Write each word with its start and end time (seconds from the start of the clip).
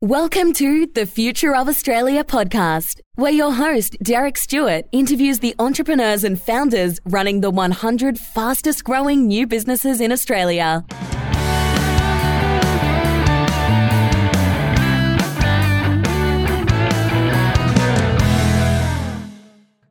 Welcome 0.00 0.52
to 0.52 0.86
the 0.86 1.06
Future 1.06 1.56
of 1.56 1.66
Australia 1.68 2.22
podcast, 2.22 3.00
where 3.16 3.32
your 3.32 3.52
host, 3.52 3.96
Derek 4.00 4.38
Stewart, 4.38 4.84
interviews 4.92 5.40
the 5.40 5.56
entrepreneurs 5.58 6.22
and 6.22 6.40
founders 6.40 7.00
running 7.04 7.40
the 7.40 7.50
100 7.50 8.16
fastest 8.16 8.84
growing 8.84 9.26
new 9.26 9.44
businesses 9.44 10.00
in 10.00 10.12
Australia. 10.12 10.84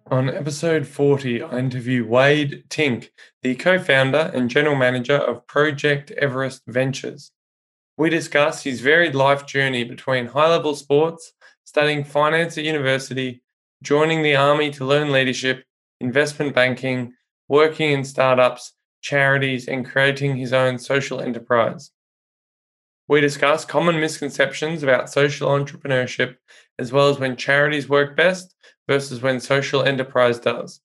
On 0.09 0.29
episode 0.29 0.87
40, 0.87 1.43
I 1.43 1.59
interview 1.59 2.05
Wade 2.05 2.63
Tink, 2.69 3.09
the 3.41 3.55
co 3.55 3.77
founder 3.77 4.31
and 4.33 4.49
general 4.49 4.77
manager 4.77 5.17
of 5.17 5.45
Project 5.47 6.11
Everest 6.11 6.61
Ventures. 6.65 7.33
We 7.97 8.11
discuss 8.11 8.63
his 8.63 8.81
varied 8.81 9.15
life 9.15 9.47
journey 9.47 9.83
between 9.83 10.27
high 10.27 10.49
level 10.49 10.75
sports, 10.75 11.33
studying 11.63 12.03
finance 12.03 12.55
at 12.57 12.63
university, 12.63 13.41
joining 13.81 14.21
the 14.21 14.35
army 14.35 14.69
to 14.71 14.85
learn 14.85 15.11
leadership, 15.11 15.63
investment 15.99 16.53
banking, 16.53 17.13
working 17.47 17.91
in 17.91 18.03
startups, 18.03 18.73
charities, 19.01 19.67
and 19.67 19.83
creating 19.83 20.37
his 20.37 20.53
own 20.53 20.77
social 20.77 21.21
enterprise. 21.21 21.91
We 23.07 23.19
discuss 23.19 23.65
common 23.65 23.99
misconceptions 23.99 24.83
about 24.83 25.09
social 25.09 25.49
entrepreneurship, 25.49 26.35
as 26.77 26.91
well 26.91 27.09
as 27.09 27.19
when 27.19 27.35
charities 27.35 27.89
work 27.89 28.15
best 28.15 28.53
versus 28.87 29.21
when 29.21 29.39
social 29.39 29.81
enterprise 29.81 30.39
does. 30.39 30.81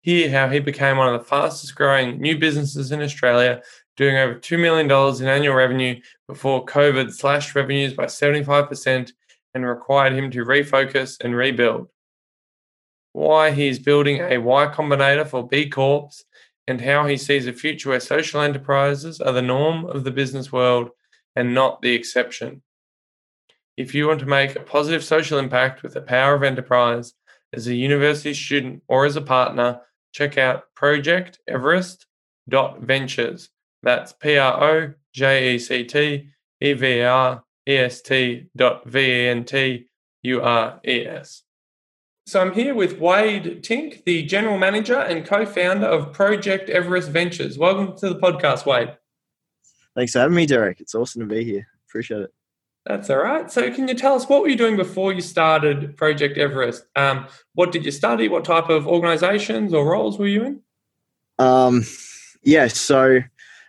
Hear 0.00 0.30
how 0.30 0.48
he 0.48 0.60
became 0.60 0.96
one 0.96 1.12
of 1.12 1.20
the 1.20 1.26
fastest 1.26 1.74
growing 1.74 2.20
new 2.20 2.38
businesses 2.38 2.92
in 2.92 3.02
Australia 3.02 3.60
doing 3.96 4.16
over 4.16 4.34
$2 4.34 4.58
million 4.58 4.90
in 5.22 5.28
annual 5.28 5.54
revenue 5.54 6.00
before 6.28 6.66
COVID 6.66 7.12
slashed 7.12 7.54
revenues 7.54 7.94
by 7.94 8.04
75% 8.04 9.12
and 9.54 9.66
required 9.66 10.12
him 10.12 10.30
to 10.30 10.44
refocus 10.44 11.16
and 11.22 11.34
rebuild. 11.34 11.88
Why 13.12 13.50
he 13.50 13.68
is 13.68 13.78
building 13.78 14.20
a 14.20 14.38
Y 14.38 14.66
Combinator 14.66 15.26
for 15.26 15.48
B 15.48 15.68
Corps 15.70 16.10
and 16.68 16.80
how 16.80 17.06
he 17.06 17.16
sees 17.16 17.46
a 17.46 17.52
future 17.52 17.90
where 17.90 18.00
social 18.00 18.42
enterprises 18.42 19.20
are 19.20 19.32
the 19.32 19.40
norm 19.40 19.86
of 19.86 20.04
the 20.04 20.10
business 20.10 20.52
world 20.52 20.90
and 21.34 21.54
not 21.54 21.80
the 21.80 21.94
exception. 21.94 22.62
If 23.76 23.94
you 23.94 24.08
want 24.08 24.20
to 24.20 24.26
make 24.26 24.56
a 24.56 24.60
positive 24.60 25.04
social 25.04 25.38
impact 25.38 25.82
with 25.82 25.94
the 25.94 26.00
power 26.02 26.34
of 26.34 26.42
enterprise 26.42 27.14
as 27.52 27.66
a 27.66 27.74
university 27.74 28.34
student 28.34 28.82
or 28.88 29.06
as 29.06 29.16
a 29.16 29.22
partner, 29.22 29.80
check 30.12 30.36
out 30.36 30.74
Project 30.74 31.38
Everest 31.48 32.06
Ventures 32.48 33.50
that's 33.82 34.12
P 34.12 34.36
R 34.36 34.64
O 34.64 34.94
J 35.12 35.54
E 35.54 35.58
C 35.58 35.84
T 35.84 36.28
E 36.60 36.72
V 36.72 37.02
R 37.02 37.44
E 37.68 37.76
S 37.76 38.00
T 38.02 38.46
dot 38.56 38.88
V 38.88 38.98
E 38.98 39.28
N 39.28 39.44
T 39.44 39.86
U 40.22 40.42
R 40.42 40.80
E 40.86 41.06
S. 41.06 41.42
So 42.26 42.40
I'm 42.40 42.52
here 42.52 42.74
with 42.74 42.98
Wade 42.98 43.62
Tink, 43.62 44.04
the 44.04 44.24
general 44.24 44.58
manager 44.58 44.98
and 44.98 45.24
co-founder 45.24 45.86
of 45.86 46.12
Project 46.12 46.68
Everest 46.68 47.10
Ventures. 47.10 47.56
Welcome 47.56 47.96
to 47.98 48.08
the 48.08 48.16
podcast, 48.16 48.66
Wade. 48.66 48.96
Thanks 49.94 50.12
for 50.12 50.18
having 50.18 50.34
me, 50.34 50.44
Derek. 50.44 50.80
It's 50.80 50.96
awesome 50.96 51.20
to 51.20 51.32
be 51.32 51.44
here. 51.44 51.68
Appreciate 51.88 52.22
it. 52.22 52.34
That's 52.84 53.10
all 53.10 53.18
right. 53.18 53.50
So, 53.50 53.70
can 53.72 53.86
you 53.88 53.94
tell 53.94 54.14
us 54.14 54.28
what 54.28 54.42
were 54.42 54.48
you 54.48 54.56
doing 54.56 54.76
before 54.76 55.12
you 55.12 55.20
started 55.20 55.96
Project 55.96 56.36
Everest? 56.36 56.84
Um, 56.96 57.26
what 57.54 57.72
did 57.72 57.84
you 57.84 57.90
study? 57.90 58.28
What 58.28 58.44
type 58.44 58.68
of 58.68 58.88
organizations 58.88 59.72
or 59.72 59.88
roles 59.88 60.18
were 60.18 60.26
you 60.26 60.44
in? 60.44 60.60
Um, 61.38 61.84
yeah, 62.42 62.68
so 62.68 63.20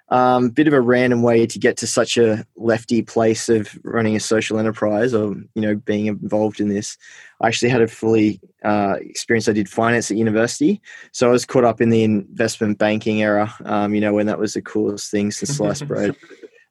um, 0.10 0.50
bit 0.50 0.68
of 0.68 0.74
a 0.74 0.82
random 0.82 1.22
way 1.22 1.46
to 1.46 1.60
get 1.60 1.78
to 1.78 1.88
such 1.88 2.18
a 2.18 2.46
lefty 2.56 3.02
place 3.02 3.50
of 3.50 3.78
running 3.84 4.16
a 4.16 4.20
social 4.20 4.58
enterprise 4.58 5.14
or 5.14 5.36
you 5.54 5.62
know 5.62 5.76
being 5.76 6.06
involved 6.06 6.60
in 6.60 6.70
this. 6.70 6.98
I 7.42 7.48
actually 7.48 7.70
had 7.70 7.82
a 7.82 7.88
fully 7.88 8.40
uh, 8.64 8.96
experience. 9.02 9.48
I 9.48 9.54
did 9.54 9.70
finance 9.70 10.10
at 10.10 10.18
university. 10.18 10.82
So 11.12 11.28
i 11.28 11.32
was 11.32 11.46
caught 11.46 11.66
up 11.66 11.82
in 11.82 11.90
the 11.90 12.04
investment 12.04 12.78
banking 12.78 13.22
era 13.22 13.54
um, 13.66 13.94
you 13.94 14.02
know 14.02 14.14
when 14.14 14.28
that 14.28 14.40
was 14.40 14.54
the 14.54 14.62
coolest 14.62 15.12
thing 15.12 15.32
since 15.32 15.56
sliced 15.56 15.88
bread. 15.88 16.16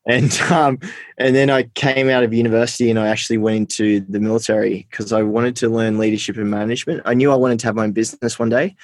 And 0.09 0.33
um, 0.53 0.79
and 1.19 1.35
then 1.35 1.51
I 1.51 1.65
came 1.65 2.09
out 2.09 2.23
of 2.23 2.33
university 2.33 2.91
and 2.91 2.99
I 2.99 3.09
actually 3.09 3.39
went 3.39 3.57
into 3.57 4.01
the 4.09 4.21
military 4.21 4.87
because 4.89 5.13
I 5.13 5.23
wanted 5.23 5.57
to 5.57 5.69
learn 5.69 5.99
leadership 5.99 6.37
and 6.37 6.49
management. 6.49 7.03
I 7.05 7.15
knew 7.15 7.33
I 7.33 7.37
wanted 7.37 7.59
to 7.61 7.67
have 7.67 7.75
my 7.75 7.85
own 7.85 7.93
business 7.93 8.39
one 8.39 8.49
day, 8.49 8.77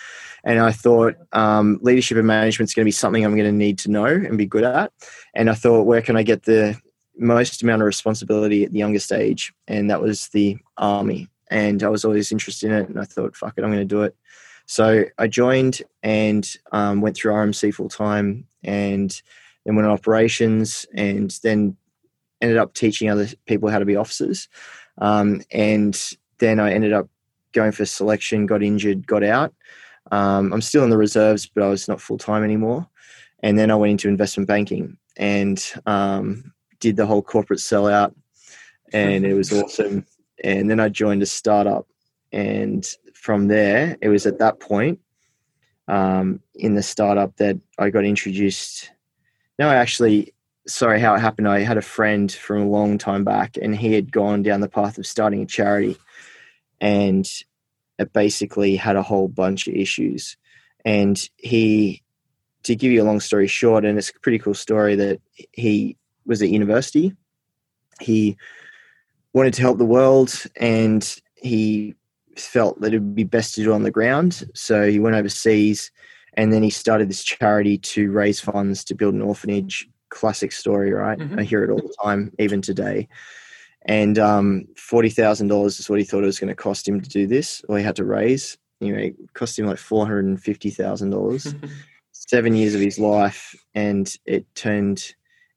and 0.44 0.58
I 0.58 0.72
thought 0.72 1.14
um, 1.32 1.78
leadership 1.82 2.18
and 2.18 2.26
management 2.26 2.70
is 2.70 2.74
going 2.74 2.84
to 2.84 2.88
be 2.88 2.92
something 2.92 3.24
I'm 3.24 3.36
going 3.36 3.50
to 3.50 3.56
need 3.56 3.78
to 3.80 3.90
know 3.90 4.06
and 4.06 4.36
be 4.38 4.46
good 4.46 4.64
at. 4.64 4.92
And 5.34 5.48
I 5.48 5.54
thought, 5.54 5.84
where 5.84 6.02
can 6.02 6.16
I 6.16 6.22
get 6.22 6.44
the 6.44 6.78
most 7.16 7.62
amount 7.62 7.82
of 7.82 7.86
responsibility 7.86 8.64
at 8.64 8.72
the 8.72 8.78
youngest 8.78 9.12
age? 9.12 9.52
And 9.68 9.90
that 9.90 10.00
was 10.00 10.28
the 10.28 10.56
army. 10.76 11.28
And 11.50 11.82
I 11.82 11.88
was 11.88 12.04
always 12.04 12.32
interested 12.32 12.70
in 12.70 12.78
it, 12.78 12.88
and 12.88 12.98
I 12.98 13.04
thought, 13.04 13.36
fuck 13.36 13.54
it, 13.56 13.64
I'm 13.64 13.70
going 13.70 13.80
to 13.80 13.84
do 13.84 14.02
it. 14.02 14.16
So 14.66 15.04
I 15.18 15.26
joined 15.26 15.82
and 16.02 16.48
um, 16.72 17.00
went 17.00 17.16
through 17.16 17.32
RMC 17.32 17.74
full 17.74 17.88
time 17.88 18.46
and 18.62 19.20
then 19.64 19.76
went 19.76 19.86
on 19.86 19.92
operations, 19.92 20.86
and 20.94 21.30
then 21.42 21.76
ended 22.40 22.58
up 22.58 22.74
teaching 22.74 23.08
other 23.08 23.28
people 23.46 23.68
how 23.68 23.78
to 23.78 23.84
be 23.84 23.96
officers. 23.96 24.48
Um, 24.98 25.42
and 25.52 25.98
then 26.38 26.58
I 26.58 26.72
ended 26.72 26.92
up 26.92 27.08
going 27.52 27.72
for 27.72 27.86
selection, 27.86 28.46
got 28.46 28.62
injured, 28.62 29.06
got 29.06 29.22
out. 29.22 29.54
Um, 30.10 30.52
I'm 30.52 30.60
still 30.60 30.84
in 30.84 30.90
the 30.90 30.98
reserves, 30.98 31.46
but 31.46 31.62
I 31.62 31.68
was 31.68 31.88
not 31.88 32.00
full 32.00 32.18
time 32.18 32.44
anymore. 32.44 32.86
And 33.42 33.58
then 33.58 33.70
I 33.70 33.76
went 33.76 33.92
into 33.92 34.08
investment 34.08 34.48
banking 34.48 34.96
and 35.16 35.62
um, 35.86 36.52
did 36.80 36.96
the 36.96 37.06
whole 37.06 37.22
corporate 37.22 37.60
sellout, 37.60 38.14
and 38.92 39.24
it 39.24 39.34
was 39.34 39.52
awesome. 39.52 40.06
And 40.44 40.70
then 40.70 40.80
I 40.80 40.88
joined 40.88 41.22
a 41.22 41.26
startup, 41.26 41.86
and 42.32 42.86
from 43.14 43.48
there, 43.48 43.96
it 44.00 44.08
was 44.08 44.26
at 44.26 44.38
that 44.38 44.60
point 44.60 45.00
um, 45.88 46.40
in 46.54 46.74
the 46.74 46.82
startup 46.82 47.36
that 47.36 47.58
I 47.78 47.90
got 47.90 48.04
introduced 48.04 48.90
no, 49.58 49.68
I 49.68 49.76
actually, 49.76 50.34
sorry, 50.66 51.00
how 51.00 51.14
it 51.14 51.20
happened. 51.20 51.48
I 51.48 51.60
had 51.60 51.76
a 51.76 51.82
friend 51.82 52.32
from 52.32 52.62
a 52.62 52.68
long 52.68 52.98
time 52.98 53.24
back, 53.24 53.56
and 53.60 53.76
he 53.76 53.92
had 53.92 54.10
gone 54.10 54.42
down 54.42 54.60
the 54.60 54.68
path 54.68 54.98
of 54.98 55.06
starting 55.06 55.42
a 55.42 55.46
charity, 55.46 55.96
and 56.80 57.28
it 58.02 58.12
basically 58.12 58.76
had 58.76 58.96
a 58.96 59.02
whole 59.02 59.28
bunch 59.28 59.66
of 59.66 59.74
issues. 59.74 60.36
And 60.84 61.18
he, 61.36 62.02
to 62.64 62.76
give 62.76 62.92
you 62.92 63.02
a 63.02 63.04
long 63.04 63.20
story 63.20 63.46
short, 63.46 63.84
and 63.84 63.98
it's 63.98 64.10
a 64.10 64.20
pretty 64.20 64.38
cool 64.38 64.54
story 64.54 64.94
that 64.96 65.20
he 65.52 65.96
was 66.26 66.42
at 66.42 66.50
university. 66.50 67.14
He 68.00 68.36
wanted 69.32 69.54
to 69.54 69.62
help 69.62 69.78
the 69.78 69.84
world, 69.84 70.44
and 70.56 71.18
he 71.36 71.94
felt 72.36 72.80
that 72.80 72.94
it 72.94 72.98
would 72.98 73.14
be 73.14 73.24
best 73.24 73.54
to 73.54 73.62
do 73.62 73.72
it 73.72 73.74
on 73.74 73.82
the 73.82 73.90
ground. 73.90 74.48
So 74.54 74.88
he 74.88 74.98
went 74.98 75.16
overseas 75.16 75.90
and 76.34 76.52
then 76.52 76.62
he 76.62 76.70
started 76.70 77.08
this 77.08 77.22
charity 77.22 77.78
to 77.78 78.10
raise 78.10 78.40
funds 78.40 78.84
to 78.84 78.94
build 78.94 79.14
an 79.14 79.22
orphanage. 79.22 79.88
Classic 80.08 80.52
story, 80.52 80.92
right? 80.92 81.18
Mm-hmm. 81.18 81.38
I 81.38 81.42
hear 81.42 81.64
it 81.64 81.70
all 81.70 81.78
the 81.78 81.94
time, 82.02 82.32
even 82.38 82.62
today. 82.62 83.08
And 83.86 84.18
um, 84.18 84.66
forty 84.76 85.10
thousand 85.10 85.48
dollars 85.48 85.80
is 85.80 85.90
what 85.90 85.98
he 85.98 86.04
thought 86.04 86.22
it 86.22 86.26
was 86.26 86.38
going 86.38 86.48
to 86.48 86.54
cost 86.54 86.86
him 86.86 87.00
to 87.00 87.08
do 87.08 87.26
this, 87.26 87.62
or 87.68 87.78
he 87.78 87.84
had 87.84 87.96
to 87.96 88.04
raise. 88.04 88.56
You 88.80 88.92
know, 88.92 88.98
it 88.98 89.16
cost 89.34 89.58
him 89.58 89.66
like 89.66 89.78
four 89.78 90.06
hundred 90.06 90.26
and 90.26 90.40
fifty 90.40 90.70
thousand 90.70 91.10
dollars. 91.10 91.54
Seven 92.12 92.54
years 92.54 92.74
of 92.74 92.80
his 92.80 92.98
life, 92.98 93.54
and 93.74 94.14
it 94.26 94.46
turned 94.54 95.14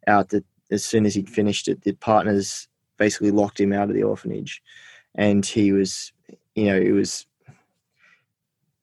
out 0.07 0.29
that 0.29 0.43
as 0.71 0.83
soon 0.83 1.05
as 1.05 1.13
he'd 1.13 1.29
finished 1.29 1.67
it, 1.67 1.81
the 1.81 1.93
partners 1.93 2.67
basically 2.97 3.31
locked 3.31 3.59
him 3.59 3.71
out 3.71 3.89
of 3.89 3.95
the 3.95 4.03
orphanage, 4.03 4.61
and 5.13 5.45
he 5.45 5.71
was, 5.71 6.11
you 6.55 6.65
know, 6.65 6.75
it 6.75 6.91
was 6.91 7.27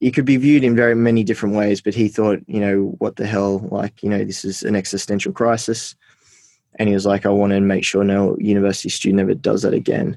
it 0.03 0.15
could 0.15 0.25
be 0.25 0.37
viewed 0.37 0.65
in 0.65 0.75
very 0.75 0.97
many 0.97 1.23
different 1.23 1.55
ways, 1.55 1.81
but 1.81 1.95
he 1.95 2.09
thought, 2.09 2.41
you 2.49 2.59
know, 2.59 2.97
what 2.99 3.15
the 3.17 3.27
hell, 3.27 3.61
like, 3.71 4.03
you 4.03 4.09
know, 4.09 4.25
this 4.25 4.45
is 4.45 4.65
an 4.65 4.75
existential 4.75 5.33
crisis. 5.33 5.95
And 6.79 6.89
he 6.89 6.95
was 6.95 7.07
like, 7.07 7.27
I 7.27 7.31
want 7.31 7.53
to 7.53 7.61
make 7.61 7.85
sure 7.85 8.05
no 8.05 8.37
university 8.39 8.89
student 8.89 9.21
ever 9.21 9.35
does 9.35 9.63
that 9.63 9.75
again. 9.75 10.17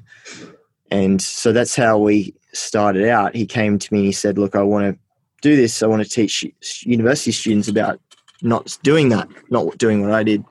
And 0.90 1.20
so 1.20 1.52
that's 1.52 1.76
how 1.76 1.98
we 1.98 2.34
started 2.52 3.08
out. 3.08 3.34
He 3.34 3.46
came 3.46 3.78
to 3.78 3.92
me 3.92 4.00
and 4.00 4.06
he 4.06 4.12
said, 4.12 4.38
Look, 4.38 4.54
I 4.54 4.62
want 4.62 4.94
to 4.94 4.98
do 5.42 5.56
this. 5.56 5.82
I 5.82 5.86
want 5.86 6.02
to 6.02 6.08
teach 6.08 6.44
university 6.82 7.32
students 7.32 7.68
about 7.68 8.00
not 8.42 8.78
doing 8.82 9.08
that, 9.10 9.28
not 9.50 9.76
doing 9.78 10.02
what 10.02 10.12
I 10.12 10.22
did. 10.22 10.44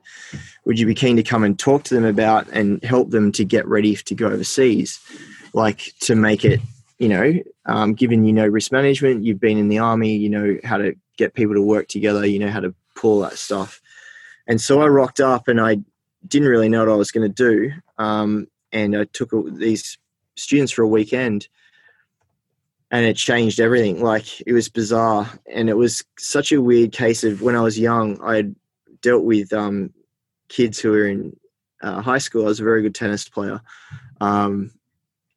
Would 0.66 0.80
you 0.80 0.86
be 0.86 0.96
keen 0.96 1.16
to 1.16 1.24
come 1.24 1.44
and 1.44 1.58
talk 1.58 1.84
to 1.84 1.96
them 1.96 2.06
about 2.06 2.48
and 2.50 2.84
help 2.84 3.12
them 3.12 3.32
to 3.34 3.46
get 3.46 3.68
ready 3.68 3.96
to 3.96 4.16
go 4.16 4.28
overseas? 4.28 5.00
Like 5.54 5.94
to 6.02 6.16
make 6.16 6.44
it 6.44 6.60
you 6.98 7.10
know, 7.10 7.34
um, 7.66 7.94
given 7.94 8.26
you 8.26 8.34
know 8.34 8.48
risk 8.48 8.72
management, 8.72 9.24
you've 9.24 9.40
been 9.40 9.58
in 9.58 9.68
the 9.68 9.80
army, 9.80 10.16
you 10.16 10.30
know 10.30 10.58
how 10.64 10.78
to 10.78 10.96
get 11.18 11.34
people 11.34 11.56
to 11.56 11.62
work 11.62 11.88
together, 11.88 12.26
you 12.26 12.40
know 12.40 12.50
how 12.50 12.60
to 12.60 12.74
pull 12.96 13.20
that 13.22 13.38
stuff. 13.38 13.82
And 14.48 14.62
so 14.62 14.82
I 14.82 14.88
rocked 14.88 15.20
up 15.20 15.48
and 15.48 15.60
I 15.60 15.80
didn't 16.28 16.48
really 16.48 16.70
know 16.70 16.80
what 16.80 16.94
I 16.94 16.96
was 16.96 17.12
going 17.12 17.32
to 17.32 17.34
do. 17.34 17.72
Um, 17.98 18.48
and 18.72 18.96
I 18.96 19.06
took 19.06 19.32
these 19.54 19.98
students 20.36 20.72
for 20.72 20.82
a 20.82 20.88
weekend 20.88 21.48
and 22.92 23.06
it 23.06 23.16
changed 23.16 23.60
everything. 23.60 24.02
Like 24.02 24.42
it 24.42 24.54
was 24.54 24.70
bizarre. 24.70 25.30
And 25.52 25.70
it 25.70 25.78
was 25.78 26.04
such 26.18 26.52
a 26.52 26.62
weird 26.62 26.92
case 26.92 27.24
of 27.24 27.42
when 27.42 27.56
I 27.56 27.62
was 27.62 27.80
young, 27.80 28.22
I 28.22 28.36
had 28.38 28.56
dealt 29.02 29.24
with 29.24 29.54
um, 29.54 29.94
kids 30.50 30.80
who 30.80 30.92
were 30.92 31.08
in 31.08 31.36
uh, 31.82 32.02
high 32.02 32.18
school, 32.18 32.44
I 32.44 32.48
was 32.48 32.60
a 32.60 32.64
very 32.64 32.82
good 32.82 32.96
tennis 32.96 33.28
player, 33.30 33.62
um, 34.22 34.72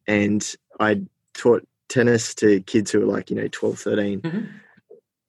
and 0.07 0.45
I 0.81 1.03
taught 1.35 1.67
tennis 1.89 2.35
to 2.37 2.61
kids 2.63 2.91
who 2.91 3.01
were 3.01 3.07
like 3.07 3.31
you 3.31 3.37
know 3.37 3.49
12, 3.51 3.79
13. 3.79 4.21
Mm-hmm. 4.21 4.39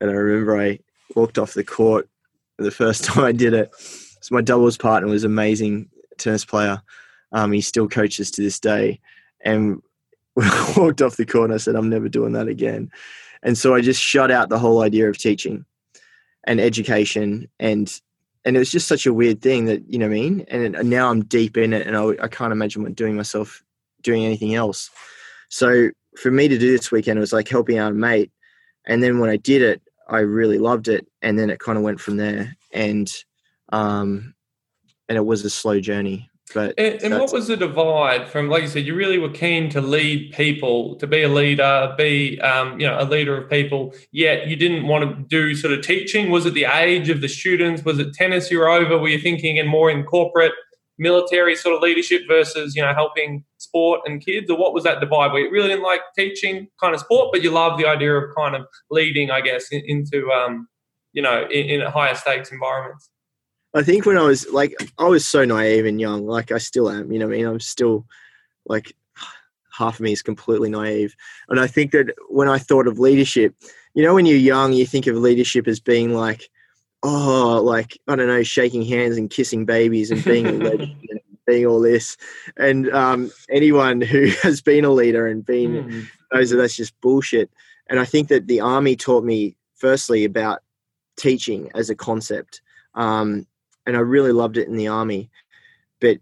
And 0.01 0.09
I 0.09 0.13
remember 0.13 0.59
I 0.59 0.79
walked 1.15 1.37
off 1.37 1.53
the 1.53 1.63
court 1.63 2.09
the 2.57 2.71
first 2.71 3.03
time 3.05 3.23
I 3.23 3.31
did 3.31 3.53
it. 3.53 3.71
So 4.29 4.35
my 4.35 4.41
doubles 4.41 4.77
partner 4.77 5.09
was 5.09 5.23
an 5.23 5.31
amazing 5.31 5.89
tennis 6.19 6.45
player. 6.45 6.83
Um, 7.31 7.51
he 7.51 7.61
still 7.61 7.87
coaches 7.89 8.29
to 8.31 8.43
this 8.43 8.59
day, 8.59 8.99
and 9.41 9.81
we 10.35 10.45
walked 10.77 11.01
off 11.01 11.17
the 11.17 11.25
court 11.25 11.45
and 11.45 11.55
I 11.55 11.57
said, 11.57 11.75
I'm 11.75 11.89
never 11.89 12.07
doing 12.07 12.33
that 12.33 12.47
again. 12.47 12.91
And 13.41 13.57
so 13.57 13.73
I 13.73 13.81
just 13.81 13.99
shut 13.99 14.29
out 14.29 14.49
the 14.49 14.59
whole 14.59 14.83
idea 14.83 15.09
of 15.09 15.17
teaching 15.17 15.65
and 16.43 16.59
education 16.59 17.49
and 17.59 17.99
and 18.45 18.55
it 18.55 18.59
was 18.59 18.71
just 18.71 18.87
such 18.87 19.05
a 19.05 19.13
weird 19.13 19.41
thing 19.41 19.65
that 19.65 19.83
you 19.91 19.99
know 19.99 20.07
what 20.07 20.15
I 20.15 20.19
mean. 20.19 20.45
And, 20.47 20.75
and 20.75 20.89
now 20.89 21.09
I'm 21.09 21.25
deep 21.25 21.57
in 21.57 21.73
it, 21.73 21.85
and 21.85 21.97
I, 21.97 22.23
I 22.23 22.27
can't 22.27 22.53
imagine 22.53 22.83
what 22.83 22.95
doing 22.95 23.15
myself 23.15 23.63
doing 24.01 24.23
anything 24.25 24.55
else. 24.55 24.89
So 25.49 25.89
for 26.17 26.31
me 26.31 26.47
to 26.47 26.57
do 26.57 26.71
this 26.71 26.89
weekend, 26.89 27.17
it 27.17 27.19
was 27.19 27.33
like 27.33 27.49
helping 27.49 27.77
out 27.77 27.91
a 27.91 27.95
mate. 27.95 28.31
And 28.85 29.03
then 29.03 29.19
when 29.19 29.29
I 29.29 29.35
did 29.35 29.61
it, 29.61 29.81
I 30.07 30.19
really 30.19 30.57
loved 30.57 30.87
it, 30.87 31.05
and 31.21 31.37
then 31.37 31.49
it 31.49 31.59
kind 31.59 31.77
of 31.77 31.83
went 31.83 31.99
from 31.99 32.15
there. 32.15 32.55
And 32.71 33.11
um, 33.71 34.33
and 35.07 35.17
it 35.17 35.25
was 35.25 35.43
a 35.45 35.49
slow 35.49 35.79
journey. 35.79 36.29
But 36.53 36.79
and, 36.79 37.01
and 37.03 37.19
what 37.19 37.31
was 37.31 37.47
the 37.47 37.55
divide 37.55 38.27
from, 38.27 38.49
like 38.49 38.63
you 38.63 38.67
said, 38.67 38.85
you 38.85 38.95
really 38.95 39.19
were 39.19 39.29
keen 39.29 39.69
to 39.69 39.81
lead 39.81 40.33
people, 40.33 40.95
to 40.95 41.05
be 41.05 41.21
a 41.21 41.29
leader, 41.29 41.93
be 41.97 42.39
um, 42.41 42.79
you 42.79 42.87
know 42.87 42.99
a 42.99 43.05
leader 43.05 43.37
of 43.37 43.49
people. 43.49 43.93
Yet 44.11 44.47
you 44.47 44.55
didn't 44.55 44.87
want 44.87 45.03
to 45.03 45.23
do 45.27 45.55
sort 45.55 45.73
of 45.73 45.83
teaching. 45.83 46.31
Was 46.31 46.45
it 46.45 46.55
the 46.55 46.65
age 46.65 47.09
of 47.09 47.21
the 47.21 47.27
students? 47.27 47.83
Was 47.85 47.99
it 47.99 48.13
tennis 48.13 48.49
you 48.49 48.59
were 48.59 48.69
over? 48.69 48.97
Were 48.97 49.09
you 49.09 49.19
thinking 49.19 49.59
and 49.59 49.69
more 49.69 49.91
in 49.91 50.03
corporate, 50.03 50.53
military 50.97 51.55
sort 51.55 51.75
of 51.75 51.81
leadership 51.81 52.23
versus 52.27 52.75
you 52.75 52.81
know 52.81 52.93
helping 52.95 53.43
sport 53.57 54.01
and 54.05 54.25
kids, 54.25 54.49
or 54.49 54.57
what 54.57 54.73
was 54.73 54.83
that 54.85 54.99
divide? 54.99 55.31
Where 55.31 55.41
you 55.41 55.51
really 55.51 55.69
didn't 55.69 55.83
like 55.83 56.01
teaching 56.17 56.67
kind 56.81 56.95
of 56.95 57.01
sport, 57.01 57.29
but 57.31 57.43
you 57.43 57.51
love 57.51 57.77
the 57.77 57.85
idea 57.85 58.15
of 58.15 58.35
kind 58.35 58.55
of 58.55 58.65
leading, 58.89 59.29
I 59.29 59.41
guess, 59.41 59.67
in, 59.71 59.83
into 59.85 60.31
um, 60.31 60.67
you 61.13 61.21
know 61.21 61.45
in, 61.51 61.81
in 61.81 61.81
higher 61.81 62.15
stakes 62.15 62.51
environments. 62.51 63.07
I 63.73 63.83
think 63.83 64.05
when 64.05 64.17
I 64.17 64.23
was 64.23 64.47
like, 64.49 64.73
I 64.97 65.05
was 65.05 65.27
so 65.27 65.45
naive 65.45 65.85
and 65.85 66.01
young, 66.01 66.25
like 66.25 66.51
I 66.51 66.57
still 66.57 66.89
am, 66.89 67.11
you 67.11 67.19
know 67.19 67.27
I 67.27 67.29
mean? 67.29 67.45
I'm 67.45 67.59
still 67.59 68.05
like, 68.65 68.95
half 69.71 69.95
of 69.95 70.01
me 70.01 70.11
is 70.11 70.21
completely 70.21 70.69
naive. 70.69 71.15
And 71.47 71.59
I 71.59 71.67
think 71.67 71.91
that 71.91 72.13
when 72.29 72.49
I 72.49 72.57
thought 72.57 72.87
of 72.87 72.99
leadership, 72.99 73.55
you 73.93 74.03
know, 74.03 74.13
when 74.13 74.25
you're 74.25 74.37
young, 74.37 74.73
you 74.73 74.85
think 74.85 75.07
of 75.07 75.15
leadership 75.15 75.67
as 75.67 75.79
being 75.79 76.13
like, 76.13 76.49
oh, 77.03 77.61
like, 77.63 77.97
I 78.07 78.15
don't 78.15 78.27
know, 78.27 78.43
shaking 78.43 78.83
hands 78.83 79.17
and 79.17 79.29
kissing 79.29 79.65
babies 79.65 80.11
and 80.11 80.23
being 80.23 80.47
a 80.47 80.51
legend 80.69 80.97
and 81.09 81.19
being 81.47 81.65
all 81.65 81.79
this. 81.79 82.17
And 82.57 82.91
um, 82.91 83.31
anyone 83.49 84.01
who 84.01 84.27
has 84.43 84.61
been 84.61 84.83
a 84.83 84.91
leader 84.91 85.27
and 85.27 85.45
been 85.45 85.71
mm. 85.71 86.07
knows 86.33 86.49
that 86.49 86.57
that's 86.57 86.75
just 86.75 86.99
bullshit. 87.01 87.49
And 87.89 87.99
I 87.99 88.05
think 88.05 88.27
that 88.27 88.47
the 88.47 88.59
army 88.59 88.95
taught 88.95 89.23
me, 89.23 89.55
firstly, 89.75 90.25
about 90.25 90.61
teaching 91.17 91.71
as 91.73 91.89
a 91.89 91.95
concept. 91.95 92.61
Um, 92.95 93.47
and 93.89 93.97
I 93.97 94.01
really 94.01 94.31
loved 94.31 94.55
it 94.55 94.67
in 94.67 94.77
the 94.77 94.87
army. 94.87 95.31
But 95.99 96.19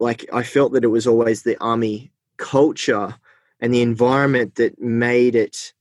like 0.00 0.26
I 0.32 0.42
felt 0.42 0.72
that 0.72 0.82
it 0.82 0.88
was 0.88 1.06
always 1.06 1.42
the 1.42 1.58
army 1.58 2.10
culture 2.38 3.14
and 3.60 3.72
the 3.72 3.82
environment 3.82 4.54
that 4.54 4.80
made 4.80 5.34
it 5.34 5.74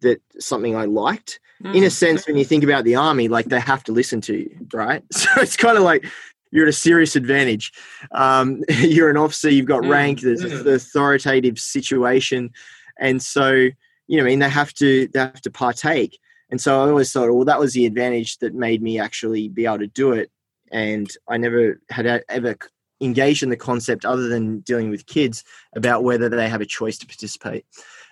that 0.00 0.22
something 0.38 0.74
I 0.74 0.86
liked. 0.86 1.38
Mm. 1.62 1.76
In 1.76 1.84
a 1.84 1.88
mm. 1.88 1.92
sense, 1.92 2.26
when 2.26 2.38
you 2.38 2.46
think 2.46 2.64
about 2.64 2.84
the 2.84 2.96
army, 2.96 3.28
like 3.28 3.46
they 3.46 3.60
have 3.60 3.84
to 3.84 3.92
listen 3.92 4.22
to 4.22 4.36
you, 4.36 4.66
right? 4.72 5.04
So 5.12 5.28
it's 5.36 5.56
kind 5.56 5.76
of 5.76 5.84
like 5.84 6.06
you're 6.50 6.64
at 6.64 6.70
a 6.70 6.72
serious 6.72 7.14
advantage. 7.14 7.72
Um, 8.12 8.62
you're 8.68 9.10
an 9.10 9.18
officer, 9.18 9.50
you've 9.50 9.66
got 9.66 9.82
mm. 9.82 9.90
rank, 9.90 10.22
there's 10.22 10.42
mm. 10.42 10.64
the 10.64 10.74
authoritative 10.74 11.58
situation, 11.58 12.50
and 12.98 13.22
so 13.22 13.68
you 14.06 14.16
know, 14.16 14.24
I 14.24 14.26
mean, 14.26 14.38
they 14.38 14.48
have 14.48 14.72
to 14.74 15.08
they 15.08 15.18
have 15.18 15.42
to 15.42 15.50
partake. 15.50 16.18
And 16.50 16.58
so 16.60 16.80
I 16.80 16.88
always 16.88 17.12
thought, 17.12 17.30
well, 17.32 17.44
that 17.44 17.60
was 17.60 17.74
the 17.74 17.86
advantage 17.86 18.38
that 18.38 18.54
made 18.54 18.82
me 18.82 18.98
actually 18.98 19.48
be 19.48 19.66
able 19.66 19.78
to 19.78 19.86
do 19.86 20.12
it 20.12 20.32
and 20.70 21.10
I 21.28 21.36
never 21.36 21.80
had 21.90 22.24
ever 22.28 22.56
engaged 23.00 23.42
in 23.42 23.50
the 23.50 23.56
concept 23.56 24.04
other 24.04 24.28
than 24.28 24.60
dealing 24.60 24.90
with 24.90 25.06
kids 25.06 25.42
about 25.74 26.04
whether 26.04 26.28
they 26.28 26.48
have 26.48 26.60
a 26.60 26.66
choice 26.66 26.98
to 26.98 27.06
participate. 27.06 27.64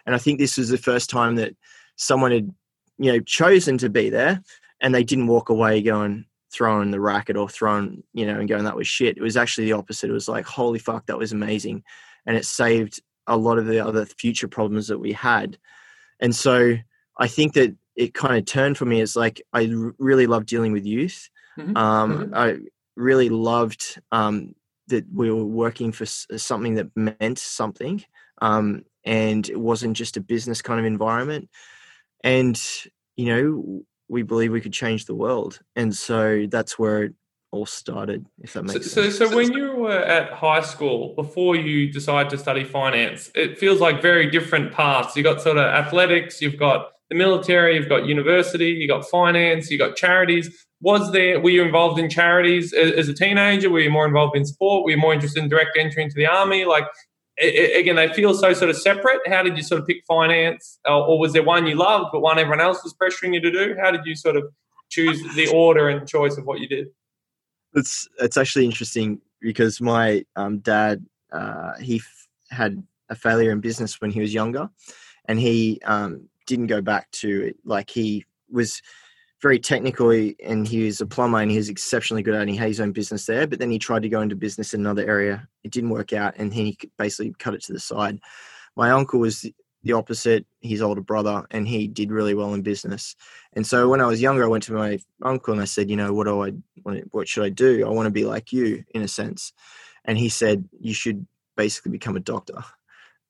And 0.06 0.14
I 0.14 0.18
think 0.18 0.38
this 0.38 0.56
was 0.56 0.70
the 0.70 0.78
first 0.78 1.10
time 1.10 1.36
that 1.36 1.54
someone 1.96 2.32
had, 2.32 2.54
you 2.98 3.12
know, 3.12 3.20
chosen 3.20 3.76
to 3.78 3.90
be 3.90 4.08
there 4.10 4.42
and 4.80 4.94
they 4.94 5.04
didn't 5.04 5.26
walk 5.26 5.50
away 5.50 5.82
going 5.82 6.24
throwing 6.50 6.90
the 6.90 7.00
racket 7.00 7.36
or 7.36 7.48
throwing, 7.48 8.02
you 8.14 8.26
know, 8.26 8.38
and 8.38 8.48
going 8.48 8.64
that 8.64 8.76
was 8.76 8.88
shit. 8.88 9.18
It 9.18 9.22
was 9.22 9.36
actually 9.36 9.66
the 9.66 9.74
opposite. 9.74 10.08
It 10.08 10.14
was 10.14 10.28
like, 10.28 10.46
holy 10.46 10.78
fuck, 10.78 11.06
that 11.06 11.18
was 11.18 11.32
amazing. 11.32 11.84
And 12.24 12.36
it 12.36 12.46
saved 12.46 13.02
a 13.26 13.36
lot 13.36 13.58
of 13.58 13.66
the 13.66 13.84
other 13.84 14.06
future 14.06 14.48
problems 14.48 14.88
that 14.88 14.98
we 14.98 15.12
had. 15.12 15.58
And 16.20 16.34
so 16.34 16.76
I 17.18 17.28
think 17.28 17.52
that 17.54 17.76
it 17.96 18.14
kind 18.14 18.38
of 18.38 18.46
turned 18.46 18.78
for 18.78 18.86
me 18.86 19.00
as 19.00 19.14
like 19.14 19.42
I 19.52 19.70
really 19.98 20.26
love 20.26 20.46
dealing 20.46 20.72
with 20.72 20.86
youth 20.86 21.28
Mm-hmm. 21.58 21.76
Um, 21.76 22.18
mm-hmm. 22.18 22.34
I 22.34 22.58
really 22.96 23.28
loved 23.28 24.00
um, 24.12 24.54
that 24.88 25.04
we 25.12 25.30
were 25.30 25.44
working 25.44 25.92
for 25.92 26.06
something 26.06 26.74
that 26.74 26.88
meant 26.96 27.38
something, 27.38 28.04
um, 28.40 28.84
and 29.04 29.48
it 29.48 29.58
wasn't 29.58 29.96
just 29.96 30.16
a 30.16 30.20
business 30.20 30.62
kind 30.62 30.80
of 30.80 30.86
environment. 30.86 31.48
And 32.22 32.60
you 33.16 33.26
know, 33.26 33.82
we 34.08 34.22
believe 34.22 34.52
we 34.52 34.60
could 34.60 34.72
change 34.72 35.06
the 35.06 35.14
world, 35.14 35.60
and 35.76 35.94
so 35.94 36.46
that's 36.50 36.78
where 36.78 37.04
it 37.04 37.14
all 37.50 37.66
started. 37.66 38.26
If 38.40 38.52
that 38.52 38.64
makes 38.64 38.90
so, 38.90 39.02
sense. 39.02 39.18
So, 39.18 39.28
so 39.28 39.36
when 39.36 39.52
you 39.52 39.72
were 39.72 39.98
at 39.98 40.32
high 40.32 40.60
school 40.60 41.14
before 41.14 41.56
you 41.56 41.90
decided 41.90 42.30
to 42.30 42.38
study 42.38 42.64
finance, 42.64 43.30
it 43.34 43.58
feels 43.58 43.80
like 43.80 44.02
very 44.02 44.30
different 44.30 44.72
paths. 44.72 45.16
You 45.16 45.22
got 45.22 45.40
sort 45.40 45.56
of 45.56 45.64
athletics, 45.64 46.40
you've 46.42 46.58
got 46.58 46.92
the 47.10 47.16
military, 47.16 47.76
you've 47.76 47.88
got 47.88 48.06
university, 48.06 48.70
you've 48.70 48.90
got 48.90 49.04
finance, 49.08 49.70
you've 49.70 49.80
got 49.80 49.96
charities. 49.96 50.66
Was 50.80 51.10
there 51.12 51.40
were 51.40 51.50
you 51.50 51.62
involved 51.62 51.98
in 51.98 52.08
charities 52.08 52.72
as 52.72 53.08
a 53.08 53.14
teenager? 53.14 53.70
Were 53.70 53.80
you 53.80 53.90
more 53.90 54.06
involved 54.06 54.36
in 54.36 54.44
sport? 54.44 54.84
Were 54.84 54.90
you 54.90 54.96
more 54.96 55.12
interested 55.12 55.42
in 55.42 55.48
direct 55.48 55.76
entry 55.76 56.02
into 56.02 56.14
the 56.14 56.26
army? 56.26 56.64
Like 56.64 56.84
again 57.40 57.96
they 57.96 58.12
feel 58.12 58.34
so 58.34 58.52
sort 58.52 58.70
of 58.70 58.76
separate. 58.76 59.20
How 59.26 59.42
did 59.42 59.56
you 59.56 59.62
sort 59.62 59.80
of 59.80 59.86
pick 59.86 60.04
finance? 60.06 60.78
Or 60.84 61.18
was 61.18 61.32
there 61.32 61.42
one 61.42 61.66
you 61.66 61.74
loved 61.74 62.10
but 62.12 62.20
one 62.20 62.38
everyone 62.38 62.60
else 62.60 62.84
was 62.84 62.94
pressuring 62.94 63.34
you 63.34 63.40
to 63.40 63.50
do? 63.50 63.76
How 63.80 63.90
did 63.90 64.02
you 64.04 64.14
sort 64.14 64.36
of 64.36 64.44
choose 64.88 65.20
the 65.34 65.48
order 65.48 65.88
and 65.88 66.06
choice 66.06 66.36
of 66.36 66.46
what 66.46 66.60
you 66.60 66.68
did? 66.68 66.88
It's 67.74 68.08
it's 68.20 68.36
actually 68.36 68.66
interesting 68.66 69.20
because 69.40 69.80
my 69.80 70.24
um, 70.36 70.58
dad 70.58 71.04
uh, 71.32 71.72
he 71.80 71.96
f- 71.96 72.28
had 72.50 72.82
a 73.08 73.14
failure 73.14 73.50
in 73.50 73.60
business 73.60 74.00
when 74.00 74.10
he 74.10 74.20
was 74.20 74.32
younger. 74.32 74.68
And 75.26 75.38
he 75.38 75.80
um, 75.84 76.28
didn't 76.48 76.66
go 76.66 76.80
back 76.80 77.08
to 77.12 77.42
it 77.42 77.56
like 77.64 77.90
he 77.90 78.24
was 78.50 78.82
very 79.40 79.60
technical 79.60 80.10
and 80.10 80.66
he 80.66 80.84
was 80.84 81.00
a 81.00 81.06
plumber 81.06 81.38
and 81.38 81.50
he 81.50 81.58
was 81.58 81.68
exceptionally 81.68 82.24
good 82.24 82.34
at 82.34 82.42
it. 82.42 82.48
He 82.48 82.56
had 82.56 82.68
his 82.68 82.80
own 82.80 82.90
business 82.90 83.26
there, 83.26 83.46
but 83.46 83.60
then 83.60 83.70
he 83.70 83.78
tried 83.78 84.02
to 84.02 84.08
go 84.08 84.20
into 84.20 84.34
business 84.34 84.74
in 84.74 84.80
another 84.80 85.08
area. 85.08 85.46
It 85.62 85.70
didn't 85.70 85.90
work 85.90 86.12
out 86.12 86.34
and 86.38 86.52
he 86.52 86.76
basically 86.96 87.32
cut 87.38 87.54
it 87.54 87.62
to 87.64 87.72
the 87.72 87.78
side. 87.78 88.18
My 88.74 88.90
uncle 88.90 89.20
was 89.20 89.46
the 89.84 89.92
opposite, 89.92 90.44
his 90.60 90.82
older 90.82 91.00
brother, 91.00 91.46
and 91.52 91.68
he 91.68 91.86
did 91.86 92.10
really 92.10 92.34
well 92.34 92.52
in 92.54 92.62
business. 92.62 93.14
And 93.52 93.64
so 93.64 93.88
when 93.88 94.00
I 94.00 94.06
was 94.06 94.20
younger, 94.20 94.42
I 94.42 94.48
went 94.48 94.64
to 94.64 94.72
my 94.72 94.98
uncle 95.22 95.52
and 95.52 95.62
I 95.62 95.66
said, 95.66 95.88
you 95.88 95.96
know, 95.96 96.12
what 96.12 96.24
do 96.24 96.42
I, 96.42 96.52
what 97.12 97.28
should 97.28 97.44
I 97.44 97.50
do? 97.50 97.86
I 97.86 97.90
want 97.90 98.06
to 98.06 98.10
be 98.10 98.24
like 98.24 98.52
you 98.52 98.84
in 98.92 99.02
a 99.02 99.08
sense. 99.08 99.52
And 100.04 100.18
he 100.18 100.30
said, 100.30 100.68
you 100.80 100.94
should 100.94 101.26
basically 101.56 101.92
become 101.92 102.16
a 102.16 102.20
doctor. 102.20 102.64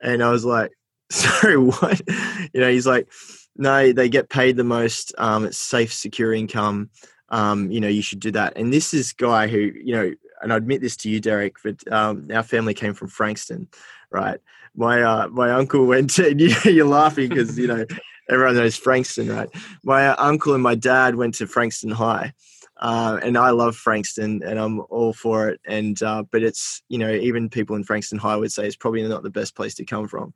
And 0.00 0.22
I 0.22 0.30
was 0.30 0.44
like, 0.44 0.72
sorry, 1.10 1.56
what? 1.56 2.00
You 2.52 2.60
know, 2.60 2.70
he's 2.70 2.86
like, 2.86 3.10
no, 3.56 3.92
they 3.92 4.08
get 4.08 4.28
paid 4.28 4.56
the 4.56 4.64
most. 4.64 5.14
Um, 5.18 5.46
it's 5.46 5.58
safe, 5.58 5.92
secure 5.92 6.32
income. 6.32 6.90
Um, 7.30 7.70
you 7.70 7.80
know, 7.80 7.88
you 7.88 8.02
should 8.02 8.20
do 8.20 8.30
that. 8.32 8.56
And 8.56 8.72
this 8.72 8.94
is 8.94 9.12
guy 9.12 9.48
who, 9.48 9.58
you 9.58 9.94
know, 9.94 10.12
and 10.40 10.52
I 10.52 10.56
admit 10.56 10.80
this 10.80 10.96
to 10.98 11.10
you, 11.10 11.20
Derek, 11.20 11.56
but 11.62 11.90
um, 11.92 12.28
our 12.32 12.42
family 12.42 12.74
came 12.74 12.94
from 12.94 13.08
Frankston, 13.08 13.68
right? 14.10 14.38
My 14.76 15.02
uh, 15.02 15.28
my 15.28 15.50
uncle 15.50 15.86
went 15.86 16.10
to. 16.10 16.34
you, 16.38 16.54
you're 16.70 16.86
laughing 16.86 17.28
because 17.28 17.58
you 17.58 17.66
know 17.66 17.84
everyone 18.30 18.54
knows 18.54 18.76
Frankston, 18.76 19.28
right? 19.28 19.48
My 19.82 20.08
uh, 20.08 20.16
uncle 20.18 20.54
and 20.54 20.62
my 20.62 20.74
dad 20.74 21.16
went 21.16 21.34
to 21.36 21.46
Frankston 21.46 21.90
High, 21.90 22.32
uh, 22.76 23.18
and 23.22 23.36
I 23.36 23.50
love 23.50 23.76
Frankston, 23.76 24.42
and 24.44 24.58
I'm 24.58 24.80
all 24.88 25.12
for 25.12 25.48
it. 25.48 25.60
And 25.66 26.00
uh, 26.02 26.22
but 26.30 26.42
it's 26.42 26.82
you 26.88 26.98
know 26.98 27.10
even 27.10 27.48
people 27.48 27.76
in 27.76 27.84
Frankston 27.84 28.18
High 28.18 28.36
would 28.36 28.52
say 28.52 28.66
it's 28.66 28.76
probably 28.76 29.02
not 29.02 29.22
the 29.22 29.30
best 29.30 29.56
place 29.56 29.74
to 29.76 29.84
come 29.84 30.06
from. 30.06 30.32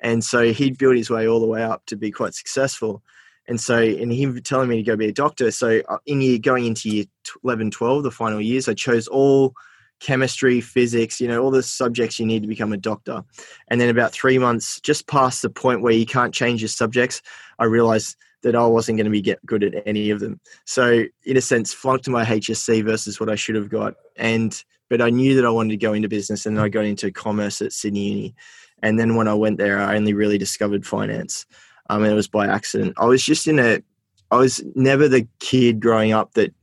And 0.00 0.24
so 0.24 0.52
he'd 0.52 0.78
built 0.78 0.96
his 0.96 1.10
way 1.10 1.26
all 1.28 1.40
the 1.40 1.46
way 1.46 1.62
up 1.62 1.86
to 1.86 1.96
be 1.96 2.10
quite 2.10 2.34
successful. 2.34 3.02
And 3.46 3.60
so, 3.60 3.78
and 3.78 4.12
him 4.12 4.40
telling 4.42 4.68
me 4.68 4.76
to 4.76 4.82
go 4.82 4.96
be 4.96 5.08
a 5.08 5.12
doctor. 5.12 5.50
So, 5.50 5.82
uh, 5.88 5.98
in 6.06 6.20
year 6.20 6.38
going 6.38 6.64
into 6.64 6.88
year 6.88 7.04
11, 7.42 7.70
12, 7.70 8.02
the 8.02 8.10
final 8.10 8.40
years, 8.40 8.68
I 8.68 8.74
chose 8.74 9.06
all 9.06 9.54
chemistry, 10.00 10.60
physics, 10.60 11.20
you 11.20 11.28
know, 11.28 11.42
all 11.42 11.50
the 11.50 11.62
subjects 11.62 12.18
you 12.18 12.26
need 12.26 12.42
to 12.42 12.48
become 12.48 12.72
a 12.72 12.78
doctor. 12.78 13.22
And 13.68 13.80
then, 13.80 13.90
about 13.90 14.12
three 14.12 14.38
months, 14.38 14.80
just 14.80 15.06
past 15.08 15.42
the 15.42 15.50
point 15.50 15.82
where 15.82 15.92
you 15.92 16.06
can't 16.06 16.32
change 16.32 16.62
your 16.62 16.68
subjects, 16.68 17.20
I 17.58 17.64
realized 17.64 18.16
that 18.42 18.56
I 18.56 18.66
wasn't 18.66 18.98
going 18.98 19.06
to 19.06 19.10
be 19.10 19.22
get 19.22 19.44
good 19.44 19.64
at 19.64 19.82
any 19.86 20.10
of 20.10 20.20
them. 20.20 20.40
So, 20.64 21.04
in 21.24 21.36
a 21.36 21.42
sense, 21.42 21.74
flunked 21.74 22.08
my 22.08 22.24
HSC 22.24 22.82
versus 22.84 23.20
what 23.20 23.28
I 23.28 23.34
should 23.34 23.56
have 23.56 23.68
got. 23.68 23.94
And 24.16 24.62
but 24.88 25.02
I 25.02 25.10
knew 25.10 25.34
that 25.34 25.46
I 25.46 25.50
wanted 25.50 25.70
to 25.70 25.76
go 25.76 25.92
into 25.92 26.08
business, 26.08 26.46
and 26.46 26.60
I 26.60 26.68
got 26.68 26.84
into 26.84 27.10
commerce 27.10 27.60
at 27.60 27.72
Sydney 27.72 28.08
Uni. 28.08 28.34
And 28.82 28.98
then 28.98 29.16
when 29.16 29.28
I 29.28 29.34
went 29.34 29.58
there, 29.58 29.80
I 29.80 29.96
only 29.96 30.14
really 30.14 30.38
discovered 30.38 30.86
finance. 30.86 31.46
Um, 31.90 32.02
and 32.02 32.12
it 32.12 32.16
was 32.16 32.28
by 32.28 32.46
accident. 32.46 32.94
I 32.98 33.06
was 33.06 33.22
just 33.22 33.46
in 33.46 33.58
a, 33.58 33.82
I 34.30 34.36
was 34.36 34.62
never 34.74 35.08
the 35.08 35.26
kid 35.38 35.80
growing 35.80 36.12
up 36.12 36.34
that 36.34 36.54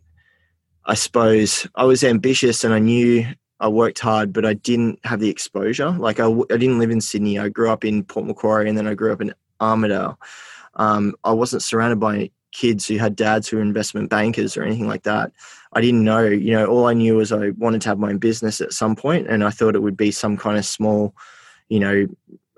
I 0.86 0.96
suppose 0.96 1.68
I 1.76 1.86
was 1.86 2.04
ambitious 2.04 2.64
and 2.64 2.74
I 2.74 2.80
knew 2.80 3.26
I 3.60 3.68
worked 3.68 4.00
hard, 4.00 4.34
but 4.34 4.46
I 4.46 4.56
didn't 4.56 5.00
have 5.04 5.20
the 5.20 5.30
exposure. 5.30 5.92
Like 5.92 6.20
I, 6.20 6.28
I 6.28 6.58
didn't 6.58 6.80
live 6.80 6.90
in 6.90 7.02
Sydney. 7.02 7.38
I 7.38 7.50
grew 7.50 7.70
up 7.70 7.86
in 7.86 8.04
Port 8.04 8.26
Macquarie 8.26 8.68
and 8.68 8.78
then 8.78 8.88
I 8.88 8.96
grew 8.96 9.14
up 9.14 9.22
in 9.22 9.34
Armidale. 9.62 10.18
Um, 10.76 11.14
I 11.24 11.32
wasn't 11.32 11.62
surrounded 11.62 12.00
by 12.00 12.32
kids 12.52 12.88
who 12.88 12.98
had 12.98 13.16
dads 13.16 13.48
who 13.48 13.58
were 13.58 13.64
investment 13.64 14.10
bankers 14.10 14.58
or 14.58 14.64
anything 14.64 14.88
like 14.88 15.04
that. 15.04 15.32
I 15.74 15.82
didn't 15.82 16.04
know, 16.04 16.26
you 16.26 16.52
know, 16.52 16.66
all 16.66 16.88
I 16.88 16.94
knew 16.94 17.18
was 17.18 17.32
I 17.32 17.52
wanted 17.52 17.82
to 17.84 17.90
have 17.90 18.00
my 18.00 18.10
own 18.10 18.18
business 18.18 18.60
at 18.60 18.74
some 18.74 18.96
point 18.96 19.28
and 19.28 19.44
I 19.44 19.52
thought 19.52 19.76
it 19.76 19.84
would 19.84 19.96
be 19.96 20.12
some 20.12 20.38
kind 20.38 20.58
of 20.58 20.66
small, 20.66 21.16
you 21.72 21.80
know, 21.80 22.06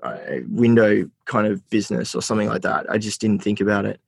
uh, 0.02 0.16
window 0.48 1.08
kind 1.24 1.46
of 1.46 1.70
business 1.70 2.16
or 2.16 2.20
something 2.20 2.48
like 2.48 2.62
that. 2.62 2.84
I 2.90 2.98
just 2.98 3.20
didn't 3.20 3.44
think 3.44 3.60
about 3.60 3.86
it. 3.86 4.00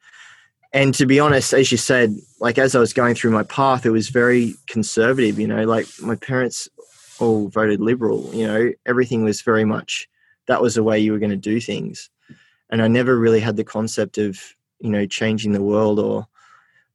And 0.72 0.92
to 0.94 1.06
be 1.06 1.20
honest, 1.20 1.54
as 1.54 1.70
you 1.70 1.78
said, 1.78 2.16
like 2.40 2.58
as 2.58 2.74
I 2.74 2.80
was 2.80 2.92
going 2.92 3.14
through 3.14 3.30
my 3.30 3.44
path, 3.44 3.86
it 3.86 3.90
was 3.90 4.08
very 4.08 4.54
conservative, 4.66 5.38
you 5.38 5.46
know, 5.46 5.64
like 5.64 5.86
my 6.02 6.16
parents 6.16 6.68
all 7.20 7.46
voted 7.46 7.80
liberal, 7.80 8.28
you 8.34 8.46
know, 8.48 8.72
everything 8.84 9.22
was 9.22 9.42
very 9.42 9.64
much 9.64 10.08
that 10.46 10.60
was 10.60 10.74
the 10.74 10.82
way 10.82 10.98
you 10.98 11.12
were 11.12 11.20
going 11.20 11.30
to 11.30 11.36
do 11.36 11.60
things. 11.60 12.10
And 12.68 12.82
I 12.82 12.88
never 12.88 13.16
really 13.16 13.40
had 13.40 13.56
the 13.56 13.64
concept 13.64 14.18
of, 14.18 14.40
you 14.80 14.90
know, 14.90 15.06
changing 15.06 15.52
the 15.52 15.62
world 15.62 16.00
or, 16.00 16.26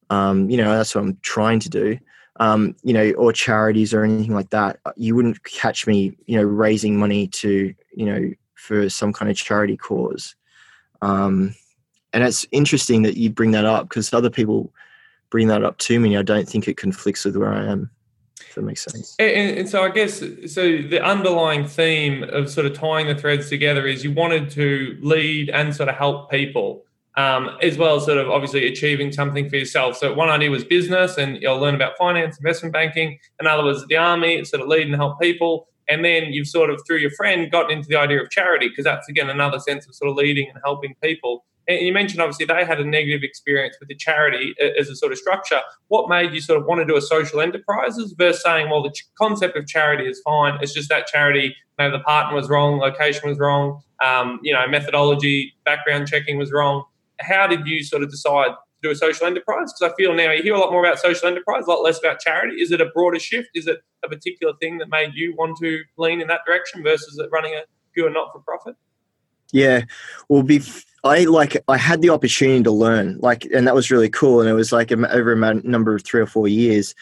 um, 0.09 0.49
you 0.49 0.57
know, 0.57 0.75
that's 0.75 0.93
what 0.93 1.03
I'm 1.05 1.17
trying 1.21 1.61
to 1.61 1.69
do. 1.69 1.97
Um, 2.37 2.75
you 2.81 2.93
know, 2.93 3.11
or 3.11 3.33
charities 3.33 3.93
or 3.93 4.03
anything 4.03 4.33
like 4.33 4.49
that. 4.51 4.79
You 4.95 5.15
wouldn't 5.15 5.43
catch 5.43 5.85
me, 5.85 6.17
you 6.25 6.37
know, 6.37 6.43
raising 6.43 6.97
money 6.97 7.27
to, 7.27 7.73
you 7.93 8.05
know, 8.05 8.31
for 8.55 8.89
some 8.89 9.11
kind 9.11 9.29
of 9.29 9.37
charity 9.37 9.75
cause. 9.75 10.35
Um, 11.01 11.55
and 12.13 12.23
it's 12.23 12.45
interesting 12.51 13.01
that 13.03 13.17
you 13.17 13.29
bring 13.29 13.51
that 13.51 13.65
up 13.65 13.89
because 13.89 14.13
other 14.13 14.29
people 14.29 14.71
bring 15.29 15.47
that 15.47 15.63
up 15.63 15.77
to 15.79 15.99
me. 15.99 16.17
I 16.17 16.21
don't 16.21 16.47
think 16.47 16.67
it 16.67 16.77
conflicts 16.77 17.25
with 17.25 17.35
where 17.35 17.53
I 17.53 17.65
am. 17.65 17.89
If 18.39 18.55
that 18.55 18.63
makes 18.63 18.83
sense. 18.83 19.15
And, 19.17 19.59
and, 19.59 19.69
so 19.69 19.83
I 19.83 19.89
guess 19.89 20.19
so. 20.19 20.81
The 20.81 21.01
underlying 21.01 21.65
theme 21.65 22.23
of 22.23 22.49
sort 22.49 22.65
of 22.65 22.73
tying 22.73 23.07
the 23.07 23.15
threads 23.15 23.49
together 23.49 23.87
is 23.87 24.03
you 24.03 24.11
wanted 24.11 24.49
to 24.51 24.97
lead 25.01 25.49
and 25.49 25.73
sort 25.73 25.87
of 25.87 25.95
help 25.95 26.29
people. 26.29 26.85
Um, 27.17 27.57
as 27.61 27.77
well 27.77 27.97
as 27.97 28.05
sort 28.05 28.19
of 28.19 28.29
obviously 28.29 28.65
achieving 28.67 29.11
something 29.11 29.49
for 29.49 29.57
yourself. 29.57 29.97
So 29.97 30.13
one 30.13 30.29
idea 30.29 30.49
was 30.49 30.63
business, 30.63 31.17
and 31.17 31.41
you'll 31.41 31.59
learn 31.59 31.75
about 31.75 31.97
finance, 31.97 32.37
investment 32.37 32.71
banking. 32.71 33.19
Another 33.37 33.63
was 33.63 33.85
the 33.87 33.97
army, 33.97 34.45
sort 34.45 34.61
of 34.61 34.69
lead 34.69 34.87
and 34.87 34.95
help 34.95 35.19
people. 35.19 35.67
And 35.89 36.05
then 36.05 36.31
you've 36.31 36.47
sort 36.47 36.69
of, 36.69 36.81
through 36.87 36.99
your 36.99 37.11
friend, 37.11 37.51
gotten 37.51 37.77
into 37.77 37.89
the 37.89 37.97
idea 37.97 38.21
of 38.21 38.29
charity 38.29 38.69
because 38.69 38.85
that's, 38.85 39.09
again, 39.09 39.29
another 39.29 39.59
sense 39.59 39.85
of 39.85 39.93
sort 39.93 40.09
of 40.09 40.15
leading 40.15 40.49
and 40.49 40.57
helping 40.63 40.95
people. 41.03 41.43
And 41.67 41.81
you 41.81 41.91
mentioned, 41.91 42.21
obviously, 42.21 42.45
they 42.45 42.63
had 42.63 42.79
a 42.79 42.85
negative 42.85 43.23
experience 43.23 43.75
with 43.79 43.89
the 43.89 43.95
charity 43.95 44.55
as 44.79 44.87
a 44.87 44.95
sort 44.95 45.11
of 45.11 45.17
structure. 45.17 45.59
What 45.89 46.07
made 46.07 46.33
you 46.33 46.39
sort 46.39 46.61
of 46.61 46.65
want 46.65 46.79
to 46.79 46.85
do 46.85 46.95
a 46.95 47.01
social 47.01 47.41
enterprises 47.41 48.15
versus 48.17 48.41
saying, 48.41 48.69
well, 48.69 48.83
the 48.83 48.95
concept 49.17 49.57
of 49.57 49.67
charity 49.67 50.07
is 50.07 50.21
fine. 50.23 50.57
It's 50.61 50.73
just 50.73 50.87
that 50.87 51.07
charity, 51.07 51.57
maybe 51.77 51.91
the 51.91 52.03
partner 52.03 52.35
was 52.35 52.47
wrong, 52.47 52.79
location 52.79 53.27
was 53.29 53.37
wrong, 53.37 53.81
um, 54.03 54.39
you 54.41 54.53
know, 54.53 54.65
methodology, 54.69 55.53
background 55.65 56.07
checking 56.07 56.37
was 56.37 56.53
wrong. 56.53 56.85
How 57.21 57.47
did 57.47 57.65
you 57.67 57.83
sort 57.83 58.03
of 58.03 58.09
decide 58.09 58.49
to 58.49 58.55
do 58.83 58.91
a 58.91 58.95
social 58.95 59.27
enterprise? 59.27 59.73
Because 59.73 59.93
I 59.93 59.95
feel 59.95 60.13
now 60.13 60.31
you 60.31 60.43
hear 60.43 60.55
a 60.55 60.59
lot 60.59 60.71
more 60.71 60.83
about 60.83 60.99
social 60.99 61.27
enterprise, 61.27 61.65
a 61.65 61.69
lot 61.69 61.83
less 61.83 61.99
about 61.99 62.19
charity. 62.19 62.61
Is 62.61 62.71
it 62.71 62.81
a 62.81 62.87
broader 62.87 63.19
shift? 63.19 63.49
Is 63.53 63.67
it 63.67 63.79
a 64.03 64.09
particular 64.09 64.53
thing 64.59 64.77
that 64.79 64.89
made 64.89 65.13
you 65.13 65.35
want 65.35 65.57
to 65.61 65.81
lean 65.97 66.21
in 66.21 66.27
that 66.27 66.41
direction 66.45 66.83
versus 66.83 67.21
running 67.31 67.53
a 67.53 67.61
pure 67.93 68.09
not 68.09 68.31
for 68.31 68.39
profit? 68.39 68.75
Yeah, 69.51 69.83
well, 70.29 70.43
be 70.43 70.61
I 71.03 71.25
like 71.25 71.61
I 71.67 71.77
had 71.77 72.01
the 72.01 72.09
opportunity 72.09 72.63
to 72.63 72.71
learn, 72.71 73.17
like, 73.19 73.45
and 73.45 73.67
that 73.67 73.75
was 73.75 73.91
really 73.91 74.09
cool. 74.09 74.39
And 74.39 74.49
it 74.49 74.53
was 74.53 74.71
like 74.71 74.91
over 74.91 75.33
a 75.33 75.53
number 75.55 75.95
of 75.95 76.03
three 76.03 76.21
or 76.21 76.27
four 76.27 76.47
years, 76.47 76.95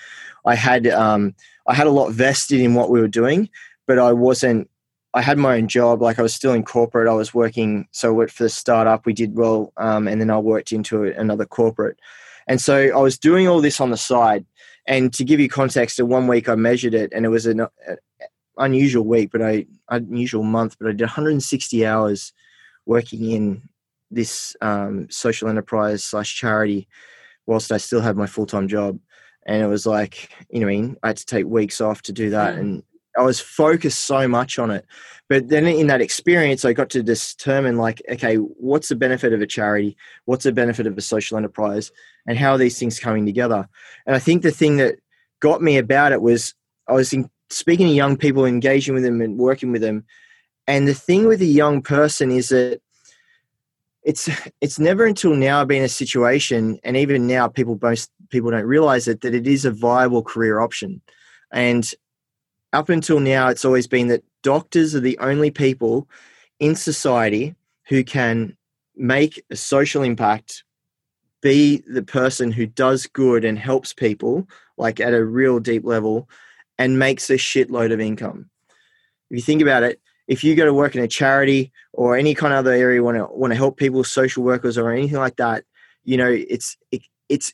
I 0.46 0.56
had 0.56 0.88
um, 0.88 1.36
I 1.68 1.76
had 1.76 1.88
a 1.88 1.92
lot 1.92 2.12
vested 2.12 2.62
in 2.62 2.74
what 2.74 2.90
we 2.90 3.02
were 3.02 3.08
doing, 3.08 3.50
but 3.88 4.00
I 4.00 4.14
wasn't 4.14 4.70
I 5.14 5.22
had 5.22 5.38
my 5.38 5.58
own 5.58 5.68
job. 5.68 6.02
Like 6.02 6.20
I 6.20 6.22
was 6.22 6.34
still 6.34 6.54
in 6.54 6.64
corporate. 6.64 7.08
I 7.08 7.14
was 7.14 7.34
working. 7.34 7.88
So 7.92 8.10
I 8.10 8.12
worked 8.12 8.34
for 8.34 8.44
the 8.44 8.50
startup. 8.50 9.06
We 9.06 9.14
did 9.14 9.36
well, 9.36 9.74
um, 9.78 10.08
and 10.08 10.22
then 10.22 10.30
I 10.30 10.38
worked 10.38 10.72
into 10.72 11.06
another 11.06 11.46
corporate. 11.46 12.00
And 12.48 12.62
so 12.62 12.76
I 12.76 12.98
was 12.98 13.18
doing 13.18 13.48
all 13.48 13.62
this 13.62 13.80
on 13.80 13.92
the 13.92 13.98
side. 13.98 14.46
And 14.88 15.14
to 15.14 15.24
give 15.24 15.40
you 15.40 15.50
context, 15.50 16.00
in 16.00 16.08
one 16.08 16.28
week 16.28 16.50
I 16.50 16.56
measured 16.56 16.94
it, 16.94 17.12
and 17.14 17.26
it 17.26 17.30
was 17.30 17.46
an 17.46 17.62
uh, 17.62 17.68
unusual 18.58 19.06
week, 19.06 19.32
but 19.32 19.42
I 19.42 19.66
unusual 19.90 20.44
month. 20.44 20.76
But 20.80 20.90
I 20.90 20.92
did 20.92 21.02
160 21.02 21.86
hours 21.86 22.34
working 22.86 23.32
in 23.32 23.70
this 24.12 24.56
um, 24.62 25.08
social 25.10 25.48
enterprise 25.48 26.04
slash 26.04 26.36
charity, 26.36 26.88
whilst 27.46 27.72
I 27.72 27.78
still 27.78 28.02
had 28.02 28.18
my 28.18 28.26
full 28.28 28.46
time 28.46 28.68
job. 28.68 29.00
And 29.46 29.62
it 29.62 29.68
was 29.68 29.86
like, 29.86 30.32
you 30.52 30.60
know, 30.60 30.68
I, 30.68 30.70
mean, 30.70 30.98
I 31.02 31.08
had 31.08 31.18
to 31.18 31.26
take 31.26 31.46
weeks 31.46 31.82
off 31.82 32.04
to 32.04 32.14
do 32.14 32.32
that, 32.32 32.56
and 32.56 32.84
I 33.18 33.22
was 33.22 33.40
focused 33.40 34.02
so 34.02 34.28
much 34.28 34.60
on 34.60 34.72
it. 34.72 34.86
But 35.28 35.50
then 35.50 35.68
in 35.68 35.88
that 35.88 36.02
experience, 36.02 36.66
I 36.66 36.74
got 36.74 36.90
to 36.92 37.04
determine 37.04 37.78
like, 37.78 38.02
okay, 38.10 38.36
what's 38.36 38.90
the 38.90 38.96
benefit 38.96 39.32
of 39.32 39.42
a 39.42 39.48
charity? 39.48 39.96
What's 40.26 40.44
the 40.44 40.52
benefit 40.52 40.88
of 40.88 40.98
a 40.98 41.02
social 41.02 41.38
enterprise? 41.38 41.92
And 42.28 42.38
how 42.38 42.54
are 42.54 42.58
these 42.58 42.80
things 42.80 43.00
coming 43.00 43.26
together? 43.26 43.68
And 44.06 44.16
I 44.16 44.20
think 44.20 44.42
the 44.42 44.52
thing 44.52 44.78
that 44.78 44.96
got 45.40 45.62
me 45.62 45.78
about 45.78 46.12
it 46.12 46.22
was 46.22 46.56
I 46.88 46.94
was 46.94 47.14
in, 47.14 47.30
speaking 47.50 47.88
to 47.88 47.94
young 47.94 48.18
people, 48.18 48.46
engaging 48.46 48.96
with 48.96 49.04
them 49.04 49.22
and 49.22 49.38
working 49.38 49.72
with 49.72 49.82
them. 49.82 50.04
And 50.68 50.88
the 50.88 50.94
thing 50.94 51.28
with 51.28 51.42
a 51.42 51.46
young 51.46 51.82
person 51.82 52.32
is 52.32 52.50
that 52.50 52.82
it's 54.04 54.30
it's 54.62 54.80
never 54.80 55.06
until 55.06 55.36
now 55.36 55.66
been 55.66 55.84
a 55.84 55.90
situation, 55.90 56.80
and 56.84 56.96
even 56.96 57.28
now 57.28 57.48
people 57.48 57.78
most 57.82 58.10
people 58.30 58.50
don't 58.50 58.66
realize 58.66 59.08
it 59.08 59.22
that 59.22 59.36
it 59.36 59.46
is 59.46 59.66
a 59.66 59.72
viable 59.72 60.24
career 60.24 60.60
option. 60.60 61.02
And 61.52 61.92
up 62.74 62.90
until 62.90 63.20
now, 63.20 63.48
it's 63.50 63.66
always 63.66 63.88
been 63.88 64.08
that 64.08 64.24
doctors 64.44 64.96
are 64.96 65.00
the 65.00 65.18
only 65.20 65.52
people 65.52 66.08
in 66.60 66.76
society 66.76 67.56
who 67.88 68.04
can 68.04 68.56
make 68.96 69.44
a 69.50 69.56
social 69.56 70.04
impact, 70.04 70.64
be 71.42 71.84
the 71.88 72.04
person 72.04 72.52
who 72.52 72.66
does 72.66 73.08
good 73.08 73.46
and 73.46 73.58
helps 73.58 73.94
people, 73.94 74.48
like 74.78 75.00
at 75.00 75.14
a 75.14 75.24
real 75.24 75.60
deep 75.60 75.86
level, 75.86 76.30
and 76.78 77.00
makes 77.00 77.30
a 77.30 77.36
shitload 77.36 77.92
of 77.92 78.00
income. 78.00 78.50
If 79.30 79.38
you 79.38 79.42
think 79.42 79.62
about 79.62 79.84
it, 79.84 80.00
if 80.28 80.44
you 80.44 80.56
go 80.56 80.66
to 80.66 80.74
work 80.74 80.96
in 80.96 81.04
a 81.04 81.08
charity 81.08 81.72
or 81.94 82.16
any 82.16 82.36
kind 82.36 82.54
of 82.54 82.60
other 82.60 82.72
area 82.72 83.02
want 83.02 83.18
to 83.18 83.26
want 83.26 83.52
to 83.52 83.58
help 83.58 83.78
people, 83.78 84.04
social 84.04 84.44
workers 84.44 84.78
or 84.78 84.92
anything 84.92 85.18
like 85.18 85.38
that, 85.38 85.64
you 86.04 86.18
know, 86.18 86.30
it's 86.30 86.78
it, 86.92 87.02
it's 87.30 87.54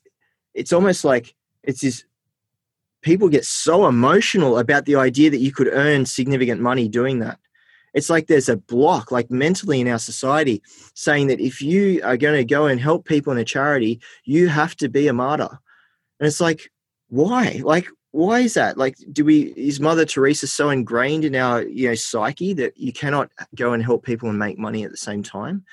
it's 0.53 0.74
almost 0.74 1.05
like 1.05 1.36
it's 1.63 1.81
this 1.81 2.03
people 3.05 3.29
get 3.29 3.45
so 3.45 3.88
emotional 3.88 4.57
about 4.57 4.85
the 4.85 4.95
idea 4.95 5.29
that 5.29 5.39
you 5.39 5.51
could 5.51 5.69
earn 5.71 6.07
significant 6.07 6.59
money 6.59 6.89
doing 6.89 7.19
that. 7.19 7.38
It's 7.93 8.09
like 8.09 8.27
there's 8.27 8.50
a 8.50 8.57
block, 8.57 9.12
like 9.12 9.29
mentally 9.29 9.79
in 9.79 9.88
our 9.88 10.00
society, 10.00 10.62
saying 10.95 11.27
that 11.27 11.39
if 11.39 11.62
you 11.62 12.01
are 12.03 12.17
going 12.17 12.35
to 12.35 12.43
go 12.43 12.65
and 12.65 12.81
help 12.81 13.05
people 13.05 13.31
in 13.31 13.38
a 13.38 13.45
charity, 13.45 14.01
you 14.25 14.50
have 14.50 14.75
to 14.77 14.89
be 14.89 15.07
a 15.07 15.13
martyr. 15.13 15.59
And 16.19 16.27
it's 16.27 16.41
like, 16.41 16.71
why? 17.07 17.62
Like, 17.63 17.88
why 18.09 18.39
is 18.39 18.55
that? 18.55 18.75
Like, 18.75 18.97
do 19.13 19.24
we, 19.24 19.53
is 19.55 19.79
Mother 19.79 20.05
Teresa 20.05 20.47
so 20.47 20.71
ingrained 20.71 21.25
in 21.25 21.35
our, 21.35 21.62
you 21.62 21.88
know, 21.88 21.95
psyche 21.95 22.53
that 22.53 22.75
you 22.75 22.91
cannot 22.91 23.29
go 23.53 23.74
and 23.74 23.83
help 23.83 24.03
people 24.03 24.29
and 24.29 24.39
make 24.39 24.57
money 24.57 24.83
at 24.83 24.89
the 24.89 24.97
same 24.97 25.21
time? 25.21 25.63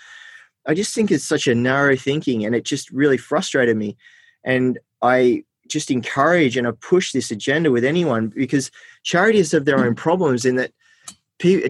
I 0.67 0.75
just 0.75 0.95
think 0.95 1.11
it's 1.11 1.25
such 1.25 1.47
a 1.47 1.55
narrow 1.55 1.97
thinking 1.97 2.45
and 2.45 2.55
it 2.55 2.65
just 2.65 2.91
really 2.91 3.17
frustrated 3.17 3.77
me. 3.77 3.97
And 4.45 4.79
I 5.01 5.45
just 5.73 5.91
encourage 5.91 6.57
and 6.57 6.81
push 6.81 7.13
this 7.13 7.31
agenda 7.31 7.71
with 7.71 7.85
anyone 7.85 8.29
because 8.29 8.71
charities 9.03 9.53
have 9.53 9.65
their 9.65 9.79
own 9.79 9.95
problems 9.95 10.45
in 10.45 10.57
that 10.57 10.73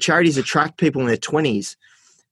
charities 0.01 0.37
attract 0.37 0.77
people 0.77 1.01
in 1.01 1.07
their 1.07 1.17
20s 1.17 1.77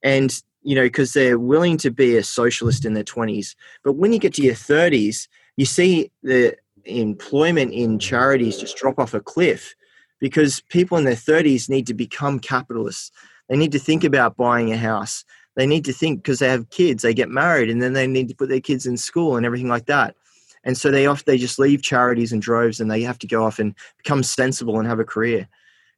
and 0.03 0.43
you 0.61 0.75
know 0.75 0.83
because 0.83 1.13
they're 1.13 1.39
willing 1.39 1.75
to 1.75 1.89
be 1.89 2.15
a 2.15 2.23
socialist 2.23 2.85
in 2.85 2.93
their 2.93 3.03
20s 3.03 3.55
but 3.83 3.93
when 3.93 4.13
you 4.13 4.19
get 4.19 4.35
to 4.35 4.43
your 4.43 4.53
30s 4.53 5.27
you 5.57 5.65
see 5.65 6.11
the 6.21 6.55
employment 6.85 7.73
in 7.73 7.97
charities 7.97 8.57
just 8.57 8.77
drop 8.77 8.99
off 8.99 9.13
a 9.13 9.19
cliff 9.19 9.75
because 10.21 10.61
people 10.69 10.97
in 10.97 11.03
their 11.03 11.15
30s 11.15 11.67
need 11.67 11.87
to 11.87 11.93
become 11.93 12.39
capitalists. 12.39 13.11
They 13.49 13.57
need 13.57 13.73
to 13.73 13.79
think 13.79 14.05
about 14.05 14.37
buying 14.37 14.71
a 14.71 14.77
house. 14.77 15.25
They 15.55 15.65
need 15.65 15.83
to 15.85 15.93
think 15.93 16.19
because 16.19 16.39
they 16.39 16.47
have 16.47 16.69
kids 16.69 17.03
they 17.03 17.13
get 17.13 17.29
married 17.29 17.69
and 17.69 17.81
then 17.81 17.91
they 17.91 18.07
need 18.07 18.29
to 18.29 18.35
put 18.35 18.47
their 18.47 18.61
kids 18.61 18.85
in 18.85 18.95
school 18.95 19.35
and 19.35 19.45
everything 19.45 19.67
like 19.67 19.87
that 19.87 20.15
and 20.63 20.77
so 20.77 20.91
they 20.91 21.05
off 21.05 21.25
they 21.25 21.37
just 21.37 21.59
leave 21.59 21.81
charities 21.81 22.31
in 22.31 22.39
droves 22.39 22.79
and 22.79 22.89
they 22.89 23.01
have 23.01 23.19
to 23.19 23.27
go 23.27 23.43
off 23.43 23.59
and 23.59 23.75
become 23.97 24.23
sensible 24.23 24.79
and 24.79 24.87
have 24.87 24.99
a 24.99 25.05
career 25.05 25.47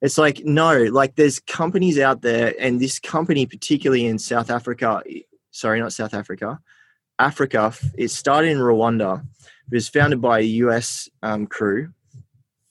it's 0.01 0.17
like 0.17 0.43
no 0.45 0.83
like 0.83 1.15
there's 1.15 1.39
companies 1.39 1.99
out 1.99 2.21
there 2.21 2.53
and 2.59 2.79
this 2.79 2.99
company 2.99 3.45
particularly 3.45 4.05
in 4.05 4.17
south 4.17 4.49
africa 4.49 5.01
sorry 5.51 5.79
not 5.79 5.93
south 5.93 6.13
africa 6.13 6.59
africa 7.19 7.73
it 7.95 8.09
started 8.09 8.49
in 8.49 8.57
rwanda 8.57 9.23
it 9.71 9.75
was 9.75 9.89
founded 9.89 10.21
by 10.21 10.39
a 10.39 10.45
us 10.45 11.09
um, 11.21 11.47
crew 11.47 11.91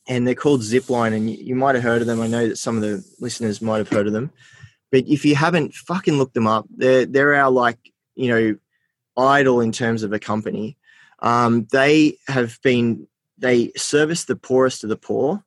and 0.09 0.27
they're 0.27 0.35
called 0.35 0.61
Zipline, 0.61 1.15
and 1.15 1.31
you, 1.31 1.37
you 1.39 1.55
might 1.55 1.75
have 1.75 1.85
heard 1.85 2.01
of 2.01 2.07
them. 2.07 2.21
I 2.21 2.27
know 2.27 2.49
that 2.49 2.59
some 2.59 2.77
of 2.77 2.83
the 2.83 3.05
listeners 3.21 3.63
might 3.63 3.79
have 3.79 3.89
heard 3.89 4.07
of 4.07 4.13
them, 4.13 4.31
but 4.91 5.07
if 5.07 5.25
you 5.25 5.35
haven't, 5.35 5.75
fucking 5.75 6.19
looked 6.19 6.35
them 6.35 6.47
up. 6.47 6.67
They're 6.77 7.07
they're 7.07 7.35
our 7.35 7.51
like 7.51 7.79
you 8.15 8.29
know 8.29 8.57
idol 9.17 9.61
in 9.61 9.73
terms 9.73 10.03
of 10.03 10.13
a 10.13 10.19
company. 10.19 10.77
Um, 11.23 11.67
they 11.73 12.19
have 12.29 12.59
been 12.63 13.07
they 13.39 13.73
service 13.77 14.25
the 14.25 14.37
poorest 14.37 14.85
of 14.85 14.91
the 14.91 14.97
poor, 14.97 15.43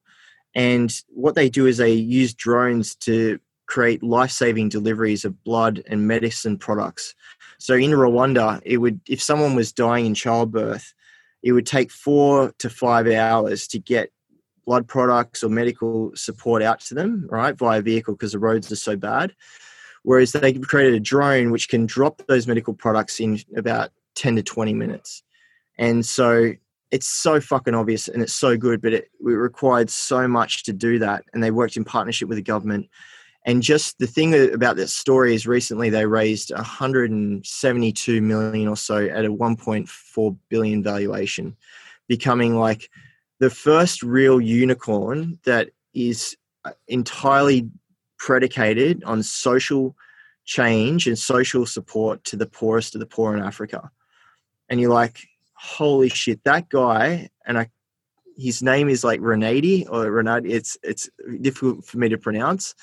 and 0.56 0.92
what 1.10 1.36
they 1.36 1.50
do 1.50 1.68
is 1.68 1.78
they 1.78 1.94
use 1.94 2.34
drones 2.34 2.96
to 2.96 3.40
create 3.68 4.04
life-saving 4.04 4.70
deliveries 4.70 5.26
of 5.26 5.44
blood 5.44 5.84
and 5.88 6.08
medicine 6.08 6.58
products. 6.58 7.16
So 7.58 7.74
in 7.74 7.92
Rwanda, 7.92 8.62
it 8.66 8.78
would 8.78 9.00
if 9.08 9.22
someone 9.22 9.56
was 9.56 9.72
dying 9.72 10.06
in 10.06 10.14
childbirth, 10.14 10.94
it 11.44 11.52
would 11.52 11.66
take 11.66 11.92
four 11.92 12.54
to 12.60 12.70
five 12.70 13.08
hours 13.08 13.68
to 13.68 13.80
get 13.80 14.12
blood 14.66 14.88
products 14.88 15.44
or 15.44 15.50
medical 15.50 16.12
support 16.16 16.62
out 16.62 16.80
to 16.82 16.96
them, 16.96 17.28
right, 17.30 17.56
via 17.56 17.82
vehicle 17.82 18.16
because 18.16 18.32
the 18.32 18.40
roads 18.40 18.72
are 18.72 18.78
so 18.78 18.96
bad. 18.96 19.34
Whereas 20.04 20.32
they 20.32 20.54
created 20.54 20.94
a 20.94 21.00
drone 21.00 21.52
which 21.52 21.70
can 21.70 21.86
drop 21.86 22.22
those 22.28 22.48
medical 22.48 22.74
products 22.74 23.20
in 23.20 23.40
about 23.56 23.92
10 24.16 24.36
to 24.38 24.44
20 24.44 24.74
minutes. 24.74 25.24
And 25.78 26.06
so 26.06 26.54
it's 26.92 27.08
so 27.08 27.42
fucking 27.42 27.76
obvious 27.76 28.08
and 28.08 28.22
it's 28.22 28.34
so 28.34 28.58
good, 28.58 28.82
but 28.82 28.94
it, 28.94 29.10
it 29.20 29.24
required 29.26 29.90
so 29.90 30.28
much 30.28 30.64
to 30.64 30.74
do 30.74 31.00
that. 31.00 31.26
And 31.34 31.44
they 31.44 31.52
worked 31.52 31.78
in 31.78 31.84
partnership 31.84 32.30
with 32.30 32.38
the 32.38 32.44
government. 32.44 32.90
And 33.46 33.62
just 33.62 34.00
the 34.00 34.08
thing 34.08 34.54
about 34.54 34.76
this 34.76 34.96
story 34.96 35.36
is 35.36 35.46
recently 35.46 35.90
they 35.90 36.06
raised 36.06 36.52
172 36.52 38.22
million 38.22 38.68
or 38.68 38.78
so 38.78 39.06
at 39.06 39.26
a 39.26 39.32
1.4 39.32 40.38
billion 40.50 40.82
valuation, 40.82 41.56
becoming 42.08 42.56
like 42.56 42.90
the 43.40 43.50
first 43.50 44.02
real 44.02 44.40
unicorn 44.40 45.38
that 45.44 45.70
is 45.94 46.36
uh, 46.64 46.72
entirely 46.88 47.70
predicated 48.18 49.04
on 49.04 49.22
social 49.22 49.96
change 50.46 51.08
and 51.08 51.18
social 51.18 51.66
support 51.66 52.24
to 52.24 52.36
the 52.36 52.46
poorest 52.46 52.96
of 52.96 53.00
the 53.00 53.06
poor 53.06 53.36
in 53.36 53.44
Africa. 53.44 53.92
And 54.70 54.80
you're 54.80 54.94
like, 54.94 55.28
holy 55.66 56.10
shit, 56.10 56.44
that 56.44 56.70
guy, 56.70 57.30
and 57.46 57.58
I 57.58 57.70
his 58.38 58.62
name 58.62 58.90
is 58.90 59.04
like 59.04 59.22
Renati 59.22 59.88
or 59.88 60.12
Renati, 60.12 60.52
it's 60.52 60.78
it's 60.84 61.10
difficult 61.42 61.86
for 61.86 61.98
me 61.98 62.10
to 62.10 62.18
pronounce. 62.18 62.76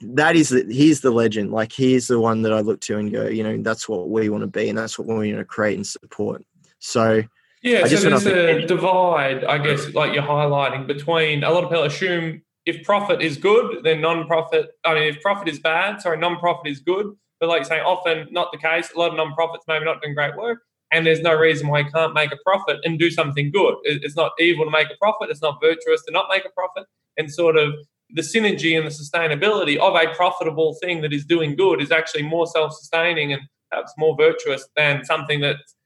That 0.00 0.36
is 0.36 0.50
the, 0.50 0.64
he's 0.68 1.00
the 1.00 1.10
legend. 1.10 1.50
Like 1.50 1.72
he's 1.72 2.06
the 2.06 2.20
one 2.20 2.42
that 2.42 2.52
I 2.52 2.60
look 2.60 2.80
to 2.82 2.98
and 2.98 3.12
go, 3.12 3.26
you 3.26 3.42
know, 3.42 3.60
that's 3.62 3.88
what 3.88 4.08
we 4.08 4.28
want 4.28 4.42
to 4.42 4.46
be 4.46 4.68
and 4.68 4.78
that's 4.78 4.98
what 4.98 5.08
we 5.08 5.14
want 5.32 5.38
to 5.38 5.44
create 5.44 5.76
and 5.76 5.86
support. 5.86 6.44
So 6.78 7.22
yeah, 7.62 7.82
I 7.84 7.88
so 7.88 8.08
there's 8.08 8.26
a 8.26 8.66
divide, 8.66 9.44
I 9.44 9.58
guess, 9.58 9.92
like 9.94 10.14
you're 10.14 10.22
highlighting 10.22 10.86
between 10.86 11.42
a 11.42 11.50
lot 11.50 11.64
of 11.64 11.70
people 11.70 11.84
assume 11.84 12.42
if 12.64 12.84
profit 12.84 13.22
is 13.22 13.36
good, 13.36 13.82
then 13.82 14.00
non-profit. 14.00 14.68
I 14.84 14.94
mean, 14.94 15.02
if 15.04 15.20
profit 15.20 15.48
is 15.48 15.58
bad, 15.58 16.00
sorry, 16.00 16.18
non-profit 16.18 16.70
is 16.70 16.80
good. 16.80 17.16
But 17.40 17.48
like 17.48 17.64
saying, 17.64 17.82
often 17.82 18.28
not 18.30 18.52
the 18.52 18.58
case. 18.58 18.90
A 18.94 18.98
lot 18.98 19.10
of 19.10 19.16
non-profits 19.16 19.64
maybe 19.66 19.84
not 19.84 20.02
doing 20.02 20.14
great 20.14 20.36
work, 20.36 20.60
and 20.92 21.06
there's 21.06 21.20
no 21.20 21.34
reason 21.34 21.68
why 21.68 21.80
you 21.80 21.90
can't 21.90 22.14
make 22.14 22.32
a 22.32 22.38
profit 22.44 22.78
and 22.84 22.98
do 22.98 23.10
something 23.10 23.50
good. 23.50 23.74
It's 23.84 24.16
not 24.16 24.32
evil 24.38 24.64
to 24.64 24.70
make 24.70 24.88
a 24.88 24.96
profit. 25.00 25.30
It's 25.30 25.42
not 25.42 25.60
virtuous 25.60 26.04
to 26.06 26.12
not 26.12 26.26
make 26.30 26.44
a 26.44 26.50
profit. 26.50 26.84
And 27.16 27.30
sort 27.32 27.56
of 27.56 27.74
the 28.10 28.22
synergy 28.22 28.76
and 28.76 28.86
the 28.86 28.90
sustainability 28.90 29.76
of 29.76 29.94
a 29.94 30.14
profitable 30.14 30.74
thing 30.80 31.02
that 31.02 31.12
is 31.12 31.26
doing 31.26 31.56
good 31.56 31.82
is 31.82 31.90
actually 31.90 32.22
more 32.22 32.46
self-sustaining 32.46 33.32
and 33.32 33.42
perhaps 33.70 33.92
more 33.98 34.16
virtuous 34.16 34.66
than 34.76 35.04
something 35.04 35.40
that's 35.40 35.76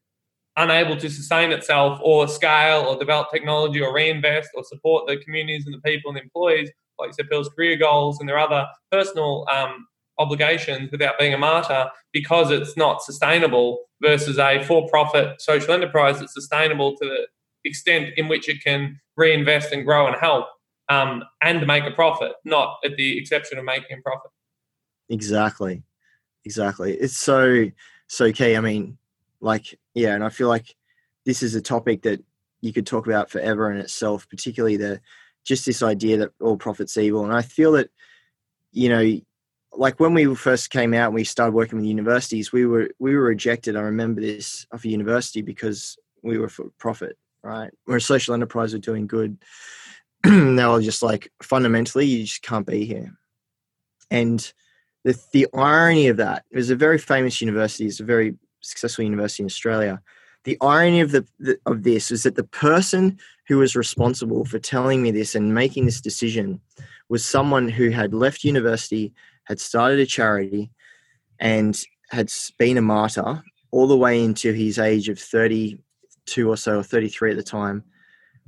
unable 0.56 0.96
to 0.96 1.10
sustain 1.10 1.50
itself 1.50 1.98
or 2.02 2.28
scale 2.28 2.82
or 2.82 2.96
develop 2.96 3.28
technology 3.32 3.80
or 3.80 3.92
reinvest 3.92 4.50
or 4.54 4.62
support 4.64 5.06
the 5.08 5.16
communities 5.16 5.64
and 5.66 5.74
the 5.74 5.80
people 5.80 6.10
and 6.10 6.18
the 6.18 6.22
employees, 6.22 6.70
like 6.98 7.08
you 7.08 7.14
said, 7.14 7.26
Phil's 7.28 7.48
career 7.48 7.76
goals 7.76 8.20
and 8.20 8.28
their 8.28 8.38
other 8.38 8.66
personal 8.90 9.46
um, 9.50 9.86
obligations 10.22 10.90
without 10.90 11.18
being 11.18 11.34
a 11.34 11.38
martyr 11.38 11.90
because 12.12 12.50
it's 12.50 12.76
not 12.76 13.02
sustainable 13.02 13.78
versus 14.00 14.38
a 14.38 14.62
for 14.64 14.88
profit 14.88 15.40
social 15.40 15.72
enterprise 15.72 16.20
that's 16.20 16.34
sustainable 16.34 16.96
to 16.96 17.04
the 17.04 17.26
extent 17.64 18.10
in 18.16 18.28
which 18.28 18.48
it 18.48 18.62
can 18.62 19.00
reinvest 19.16 19.72
and 19.72 19.84
grow 19.84 20.06
and 20.06 20.16
help 20.16 20.46
um, 20.88 21.22
and 21.42 21.66
make 21.66 21.84
a 21.84 21.90
profit, 21.90 22.32
not 22.44 22.78
at 22.84 22.96
the 22.96 23.18
exception 23.18 23.58
of 23.58 23.64
making 23.64 23.98
a 23.98 24.02
profit. 24.02 24.30
Exactly. 25.08 25.82
Exactly. 26.44 26.94
It's 26.94 27.16
so, 27.16 27.66
so 28.08 28.32
key. 28.32 28.56
I 28.56 28.60
mean, 28.60 28.98
like 29.42 29.78
yeah 29.92 30.14
and 30.14 30.24
i 30.24 30.30
feel 30.30 30.48
like 30.48 30.74
this 31.26 31.42
is 31.42 31.54
a 31.54 31.60
topic 31.60 32.02
that 32.02 32.24
you 32.62 32.72
could 32.72 32.86
talk 32.86 33.06
about 33.06 33.28
forever 33.28 33.70
in 33.70 33.76
itself 33.76 34.26
particularly 34.30 34.76
the 34.76 35.00
just 35.44 35.66
this 35.66 35.82
idea 35.82 36.16
that 36.16 36.30
all 36.40 36.56
profits 36.56 36.96
evil 36.96 37.24
and 37.24 37.34
i 37.34 37.42
feel 37.42 37.72
that 37.72 37.90
you 38.70 38.88
know 38.88 39.20
like 39.74 39.98
when 39.98 40.14
we 40.14 40.34
first 40.34 40.70
came 40.70 40.94
out 40.94 41.06
and 41.06 41.14
we 41.14 41.24
started 41.24 41.54
working 41.54 41.78
with 41.78 41.86
universities 41.86 42.52
we 42.52 42.66
were 42.66 42.90
we 42.98 43.14
were 43.14 43.22
rejected 43.22 43.76
i 43.76 43.80
remember 43.80 44.20
this 44.20 44.66
of 44.70 44.84
a 44.84 44.88
university 44.88 45.42
because 45.42 45.96
we 46.22 46.38
were 46.38 46.48
for 46.48 46.66
profit 46.78 47.16
right? 47.42 47.70
We're 47.86 47.96
a 47.96 48.00
social 48.00 48.34
enterprise 48.34 48.72
we're 48.72 48.78
doing 48.78 49.06
good. 49.06 49.38
They 50.24 50.66
were 50.66 50.80
just 50.80 51.02
like 51.02 51.30
fundamentally 51.42 52.06
you 52.06 52.24
just 52.24 52.42
can't 52.42 52.66
be 52.66 52.84
here. 52.84 53.12
And 54.10 54.52
the 55.04 55.20
the 55.32 55.48
irony 55.52 56.06
of 56.08 56.18
that 56.18 56.44
it 56.50 56.56
was 56.56 56.70
a 56.70 56.76
very 56.76 56.98
famous 56.98 57.40
university 57.40 57.86
it's 57.86 57.98
a 57.98 58.04
very 58.04 58.36
successful 58.60 59.04
university 59.04 59.42
in 59.42 59.46
Australia. 59.46 60.00
The 60.44 60.58
irony 60.60 61.00
of 61.00 61.12
the, 61.12 61.26
the, 61.38 61.58
of 61.66 61.84
this 61.84 62.10
is 62.10 62.24
that 62.24 62.34
the 62.34 62.44
person 62.44 63.18
who 63.46 63.58
was 63.58 63.76
responsible 63.76 64.44
for 64.44 64.58
telling 64.58 65.02
me 65.02 65.10
this 65.10 65.34
and 65.34 65.54
making 65.54 65.86
this 65.86 66.00
decision 66.00 66.60
was 67.08 67.24
someone 67.24 67.68
who 67.68 67.90
had 67.90 68.14
left 68.14 68.42
university, 68.44 69.12
had 69.52 69.60
started 69.60 70.00
a 70.00 70.06
charity, 70.06 70.70
and 71.38 71.80
had 72.10 72.30
been 72.58 72.78
a 72.78 72.82
martyr 72.82 73.42
all 73.70 73.86
the 73.86 73.96
way 73.96 74.22
into 74.22 74.52
his 74.52 74.78
age 74.78 75.08
of 75.08 75.18
32 75.18 76.50
or 76.50 76.56
so, 76.56 76.78
or 76.78 76.82
33 76.82 77.30
at 77.30 77.36
the 77.36 77.42
time. 77.42 77.84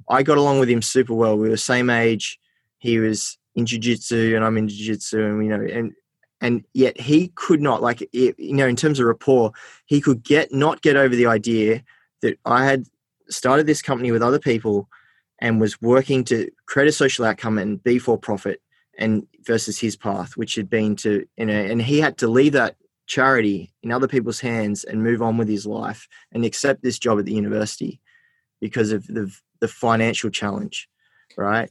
I 0.09 0.23
got 0.23 0.39
along 0.39 0.61
with 0.61 0.69
him 0.69 0.83
super 0.83 1.15
well. 1.15 1.39
We 1.39 1.49
were 1.49 1.57
same 1.57 1.89
age. 1.89 2.39
He 2.79 2.99
was 2.99 3.39
in 3.55 3.67
jiu-jitsu 3.67 4.35
and 4.35 4.45
I'm 4.45 4.57
in 4.57 4.69
jiu-jitsu 4.69 5.25
and 5.25 5.45
you 5.45 5.51
know 5.51 5.65
and 5.65 5.93
and 6.41 6.65
yet 6.75 7.01
he 7.01 7.29
could 7.37 7.61
not 7.61 7.83
like 7.83 8.07
you 8.13 8.35
know 8.39 8.67
in 8.67 8.77
terms 8.77 8.99
of 8.99 9.07
rapport 9.07 9.53
he 9.87 10.01
could 10.01 10.23
get 10.23 10.53
not 10.53 10.83
get 10.83 10.97
over 10.97 11.15
the 11.15 11.27
idea 11.27 11.83
that 12.23 12.37
i 12.45 12.65
had 12.65 12.85
started 13.29 13.67
this 13.67 13.81
company 13.81 14.11
with 14.11 14.23
other 14.23 14.39
people 14.39 14.89
and 15.41 15.61
was 15.61 15.81
working 15.81 16.25
to 16.25 16.51
create 16.67 16.89
a 16.89 16.93
social 16.93 17.25
outcome 17.25 17.59
and 17.59 17.83
be 17.83 17.99
for 17.99 18.19
profit 18.19 18.61
and 18.99 19.27
versus 19.47 19.79
his 19.79 19.97
path 19.97 20.37
which 20.37 20.55
had 20.55 20.69
been 20.69 20.97
to 20.97 21.27
you 21.37 21.47
know 21.47 21.55
and 21.55 21.83
he 21.83 22.01
had 22.01 22.19
to 22.19 22.29
leave 22.29 22.53
that 22.53 22.77
charity 23.07 23.73
in 23.83 23.93
other 23.93 24.09
people's 24.09 24.41
hands 24.41 24.85
and 24.85 25.03
move 25.03 25.21
on 25.21 25.37
with 25.37 25.49
his 25.49 25.67
life 25.67 26.09
and 26.33 26.45
accept 26.45 26.83
this 26.83 26.99
job 26.99 27.19
at 27.19 27.27
the 27.27 27.35
university 27.35 28.01
because 28.61 28.93
of 28.93 29.07
the 29.07 29.31
the 29.61 29.69
financial 29.69 30.31
challenge 30.31 30.89
right? 31.37 31.71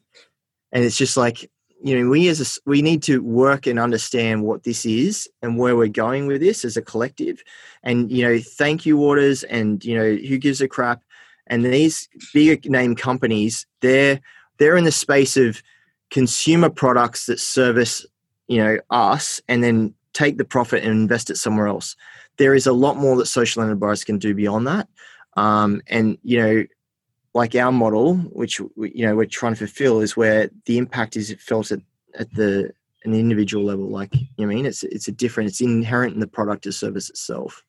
And 0.71 0.83
it's 0.83 0.97
just 0.97 1.17
like 1.17 1.49
you 1.83 1.99
know 1.99 2.09
we 2.09 2.27
as 2.29 2.39
a, 2.41 2.69
we 2.69 2.81
need 2.81 3.03
to 3.03 3.21
work 3.21 3.67
and 3.67 3.79
understand 3.79 4.43
what 4.43 4.63
this 4.63 4.85
is 4.85 5.29
and 5.41 5.57
where 5.57 5.75
we're 5.75 5.87
going 5.87 6.27
with 6.27 6.41
this 6.41 6.63
as 6.65 6.77
a 6.77 6.81
collective. 6.81 7.43
And 7.83 8.11
you 8.11 8.23
know 8.23 8.39
thank 8.39 8.85
you 8.85 9.01
orders 9.01 9.43
and 9.43 9.83
you 9.83 9.97
know 9.97 10.15
who 10.15 10.37
gives 10.37 10.61
a 10.61 10.67
crap? 10.67 11.01
And 11.47 11.65
these 11.65 12.07
bigger 12.33 12.69
name 12.69 12.95
companies 12.95 13.65
they're 13.81 14.21
they're 14.57 14.77
in 14.77 14.85
the 14.85 14.91
space 14.91 15.35
of 15.37 15.61
consumer 16.13 16.69
products 16.69 17.25
that 17.25 17.39
service 17.39 18.05
you 18.47 18.63
know 18.63 18.77
us 18.89 19.41
and 19.49 19.63
then 19.63 19.93
take 20.13 20.37
the 20.37 20.45
profit 20.45 20.83
and 20.83 20.91
invest 20.91 21.29
it 21.29 21.37
somewhere 21.37 21.67
else 21.67 21.95
there 22.37 22.53
is 22.53 22.67
a 22.67 22.73
lot 22.73 22.97
more 22.97 23.17
that 23.17 23.25
social 23.25 23.61
enterprise 23.61 24.03
can 24.03 24.17
do 24.17 24.33
beyond 24.33 24.67
that 24.67 24.87
um, 25.35 25.81
and 25.87 26.17
you 26.23 26.39
know 26.39 26.63
like 27.33 27.55
our 27.55 27.71
model, 27.71 28.15
which 28.15 28.59
you 28.59 29.05
know 29.05 29.15
we're 29.15 29.25
trying 29.25 29.53
to 29.53 29.59
fulfill, 29.59 30.01
is 30.01 30.15
where 30.15 30.49
the 30.65 30.77
impact 30.77 31.15
is 31.17 31.35
felt 31.39 31.71
at, 31.71 31.79
at 32.15 32.33
the 32.33 32.71
an 33.05 33.13
individual 33.13 33.65
level. 33.65 33.89
Like 33.89 34.13
you 34.15 34.45
know 34.45 34.51
I 34.51 34.55
mean, 34.55 34.65
it's 34.65 34.83
it's 34.83 35.07
a 35.07 35.11
different. 35.11 35.49
It's 35.49 35.61
inherent 35.61 36.13
in 36.13 36.19
the 36.19 36.27
product 36.27 36.67
or 36.67 36.71
service 36.71 37.09
itself. 37.09 37.63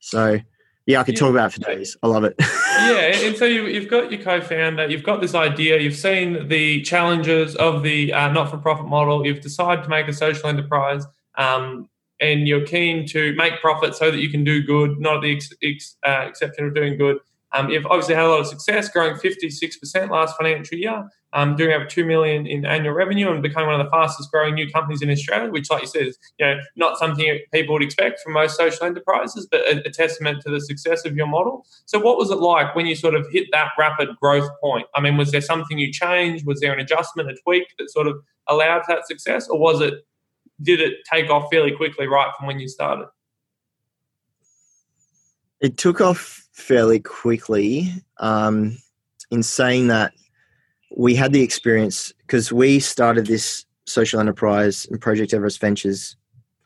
So 0.00 0.38
yeah, 0.88 1.00
I 1.00 1.04
could 1.04 1.18
talk 1.18 1.30
about 1.30 1.50
it 1.50 1.62
for 1.62 1.70
days. 1.70 1.98
I 2.02 2.06
love 2.06 2.24
it. 2.24 2.34
yeah, 2.40 3.26
and 3.26 3.36
so 3.36 3.44
you, 3.44 3.74
have 3.78 3.90
got 3.90 4.10
your 4.10 4.22
co-founder, 4.22 4.88
you've 4.88 5.02
got 5.02 5.20
this 5.20 5.34
idea, 5.34 5.78
you've 5.78 5.94
seen 5.94 6.48
the 6.48 6.80
challenges 6.80 7.54
of 7.56 7.82
the 7.82 8.10
uh, 8.10 8.32
not-for-profit 8.32 8.86
model, 8.86 9.26
you've 9.26 9.42
decided 9.42 9.82
to 9.84 9.90
make 9.90 10.08
a 10.08 10.14
social 10.14 10.48
enterprise, 10.48 11.04
um, 11.36 11.90
and 12.22 12.48
you're 12.48 12.64
keen 12.64 13.06
to 13.08 13.34
make 13.34 13.60
profit 13.60 13.96
so 13.96 14.10
that 14.10 14.18
you 14.18 14.30
can 14.30 14.44
do 14.44 14.62
good, 14.62 14.98
not 14.98 15.16
at 15.16 15.22
the 15.24 15.36
ex- 15.36 15.52
ex- 15.62 15.96
uh, 16.06 16.24
exception 16.26 16.64
of 16.64 16.74
doing 16.74 16.96
good 16.96 17.18
Um, 17.52 17.70
you've 17.70 17.86
obviously 17.86 18.14
had 18.14 18.24
a 18.24 18.28
lot 18.28 18.40
of 18.40 18.46
success, 18.46 18.90
growing 18.90 19.14
56% 19.14 20.10
last 20.10 20.36
financial 20.36 20.76
year, 20.76 21.08
um, 21.32 21.56
doing 21.56 21.72
over 21.72 21.86
two 21.86 22.04
million 22.04 22.46
in 22.46 22.66
annual 22.66 22.94
revenue, 22.94 23.30
and 23.30 23.42
becoming 23.42 23.70
one 23.70 23.80
of 23.80 23.86
the 23.86 23.90
fastest 23.90 24.30
growing 24.30 24.54
new 24.54 24.70
companies 24.70 25.00
in 25.02 25.10
Australia. 25.10 25.50
Which, 25.50 25.70
like 25.70 25.82
you 25.82 25.88
said, 25.88 26.06
is 26.08 26.18
you 26.38 26.46
know 26.46 26.60
not 26.76 26.98
something 26.98 27.38
people 27.52 27.74
would 27.74 27.82
expect 27.82 28.20
from 28.20 28.34
most 28.34 28.56
social 28.56 28.84
enterprises, 28.84 29.48
but 29.50 29.60
a, 29.60 29.82
a 29.86 29.90
testament 29.90 30.42
to 30.42 30.50
the 30.50 30.60
success 30.60 31.04
of 31.04 31.16
your 31.16 31.26
model. 31.26 31.66
So, 31.86 31.98
what 31.98 32.18
was 32.18 32.30
it 32.30 32.38
like 32.38 32.74
when 32.74 32.86
you 32.86 32.94
sort 32.94 33.14
of 33.14 33.26
hit 33.30 33.48
that 33.52 33.70
rapid 33.78 34.08
growth 34.20 34.48
point? 34.60 34.86
I 34.94 35.00
mean, 35.00 35.16
was 35.16 35.32
there 35.32 35.40
something 35.40 35.78
you 35.78 35.92
changed? 35.92 36.46
Was 36.46 36.60
there 36.60 36.72
an 36.72 36.80
adjustment, 36.80 37.30
a 37.30 37.36
tweak 37.44 37.68
that 37.78 37.90
sort 37.90 38.06
of 38.06 38.16
allowed 38.46 38.82
that 38.88 39.06
success, 39.06 39.48
or 39.48 39.58
was 39.58 39.80
it 39.80 39.94
did 40.62 40.80
it 40.80 40.98
take 41.10 41.30
off 41.30 41.48
fairly 41.50 41.72
quickly 41.72 42.06
right 42.06 42.30
from 42.36 42.46
when 42.46 42.58
you 42.58 42.68
started? 42.68 43.06
It 45.60 45.76
took 45.76 46.00
off 46.00 46.47
fairly 46.58 47.00
quickly. 47.00 47.92
Um, 48.18 48.76
in 49.30 49.42
saying 49.42 49.88
that, 49.88 50.12
we 50.96 51.14
had 51.14 51.32
the 51.32 51.42
experience 51.42 52.12
because 52.18 52.52
we 52.52 52.80
started 52.80 53.26
this 53.26 53.64
social 53.86 54.20
enterprise 54.20 54.86
and 54.90 55.00
Project 55.00 55.32
Everest 55.32 55.60
Ventures 55.60 56.16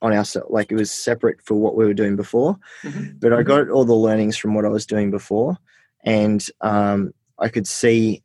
on 0.01 0.13
our 0.13 0.25
like 0.49 0.73
it 0.73 0.77
was 0.77 0.91
separate 0.91 1.41
for 1.43 1.55
what 1.55 1.77
we 1.77 1.85
were 1.85 1.95
doing 1.95 2.17
before. 2.17 2.59
Mm-hmm. 2.83 3.19
But 3.19 3.33
I 3.33 3.37
mm-hmm. 3.37 3.49
got 3.49 3.69
all 3.69 3.85
the 3.85 3.95
learnings 3.95 4.37
from 4.37 4.55
what 4.55 4.65
I 4.65 4.69
was 4.69 4.87
doing 4.87 5.11
before, 5.11 5.59
and 6.05 6.45
um, 6.61 7.13
I 7.39 7.49
could 7.49 7.67
see, 7.67 8.23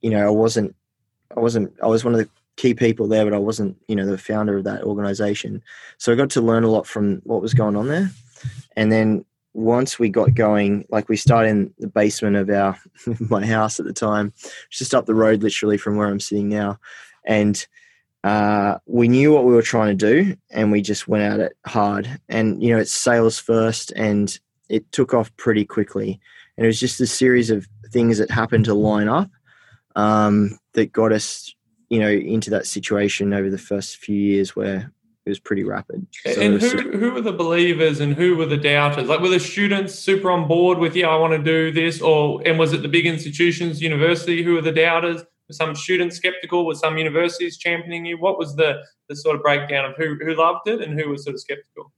you 0.00 0.10
know, 0.10 0.26
I 0.26 0.30
wasn't, 0.30 0.74
I 1.36 1.40
wasn't, 1.40 1.72
I 1.82 1.86
was 1.86 2.04
one 2.04 2.14
of 2.14 2.20
the 2.20 2.28
key 2.56 2.74
people 2.74 3.08
there, 3.08 3.24
but 3.24 3.34
I 3.34 3.38
wasn't, 3.38 3.76
you 3.88 3.96
know, 3.96 4.06
the 4.06 4.18
founder 4.18 4.56
of 4.56 4.64
that 4.64 4.82
organization. 4.82 5.62
So 5.98 6.12
I 6.12 6.16
got 6.16 6.30
to 6.30 6.40
learn 6.40 6.64
a 6.64 6.70
lot 6.70 6.86
from 6.86 7.16
what 7.24 7.42
was 7.42 7.54
going 7.54 7.76
on 7.76 7.88
there. 7.88 8.10
And 8.76 8.90
then 8.90 9.24
once 9.54 9.98
we 9.98 10.08
got 10.08 10.34
going, 10.34 10.84
like 10.90 11.08
we 11.08 11.16
started 11.16 11.50
in 11.50 11.74
the 11.78 11.86
basement 11.86 12.36
of 12.36 12.50
our 12.50 12.78
my 13.20 13.46
house 13.46 13.80
at 13.80 13.86
the 13.86 13.92
time, 13.92 14.32
just 14.70 14.94
up 14.94 15.06
the 15.06 15.14
road, 15.14 15.42
literally 15.42 15.78
from 15.78 15.96
where 15.96 16.08
I'm 16.08 16.20
sitting 16.20 16.48
now, 16.48 16.78
and 17.24 17.66
uh, 18.24 18.78
we 18.86 19.08
knew 19.08 19.32
what 19.32 19.44
we 19.44 19.52
were 19.52 19.62
trying 19.62 19.96
to 19.96 20.12
do, 20.24 20.36
and 20.50 20.72
we 20.72 20.82
just 20.82 21.08
went 21.08 21.22
at 21.22 21.40
it 21.40 21.56
hard. 21.66 22.20
And 22.28 22.62
you 22.62 22.70
know, 22.70 22.78
it's 22.78 22.92
sales 22.92 23.38
first, 23.38 23.92
and 23.92 24.36
it 24.68 24.90
took 24.92 25.14
off 25.14 25.34
pretty 25.36 25.64
quickly. 25.64 26.20
And 26.56 26.64
it 26.64 26.68
was 26.68 26.80
just 26.80 27.00
a 27.00 27.06
series 27.06 27.50
of 27.50 27.66
things 27.90 28.18
that 28.18 28.30
happened 28.30 28.64
to 28.66 28.74
line 28.74 29.08
up 29.08 29.30
um, 29.96 30.58
that 30.72 30.92
got 30.92 31.12
us 31.12 31.54
you 31.90 32.00
know 32.00 32.10
into 32.10 32.50
that 32.50 32.66
situation 32.66 33.32
over 33.32 33.50
the 33.50 33.58
first 33.58 33.98
few 33.98 34.16
years 34.16 34.56
where 34.56 34.90
it 35.26 35.30
was 35.30 35.38
pretty 35.38 35.64
rapid. 35.64 36.06
So 36.26 36.40
and 36.40 36.60
who 36.60 36.98
who 36.98 37.10
were 37.12 37.20
the 37.22 37.32
believers 37.32 38.00
and 38.00 38.14
who 38.14 38.36
were 38.36 38.46
the 38.46 38.58
doubters? 38.58 39.08
Like 39.08 39.20
were 39.20 39.28
the 39.28 39.40
students 39.40 39.94
super 39.94 40.30
on 40.30 40.46
board 40.46 40.78
with 40.78 40.94
yeah, 40.94 41.08
I 41.08 41.16
want 41.16 41.32
to 41.32 41.42
do 41.42 41.72
this, 41.72 42.02
or 42.02 42.42
and 42.44 42.58
was 42.58 42.72
it 42.72 42.82
the 42.82 42.88
big 42.88 43.06
institutions, 43.06 43.80
university, 43.80 44.42
who 44.42 44.54
were 44.54 44.60
the 44.60 44.72
doubters? 44.72 45.22
Were 45.48 45.54
some 45.54 45.74
students 45.74 46.16
skeptical? 46.16 46.66
Were 46.66 46.74
some 46.74 46.98
universities 46.98 47.56
championing 47.56 48.04
you? 48.04 48.18
What 48.18 48.38
was 48.38 48.54
the 48.56 48.82
the 49.08 49.16
sort 49.16 49.36
of 49.36 49.42
breakdown 49.42 49.86
of 49.86 49.96
who 49.96 50.16
who 50.22 50.34
loved 50.34 50.68
it 50.68 50.82
and 50.82 50.98
who 50.98 51.08
was 51.08 51.24
sort 51.24 51.34
of 51.34 51.40
skeptical? 51.40 51.90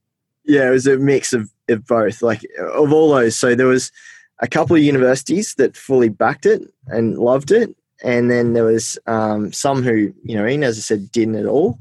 Yeah, 0.45 0.69
it 0.69 0.73
was 0.73 0.87
a 0.87 0.97
mix 0.97 1.33
of, 1.33 1.51
of 1.69 1.85
both. 1.85 2.23
Like 2.23 2.47
of 2.61 2.93
all 2.93 3.11
those, 3.11 3.37
so 3.37 3.57
there 3.57 3.67
was 3.67 3.91
a 4.39 4.47
couple 4.47 4.77
of 4.77 4.83
universities 4.83 5.55
that 5.57 5.77
fully 5.77 6.11
backed 6.11 6.47
it 6.47 6.63
and 6.87 7.19
loved 7.19 7.51
it, 7.51 7.75
and 8.05 8.31
then 8.31 8.53
there 8.53 8.65
was 8.65 8.97
um, 9.09 9.53
some 9.53 9.83
who 9.83 10.15
you 10.23 10.37
know 10.37 10.47
Ian, 10.47 10.63
as 10.63 10.79
i 10.79 10.81
said 10.81 11.11
didn't 11.11 11.35
at 11.35 11.47
all 11.47 11.81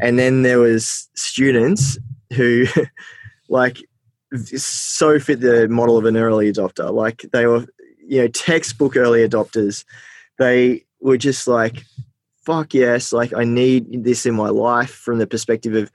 and 0.00 0.18
then 0.18 0.42
there 0.42 0.58
was 0.58 1.08
students 1.14 1.98
who 2.32 2.66
like 3.48 3.78
so 4.56 5.18
fit 5.18 5.40
the 5.40 5.68
model 5.68 5.96
of 5.96 6.04
an 6.04 6.16
early 6.16 6.52
adopter. 6.52 6.92
Like 6.92 7.24
they 7.32 7.46
were 7.46 7.66
you 8.06 8.22
know 8.22 8.28
textbook 8.28 8.96
early 8.96 9.26
adopters. 9.26 9.84
They 10.38 10.84
were 11.00 11.18
just 11.18 11.46
like 11.46 11.84
fuck 12.44 12.72
yes 12.72 13.12
like 13.12 13.34
i 13.34 13.44
need 13.44 14.04
this 14.04 14.24
in 14.24 14.34
my 14.34 14.48
life 14.48 14.90
from 14.90 15.18
the 15.18 15.26
perspective 15.26 15.74
of 15.74 15.92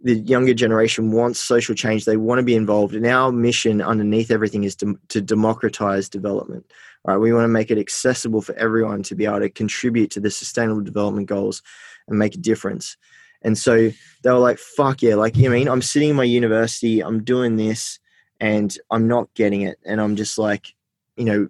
the 0.00 0.14
younger 0.14 0.54
generation 0.54 1.10
wants 1.10 1.40
social 1.40 1.74
change. 1.74 2.04
They 2.04 2.16
want 2.16 2.38
to 2.38 2.44
be 2.44 2.54
involved. 2.54 2.94
And 2.94 3.06
our 3.06 3.32
mission 3.32 3.80
underneath 3.80 4.30
everything 4.30 4.62
is 4.62 4.76
to, 4.76 4.96
to 5.08 5.20
democratize 5.20 6.08
development 6.08 6.66
right? 7.06 7.16
We 7.16 7.32
want 7.32 7.44
to 7.44 7.48
make 7.48 7.70
it 7.70 7.78
accessible 7.78 8.42
for 8.42 8.54
everyone 8.56 9.02
to 9.04 9.14
be 9.14 9.24
able 9.24 9.40
to 9.40 9.48
contribute 9.48 10.10
to 10.12 10.20
the 10.20 10.30
sustainable 10.30 10.82
development 10.82 11.28
goals 11.28 11.62
and 12.08 12.18
make 12.18 12.34
a 12.34 12.38
difference 12.38 12.96
and 13.42 13.56
so 13.56 13.90
they 14.22 14.30
were 14.30 14.38
like 14.38 14.58
fuck 14.58 15.02
yeah 15.02 15.14
like 15.14 15.36
you 15.36 15.48
know 15.48 15.54
I 15.54 15.58
mean? 15.58 15.68
I'm 15.68 15.82
sitting 15.82 16.10
in 16.10 16.16
my 16.16 16.24
university 16.24 17.02
i'm 17.02 17.22
doing 17.22 17.56
this 17.56 17.98
and 18.40 18.76
i'm 18.90 19.08
not 19.08 19.32
getting 19.34 19.62
it. 19.62 19.78
And 19.84 20.00
i'm 20.00 20.16
just 20.16 20.38
like 20.38 20.74
you 21.16 21.24
know 21.24 21.48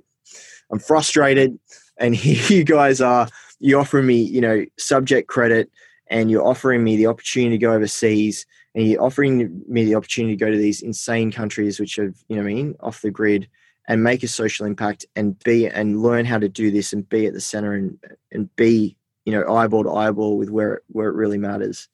i'm 0.71 0.79
frustrated. 0.79 1.59
And 1.99 2.15
here 2.25 2.59
you 2.59 2.65
guys 2.65 3.01
are 3.01 3.29
you 3.59 3.79
offering 3.79 4.07
me 4.07 4.21
you 4.21 4.41
know 4.41 4.65
subject 4.79 5.29
credit 5.29 5.71
and 6.09 6.31
you're 6.31 6.47
offering 6.47 6.85
me 6.85 6.97
the 6.97 7.07
opportunity 7.07 7.57
to 7.57 7.61
go 7.61 7.73
overseas 7.73 8.47
and 8.75 8.87
you're 8.87 9.03
offering 9.03 9.63
me 9.67 9.85
the 9.85 9.95
opportunity 9.95 10.37
to 10.37 10.45
go 10.45 10.51
to 10.51 10.59
these 10.59 10.83
insane 10.83 11.33
countries 11.33 11.81
which 11.81 11.99
are 11.99 12.13
you 12.29 12.37
know 12.37 12.43
I 12.43 12.45
mean 12.45 12.77
off 12.81 13.03
the 13.03 13.11
grid 13.11 13.49
and 13.89 14.03
make 14.03 14.23
a 14.23 14.29
social 14.29 14.67
impact 14.67 15.07
and 15.15 15.39
be 15.45 15.69
and 15.69 16.03
learn 16.03 16.25
how 16.25 16.39
to 16.39 16.49
do 16.49 16.71
this 16.71 16.93
and 16.93 17.09
be 17.09 17.27
at 17.27 17.33
the 17.33 17.41
center 17.41 17.73
and 17.73 17.99
and 18.33 18.55
be 18.57 18.97
you 19.27 19.33
know 19.33 19.55
eyeball 19.55 19.85
to 19.85 19.93
eyeball 19.93 20.39
with 20.39 20.49
where 20.49 20.75
it, 20.75 20.83
where 20.89 21.11
it 21.11 21.15
really 21.15 21.39
matters 21.39 21.89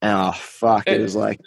oh 0.00 0.32
fuck 0.32 0.86
it 0.86 1.00
eh, 1.00 1.02
was 1.02 1.14
like 1.14 1.40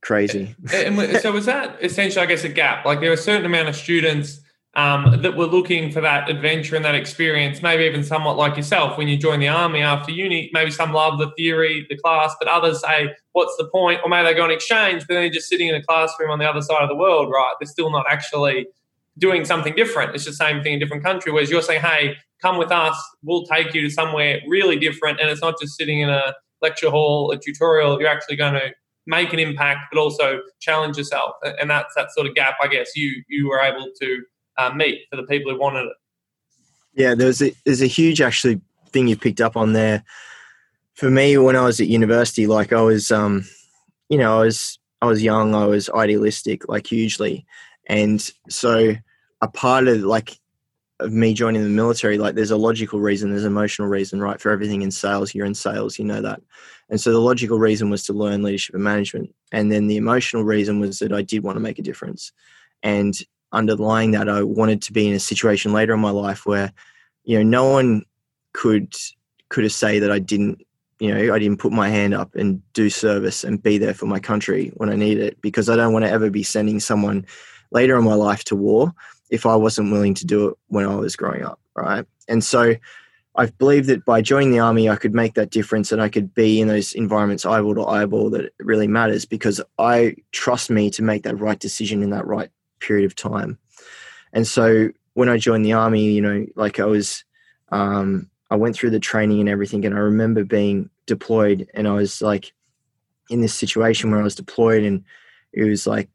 crazy 0.00 0.54
eh, 0.72 0.84
eh, 0.84 0.86
and 0.86 1.20
so 1.20 1.32
was 1.32 1.46
that 1.46 1.76
essentially 1.82 2.22
i 2.22 2.26
guess 2.26 2.44
a 2.44 2.48
gap 2.48 2.84
like 2.84 3.00
there 3.00 3.10
were 3.10 3.14
a 3.14 3.18
certain 3.18 3.46
amount 3.46 3.68
of 3.68 3.74
students 3.74 4.40
um, 4.74 5.20
that 5.20 5.36
were 5.36 5.46
looking 5.46 5.92
for 5.92 6.00
that 6.00 6.30
adventure 6.30 6.76
and 6.76 6.84
that 6.84 6.94
experience, 6.94 7.60
maybe 7.60 7.84
even 7.84 8.02
somewhat 8.02 8.38
like 8.38 8.56
yourself 8.56 8.96
when 8.96 9.06
you 9.06 9.18
join 9.18 9.38
the 9.38 9.48
army 9.48 9.82
after 9.82 10.12
uni. 10.12 10.50
Maybe 10.54 10.70
some 10.70 10.92
love 10.92 11.18
the 11.18 11.30
theory, 11.36 11.86
the 11.90 11.98
class, 11.98 12.34
but 12.40 12.48
others 12.48 12.80
say, 12.80 13.14
What's 13.32 13.54
the 13.58 13.66
point? 13.66 14.00
Or 14.02 14.08
maybe 14.08 14.28
they 14.28 14.34
go 14.34 14.44
on 14.44 14.50
exchange, 14.50 15.02
but 15.02 15.14
then 15.14 15.22
they're 15.24 15.30
just 15.30 15.48
sitting 15.48 15.68
in 15.68 15.74
a 15.74 15.82
classroom 15.82 16.30
on 16.30 16.38
the 16.38 16.48
other 16.48 16.62
side 16.62 16.82
of 16.82 16.88
the 16.88 16.96
world, 16.96 17.30
right? 17.30 17.52
They're 17.60 17.66
still 17.66 17.90
not 17.90 18.06
actually 18.08 18.66
doing 19.18 19.44
something 19.44 19.74
different. 19.74 20.14
It's 20.14 20.24
the 20.24 20.32
same 20.32 20.62
thing 20.62 20.74
in 20.74 20.78
different 20.78 21.04
country. 21.04 21.32
Whereas 21.32 21.50
you're 21.50 21.62
saying, 21.62 21.82
Hey, 21.82 22.16
come 22.40 22.58
with 22.58 22.72
us, 22.72 22.96
we'll 23.22 23.44
take 23.44 23.74
you 23.74 23.82
to 23.82 23.90
somewhere 23.90 24.40
really 24.48 24.78
different. 24.78 25.20
And 25.20 25.28
it's 25.30 25.42
not 25.42 25.60
just 25.60 25.76
sitting 25.76 26.00
in 26.00 26.08
a 26.08 26.34
lecture 26.60 26.90
hall, 26.90 27.30
a 27.30 27.38
tutorial, 27.38 28.00
you're 28.00 28.08
actually 28.08 28.36
going 28.36 28.54
to 28.54 28.70
make 29.06 29.32
an 29.32 29.38
impact, 29.38 29.80
but 29.90 29.98
also 29.98 30.40
challenge 30.60 30.96
yourself. 30.96 31.34
And 31.60 31.68
that's 31.70 31.94
that 31.94 32.12
sort 32.12 32.26
of 32.26 32.34
gap, 32.34 32.54
I 32.62 32.68
guess, 32.68 32.90
you 32.96 33.22
you 33.28 33.48
were 33.48 33.60
able 33.60 33.88
to 34.00 34.22
uh, 34.58 34.70
meet 34.74 35.00
for 35.10 35.16
the 35.16 35.24
people 35.24 35.52
who 35.52 35.58
wanted 35.58 35.86
it. 35.86 35.96
Yeah, 36.94 37.14
there's 37.14 37.42
a 37.42 37.52
there's 37.64 37.82
a 37.82 37.86
huge 37.86 38.20
actually 38.20 38.60
thing 38.90 39.08
you 39.08 39.16
picked 39.16 39.40
up 39.40 39.56
on 39.56 39.72
there. 39.72 40.04
For 40.94 41.10
me, 41.10 41.36
when 41.38 41.56
I 41.56 41.64
was 41.64 41.80
at 41.80 41.88
university, 41.88 42.46
like 42.46 42.72
I 42.72 42.82
was, 42.82 43.10
um, 43.10 43.44
you 44.08 44.18
know, 44.18 44.40
I 44.40 44.44
was 44.44 44.78
I 45.00 45.06
was 45.06 45.22
young, 45.22 45.54
I 45.54 45.66
was 45.66 45.90
idealistic, 45.90 46.68
like 46.68 46.86
hugely, 46.86 47.46
and 47.86 48.30
so 48.48 48.94
a 49.40 49.48
part 49.48 49.88
of 49.88 50.02
like 50.02 50.38
of 51.00 51.12
me 51.12 51.34
joining 51.34 51.62
the 51.62 51.68
military, 51.68 52.16
like 52.18 52.34
there's 52.34 52.50
a 52.50 52.56
logical 52.56 53.00
reason, 53.00 53.30
there's 53.30 53.44
an 53.44 53.52
emotional 53.52 53.88
reason, 53.88 54.20
right? 54.20 54.40
For 54.40 54.50
everything 54.50 54.82
in 54.82 54.90
sales, 54.90 55.34
you're 55.34 55.46
in 55.46 55.54
sales, 55.54 55.98
you 55.98 56.04
know 56.04 56.22
that. 56.22 56.40
And 56.88 57.00
so 57.00 57.12
the 57.12 57.18
logical 57.18 57.58
reason 57.58 57.90
was 57.90 58.04
to 58.04 58.12
learn 58.12 58.42
leadership 58.42 58.74
and 58.74 58.84
management. 58.84 59.34
And 59.50 59.70
then 59.72 59.86
the 59.86 59.96
emotional 59.96 60.44
reason 60.44 60.80
was 60.80 60.98
that 61.00 61.12
I 61.12 61.22
did 61.22 61.42
want 61.42 61.56
to 61.56 61.60
make 61.60 61.78
a 61.78 61.82
difference. 61.82 62.32
And 62.82 63.18
underlying 63.52 64.12
that, 64.12 64.28
I 64.28 64.42
wanted 64.42 64.82
to 64.82 64.92
be 64.92 65.08
in 65.08 65.14
a 65.14 65.20
situation 65.20 65.72
later 65.72 65.94
in 65.94 66.00
my 66.00 66.10
life 66.10 66.46
where, 66.46 66.72
you 67.24 67.38
know, 67.38 67.44
no 67.44 67.70
one 67.70 68.04
could 68.52 68.94
could 69.48 69.64
have 69.64 69.72
say 69.72 69.98
that 69.98 70.10
I 70.10 70.18
didn't, 70.18 70.62
you 70.98 71.12
know, 71.12 71.34
I 71.34 71.38
didn't 71.38 71.58
put 71.58 71.72
my 71.72 71.88
hand 71.88 72.14
up 72.14 72.34
and 72.34 72.62
do 72.72 72.88
service 72.88 73.44
and 73.44 73.62
be 73.62 73.76
there 73.76 73.94
for 73.94 74.06
my 74.06 74.18
country 74.18 74.72
when 74.76 74.88
I 74.88 74.96
need 74.96 75.18
it 75.18 75.40
because 75.42 75.68
I 75.68 75.76
don't 75.76 75.92
want 75.92 76.04
to 76.04 76.10
ever 76.10 76.30
be 76.30 76.42
sending 76.42 76.80
someone 76.80 77.26
later 77.72 77.96
in 77.96 78.04
my 78.04 78.14
life 78.14 78.44
to 78.44 78.56
war 78.56 78.92
if 79.30 79.46
I 79.46 79.56
wasn't 79.56 79.92
willing 79.92 80.14
to 80.14 80.26
do 80.26 80.48
it 80.48 80.58
when 80.68 80.86
I 80.86 80.94
was 80.94 81.16
growing 81.16 81.42
up, 81.42 81.58
right? 81.74 82.04
And 82.28 82.44
so 82.44 82.74
I 83.34 83.46
believe 83.46 83.86
that 83.86 84.04
by 84.04 84.20
joining 84.20 84.50
the 84.50 84.58
army, 84.58 84.90
I 84.90 84.96
could 84.96 85.14
make 85.14 85.34
that 85.34 85.50
difference 85.50 85.90
and 85.90 86.02
I 86.02 86.10
could 86.10 86.34
be 86.34 86.60
in 86.60 86.68
those 86.68 86.92
environments 86.92 87.46
eyeball 87.46 87.74
to 87.76 87.86
eyeball 87.86 88.28
that 88.30 88.52
really 88.60 88.86
matters 88.86 89.24
because 89.24 89.60
I 89.78 90.16
trust 90.32 90.68
me 90.68 90.90
to 90.90 91.02
make 91.02 91.22
that 91.22 91.40
right 91.40 91.58
decision 91.58 92.02
in 92.02 92.10
that 92.10 92.26
right 92.26 92.50
period 92.80 93.06
of 93.06 93.14
time. 93.14 93.58
And 94.34 94.46
so 94.46 94.90
when 95.14 95.30
I 95.30 95.38
joined 95.38 95.64
the 95.64 95.72
army, 95.72 96.04
you 96.04 96.20
know, 96.20 96.46
like 96.56 96.78
I 96.78 96.84
was, 96.84 97.24
um, 97.70 98.28
I 98.50 98.56
went 98.56 98.76
through 98.76 98.90
the 98.90 99.00
training 99.00 99.40
and 99.40 99.48
everything, 99.48 99.86
and 99.86 99.94
I 99.94 99.98
remember 99.98 100.44
being 100.44 100.90
deployed, 101.06 101.66
and 101.72 101.88
I 101.88 101.94
was 101.94 102.20
like 102.20 102.52
in 103.30 103.40
this 103.40 103.54
situation 103.54 104.10
where 104.10 104.20
I 104.20 104.24
was 104.24 104.34
deployed, 104.34 104.84
and 104.84 105.04
it 105.54 105.64
was 105.64 105.86
like, 105.86 106.10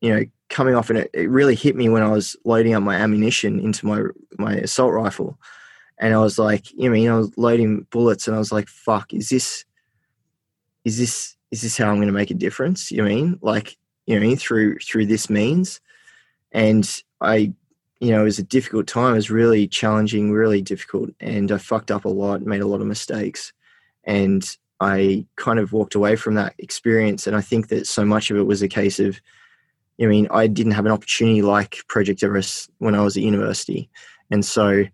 you 0.00 0.14
know, 0.14 0.24
coming 0.48 0.74
off, 0.74 0.90
and 0.90 1.00
it, 1.00 1.10
it 1.14 1.30
really 1.30 1.54
hit 1.54 1.76
me 1.76 1.88
when 1.88 2.02
I 2.02 2.08
was 2.08 2.36
loading 2.44 2.74
up 2.74 2.82
my 2.82 2.96
ammunition 2.96 3.60
into 3.60 3.86
my 3.86 4.02
my 4.38 4.54
assault 4.54 4.92
rifle, 4.92 5.38
and 5.98 6.14
I 6.14 6.18
was 6.18 6.38
like, 6.38 6.72
you 6.72 6.88
know, 6.88 6.90
I 6.90 6.98
mean, 6.98 7.08
I 7.10 7.16
was 7.16 7.36
loading 7.36 7.86
bullets, 7.90 8.26
and 8.26 8.36
I 8.36 8.38
was 8.38 8.52
like, 8.52 8.68
fuck, 8.68 9.12
is 9.12 9.28
this, 9.28 9.64
is 10.84 10.98
this, 10.98 11.36
is 11.50 11.62
this 11.62 11.76
how 11.76 11.88
I'm 11.88 11.96
going 11.96 12.08
to 12.08 12.12
make 12.12 12.30
a 12.30 12.34
difference? 12.34 12.90
You 12.90 12.98
know 12.98 13.04
I 13.04 13.14
mean, 13.14 13.38
like 13.42 13.76
you 14.06 14.18
know, 14.18 14.36
through 14.36 14.78
through 14.78 15.06
this 15.06 15.30
means. 15.30 15.80
And 16.52 16.88
I, 17.20 17.52
you 17.98 18.12
know, 18.12 18.20
it 18.20 18.24
was 18.24 18.38
a 18.38 18.44
difficult 18.44 18.86
time. 18.86 19.12
It 19.12 19.16
was 19.16 19.30
really 19.30 19.66
challenging, 19.66 20.30
really 20.30 20.62
difficult, 20.62 21.10
and 21.20 21.50
I 21.50 21.58
fucked 21.58 21.90
up 21.90 22.04
a 22.04 22.08
lot, 22.08 22.42
made 22.42 22.60
a 22.60 22.66
lot 22.66 22.80
of 22.80 22.86
mistakes, 22.86 23.52
and 24.04 24.56
I 24.80 25.26
kind 25.36 25.58
of 25.58 25.72
walked 25.72 25.94
away 25.94 26.16
from 26.16 26.34
that 26.34 26.54
experience. 26.58 27.26
And 27.26 27.34
I 27.34 27.40
think 27.40 27.68
that 27.68 27.86
so 27.86 28.04
much 28.04 28.30
of 28.30 28.36
it 28.36 28.42
was 28.42 28.62
a 28.62 28.68
case 28.68 29.00
of, 29.00 29.20
I 30.00 30.06
mean, 30.06 30.26
I 30.30 30.46
didn't 30.46 30.72
have 30.72 30.86
an 30.86 30.92
opportunity 30.92 31.42
like 31.42 31.78
Project 31.88 32.22
Everest 32.22 32.70
when 32.78 32.94
I 32.94 33.02
was 33.02 33.16
at 33.16 33.22
university, 33.22 33.88
and 34.30 34.44
so 34.44 34.84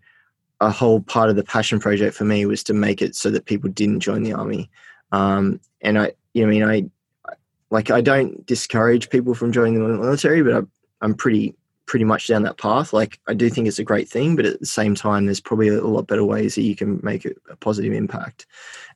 a 0.59 0.69
whole 0.69 1.01
part 1.01 1.29
of 1.29 1.35
the 1.35 1.43
passion 1.43 1.79
project 1.79 2.15
for 2.15 2.23
me 2.23 2.45
was 2.45 2.63
to 2.63 2.73
make 2.73 3.01
it 3.01 3.15
so 3.15 3.31
that 3.31 3.45
people 3.45 3.69
didn't 3.69 3.99
join 3.99 4.21
the 4.21 4.33
army. 4.33 4.69
Um, 5.11 5.59
and 5.81 5.97
I, 5.97 6.11
you 6.33 6.43
know, 6.43 6.49
I 6.49 6.51
mean, 6.51 6.63
I 6.63 7.35
like 7.71 7.89
I 7.89 8.01
don't 8.01 8.45
discourage 8.45 9.09
people 9.09 9.33
from 9.33 9.51
joining 9.51 9.75
the 9.75 9.87
military, 9.97 10.43
but 10.43 10.53
I, 10.53 10.61
I'm 11.01 11.15
pretty 11.15 11.55
pretty 11.87 12.05
much 12.05 12.27
down 12.27 12.43
that 12.43 12.57
path. 12.57 12.93
Like 12.93 13.19
I 13.27 13.33
do 13.33 13.49
think 13.49 13.67
it's 13.67 13.79
a 13.79 13.83
great 13.83 14.07
thing, 14.07 14.35
but 14.35 14.45
at 14.45 14.59
the 14.59 14.65
same 14.65 14.95
time, 14.95 15.25
there's 15.25 15.41
probably 15.41 15.69
a 15.69 15.81
lot 15.81 16.07
better 16.07 16.23
ways 16.23 16.55
that 16.55 16.61
you 16.61 16.75
can 16.75 16.99
make 17.03 17.25
a 17.25 17.55
positive 17.57 17.91
impact. 17.91 18.45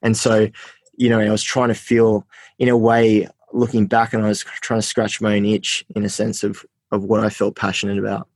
And 0.02 0.16
so, 0.16 0.48
you 0.96 1.10
know, 1.10 1.20
I 1.20 1.32
was 1.32 1.44
trying 1.44 1.70
to 1.70 1.76
feel 1.76 2.26
in 2.60 2.70
a 2.70 2.78
way, 2.78 3.28
looking 3.56 3.88
back, 3.88 4.14
and 4.14 4.24
I 4.24 4.28
was 4.28 4.44
trying 4.62 4.82
to 4.82 4.88
scratch 4.88 5.22
my 5.22 5.36
own 5.36 5.46
itch 5.46 5.86
in 5.96 6.04
a 6.06 6.10
sense 6.10 6.44
of 6.44 6.66
of 6.92 7.04
what 7.04 7.24
I 7.24 7.30
felt 7.30 7.56
passionate 7.56 7.98
about. 7.98 8.28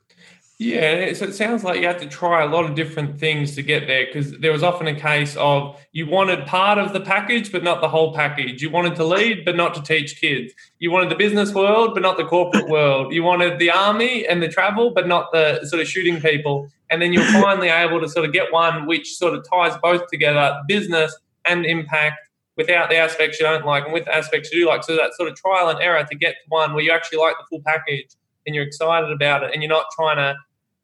Yeah, 0.62 1.14
so 1.14 1.24
it 1.24 1.36
sounds 1.36 1.64
like 1.64 1.80
you 1.80 1.88
had 1.88 2.00
to 2.00 2.06
try 2.06 2.44
a 2.44 2.46
lot 2.46 2.66
of 2.66 2.76
different 2.76 3.18
things 3.18 3.56
to 3.56 3.62
get 3.62 3.88
there 3.88 4.06
because 4.06 4.38
there 4.40 4.52
was 4.52 4.62
often 4.62 4.88
a 4.88 5.00
case 5.00 5.38
of 5.38 5.80
you 5.94 6.06
wanted 6.06 6.46
part 6.48 6.78
of 6.78 6.92
the 6.92 7.00
package, 7.00 7.50
but 7.50 7.64
not 7.64 7.80
the 7.80 7.88
whole 7.88 8.14
package. 8.14 8.62
You 8.62 8.70
wanted 8.70 8.98
to 8.98 9.06
lead, 9.06 9.46
but 9.46 9.56
not 9.56 9.74
to 9.76 9.82
teach 9.82 10.20
kids. 10.20 10.52
You 10.80 10.92
wanted 10.92 11.12
the 11.12 11.16
business 11.16 11.54
world, 11.54 11.92
but 11.94 12.04
not 12.04 12.18
the 12.18 12.26
corporate 12.26 12.68
world. 12.70 13.14
You 13.14 13.24
wanted 13.24 13.58
the 13.58 13.72
army 13.72 14.28
and 14.28 14.44
the 14.44 14.50
travel, 14.50 14.92
but 14.94 15.08
not 15.08 15.32
the 15.32 15.64
sort 15.64 15.82
of 15.82 15.88
shooting 15.88 16.20
people. 16.20 16.70
And 16.90 17.02
then 17.02 17.14
you're 17.14 17.24
finally 17.24 17.70
able 17.70 18.02
to 18.02 18.10
sort 18.10 18.26
of 18.26 18.34
get 18.34 18.52
one 18.52 18.86
which 18.86 19.16
sort 19.16 19.36
of 19.36 19.50
ties 19.50 19.78
both 19.82 20.08
together 20.08 20.60
business 20.68 21.18
and 21.46 21.66
impact 21.66 22.29
without 22.60 22.90
the 22.90 22.98
aspects 22.98 23.40
you 23.40 23.46
don't 23.46 23.66
like 23.66 23.86
and 23.86 23.94
with 23.94 24.04
the 24.04 24.14
aspects 24.14 24.52
you 24.52 24.66
do 24.66 24.68
like. 24.68 24.84
So 24.84 24.98
that 24.98 25.14
sort 25.16 25.30
of 25.30 25.38
trial 25.38 25.70
and 25.70 25.80
error 25.80 26.04
to 26.04 26.16
get 26.18 26.32
to 26.32 26.50
one 26.50 26.74
where 26.74 26.84
you 26.84 26.92
actually 26.92 27.20
like 27.20 27.36
the 27.40 27.46
full 27.50 27.62
package 27.66 28.10
and 28.46 28.54
you're 28.54 28.66
excited 28.66 29.10
about 29.12 29.44
it 29.44 29.52
and 29.54 29.64
you're 29.64 29.72
not 29.72 29.86
trying 29.96 30.18
to 30.18 30.36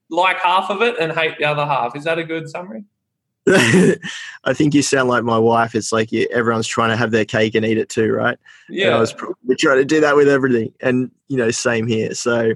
like 0.09 0.37
half 0.39 0.69
of 0.69 0.81
it 0.81 0.97
and 0.97 1.11
hate 1.11 1.37
the 1.37 1.43
other 1.43 1.65
half. 1.65 1.93
Is 1.93 2.05
that 2.05 2.17
a 2.17 2.23
good 2.23 2.49
summary? 2.49 2.85
I 3.47 4.53
think 4.53 4.73
you 4.73 4.81
sound 4.81 5.09
like 5.09 5.25
my 5.25 5.37
wife. 5.37 5.75
It's 5.75 5.91
like 5.91 6.13
you, 6.13 6.27
everyone's 6.31 6.65
trying 6.65 6.91
to 6.91 6.95
have 6.95 7.11
their 7.11 7.25
cake 7.25 7.55
and 7.55 7.65
eat 7.65 7.77
it 7.77 7.89
too, 7.89 8.11
right? 8.13 8.39
Yeah. 8.69 8.87
And 8.87 8.95
I 8.95 8.99
was 8.99 9.11
probably 9.11 9.57
trying 9.57 9.77
to 9.79 9.85
do 9.85 9.99
that 9.99 10.15
with 10.15 10.29
everything, 10.29 10.73
and 10.79 11.11
you 11.27 11.37
know, 11.37 11.51
same 11.51 11.85
here. 11.85 12.15
So, 12.15 12.53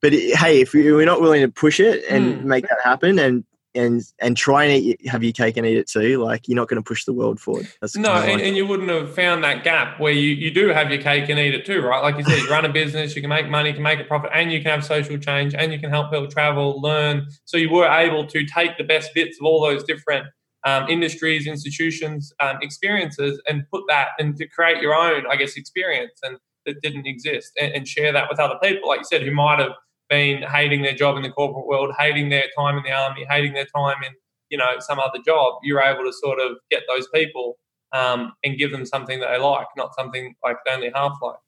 but 0.00 0.12
hey, 0.12 0.60
if 0.60 0.72
we're 0.72 1.04
not 1.04 1.20
willing 1.20 1.40
to 1.40 1.48
push 1.48 1.80
it 1.80 2.04
and 2.08 2.42
mm. 2.42 2.44
make 2.44 2.68
that 2.68 2.78
happen, 2.84 3.18
and 3.18 3.42
and 3.74 4.02
and 4.18 4.36
try 4.36 4.64
and 4.64 4.82
eat, 4.82 5.06
have 5.08 5.22
your 5.22 5.32
cake 5.32 5.56
and 5.56 5.66
eat 5.66 5.76
it 5.76 5.88
too. 5.88 6.22
Like 6.22 6.48
you're 6.48 6.56
not 6.56 6.68
going 6.68 6.82
to 6.82 6.86
push 6.86 7.04
the 7.04 7.12
world 7.12 7.40
forward. 7.40 7.68
That's 7.80 7.96
no, 7.96 8.12
and, 8.12 8.32
like 8.32 8.42
and, 8.42 8.56
you 8.56 8.66
wouldn't 8.66 8.88
have 8.88 9.14
found 9.14 9.44
that 9.44 9.64
gap 9.64 10.00
where 10.00 10.12
you, 10.12 10.34
you 10.34 10.50
do 10.50 10.68
have 10.68 10.90
your 10.90 11.00
cake 11.00 11.28
and 11.28 11.38
eat 11.38 11.54
it 11.54 11.64
too, 11.64 11.82
right? 11.82 12.02
Like 12.02 12.16
you 12.16 12.24
said, 12.24 12.38
you 12.38 12.48
run 12.48 12.64
a 12.64 12.72
business, 12.72 13.14
you 13.14 13.22
can 13.22 13.28
make 13.28 13.48
money, 13.48 13.70
you 13.70 13.74
can 13.74 13.82
make 13.82 14.00
a 14.00 14.04
profit, 14.04 14.30
and 14.34 14.52
you 14.52 14.60
can 14.60 14.70
have 14.70 14.84
social 14.84 15.18
change, 15.18 15.54
and 15.54 15.72
you 15.72 15.78
can 15.78 15.90
help 15.90 16.10
people 16.10 16.28
travel, 16.28 16.80
learn. 16.80 17.26
So 17.44 17.56
you 17.56 17.70
were 17.70 17.88
able 17.88 18.26
to 18.26 18.46
take 18.46 18.76
the 18.78 18.84
best 18.84 19.12
bits 19.14 19.38
of 19.40 19.46
all 19.46 19.60
those 19.60 19.84
different 19.84 20.26
um, 20.64 20.88
industries, 20.88 21.46
institutions, 21.46 22.32
um, 22.40 22.58
experiences, 22.60 23.40
and 23.48 23.64
put 23.72 23.84
that 23.88 24.10
and 24.18 24.36
to 24.36 24.46
create 24.46 24.82
your 24.82 24.94
own, 24.94 25.24
I 25.30 25.36
guess, 25.36 25.56
experience 25.56 26.18
and 26.22 26.36
that 26.66 26.82
didn't 26.82 27.06
exist, 27.06 27.52
and, 27.58 27.72
and 27.72 27.88
share 27.88 28.12
that 28.12 28.28
with 28.28 28.38
other 28.38 28.58
people, 28.62 28.88
like 28.88 29.00
you 29.00 29.04
said, 29.04 29.22
who 29.22 29.30
might 29.30 29.58
have 29.58 29.72
been 30.10 30.42
hating 30.42 30.82
their 30.82 30.94
job 30.94 31.16
in 31.16 31.22
the 31.22 31.30
corporate 31.30 31.66
world, 31.66 31.94
hating 31.98 32.28
their 32.28 32.44
time 32.58 32.76
in 32.76 32.82
the 32.82 32.92
army, 32.92 33.24
hating 33.30 33.54
their 33.54 33.66
time 33.74 34.02
in 34.04 34.12
you 34.50 34.58
know 34.58 34.76
some 34.80 34.98
other 34.98 35.20
job, 35.24 35.54
you're 35.62 35.80
able 35.80 36.04
to 36.04 36.12
sort 36.12 36.38
of 36.40 36.56
get 36.70 36.82
those 36.88 37.08
people 37.14 37.56
um, 37.92 38.32
and 38.44 38.58
give 38.58 38.72
them 38.72 38.84
something 38.84 39.20
that 39.20 39.30
they 39.30 39.38
like, 39.38 39.66
not 39.76 39.94
something 39.94 40.34
like 40.44 40.56
they 40.66 40.72
only 40.72 40.90
half 40.94 41.16
like. 41.22 41.38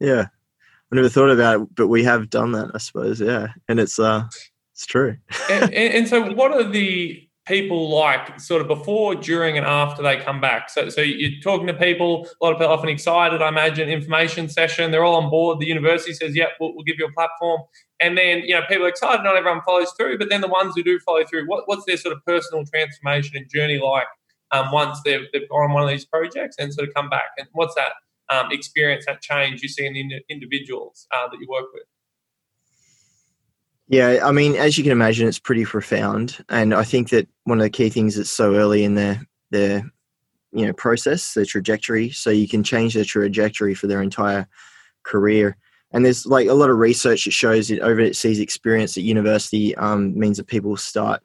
Yeah, 0.00 0.26
I 0.92 0.96
never 0.96 1.08
thought 1.08 1.30
about 1.30 1.62
it, 1.62 1.74
but 1.74 1.88
we 1.88 2.04
have 2.04 2.28
done 2.28 2.52
that, 2.52 2.72
I 2.74 2.78
suppose. 2.78 3.20
Yeah, 3.20 3.48
and 3.68 3.80
it's 3.80 3.98
uh, 3.98 4.24
it's 4.72 4.86
true. 4.86 5.16
and, 5.50 5.64
and, 5.64 5.94
and 5.94 6.08
so, 6.08 6.32
what 6.32 6.52
are 6.52 6.64
the 6.64 7.25
people 7.46 7.88
like 7.88 8.40
sort 8.40 8.60
of 8.60 8.68
before, 8.68 9.14
during, 9.14 9.56
and 9.56 9.64
after 9.64 10.02
they 10.02 10.16
come 10.16 10.40
back? 10.40 10.68
So, 10.68 10.88
so 10.88 11.00
you're 11.00 11.40
talking 11.40 11.66
to 11.68 11.74
people, 11.74 12.28
a 12.40 12.44
lot 12.44 12.52
of 12.52 12.58
people 12.58 12.72
often 12.72 12.88
excited, 12.88 13.40
I 13.40 13.48
imagine, 13.48 13.88
information 13.88 14.48
session, 14.48 14.90
they're 14.90 15.04
all 15.04 15.22
on 15.22 15.30
board. 15.30 15.60
The 15.60 15.66
university 15.66 16.12
says, 16.12 16.34
yep, 16.34 16.50
we'll, 16.60 16.74
we'll 16.74 16.84
give 16.84 16.96
you 16.98 17.06
a 17.06 17.12
platform. 17.12 17.62
And 18.00 18.18
then, 18.18 18.40
you 18.40 18.54
know, 18.54 18.62
people 18.68 18.84
are 18.84 18.88
excited, 18.88 19.22
not 19.22 19.36
everyone 19.36 19.62
follows 19.62 19.92
through, 19.96 20.18
but 20.18 20.28
then 20.28 20.40
the 20.40 20.48
ones 20.48 20.74
who 20.76 20.82
do 20.82 20.98
follow 20.98 21.24
through, 21.24 21.46
what, 21.46 21.64
what's 21.66 21.84
their 21.86 21.96
sort 21.96 22.14
of 22.14 22.24
personal 22.24 22.64
transformation 22.66 23.36
and 23.36 23.48
journey 23.48 23.78
like 23.78 24.06
um, 24.50 24.70
once 24.72 25.00
they've, 25.04 25.26
they've 25.32 25.48
gone 25.48 25.70
on 25.70 25.72
one 25.72 25.82
of 25.82 25.88
these 25.88 26.04
projects 26.04 26.56
and 26.58 26.74
sort 26.74 26.88
of 26.88 26.94
come 26.94 27.08
back? 27.08 27.30
And 27.38 27.48
what's 27.52 27.74
that 27.76 27.92
um, 28.28 28.48
experience, 28.50 29.06
that 29.06 29.22
change 29.22 29.62
you 29.62 29.68
see 29.68 29.86
in 29.86 29.94
the 29.94 30.20
individuals 30.28 31.06
uh, 31.14 31.28
that 31.28 31.38
you 31.40 31.46
work 31.48 31.66
with? 31.72 31.84
Yeah, 33.88 34.20
I 34.24 34.32
mean, 34.32 34.56
as 34.56 34.76
you 34.76 34.82
can 34.82 34.92
imagine, 34.92 35.28
it's 35.28 35.38
pretty 35.38 35.64
profound, 35.64 36.44
and 36.48 36.74
I 36.74 36.82
think 36.82 37.10
that 37.10 37.28
one 37.44 37.58
of 37.58 37.62
the 37.62 37.70
key 37.70 37.88
things 37.88 38.18
is 38.18 38.30
so 38.30 38.56
early 38.56 38.82
in 38.82 38.94
their 38.94 39.20
their 39.50 39.84
you 40.52 40.66
know 40.66 40.72
process, 40.72 41.34
their 41.34 41.44
trajectory, 41.44 42.10
so 42.10 42.30
you 42.30 42.48
can 42.48 42.64
change 42.64 42.94
their 42.94 43.04
trajectory 43.04 43.74
for 43.74 43.86
their 43.86 44.02
entire 44.02 44.48
career. 45.04 45.56
And 45.92 46.04
there's 46.04 46.26
like 46.26 46.48
a 46.48 46.54
lot 46.54 46.70
of 46.70 46.78
research 46.78 47.24
that 47.24 47.32
shows 47.32 47.68
that 47.68 47.80
overseas 47.80 48.40
experience 48.40 48.96
at 48.96 49.04
university 49.04 49.74
um, 49.76 50.18
means 50.18 50.38
that 50.38 50.48
people 50.48 50.76
start, 50.76 51.22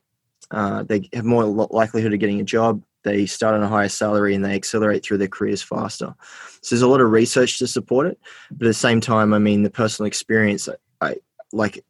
uh, 0.52 0.84
they 0.84 1.10
have 1.14 1.26
more 1.26 1.46
likelihood 1.46 2.14
of 2.14 2.20
getting 2.20 2.40
a 2.42 2.44
job, 2.46 2.84
they 3.04 3.26
start 3.26 3.56
on 3.56 3.64
a 3.64 3.68
higher 3.68 3.90
salary, 3.90 4.36
and 4.36 4.46
they 4.46 4.54
accelerate 4.56 5.04
through 5.04 5.18
their 5.18 5.28
careers 5.28 5.64
faster. 5.64 6.14
So 6.62 6.76
there's 6.76 6.84
a 6.84 6.88
lot 6.88 7.02
of 7.02 7.12
research 7.12 7.60
to 7.60 7.68
support 7.68 8.08
it, 8.08 8.20
but 8.52 8.66
at 8.68 8.70
the 8.70 8.74
same 8.76 9.02
time, 9.02 9.34
I 9.34 9.40
mean, 9.40 9.64
the 9.64 9.72
personal 9.72 10.08
experience, 10.08 10.70
I 11.02 11.18
like 11.52 11.84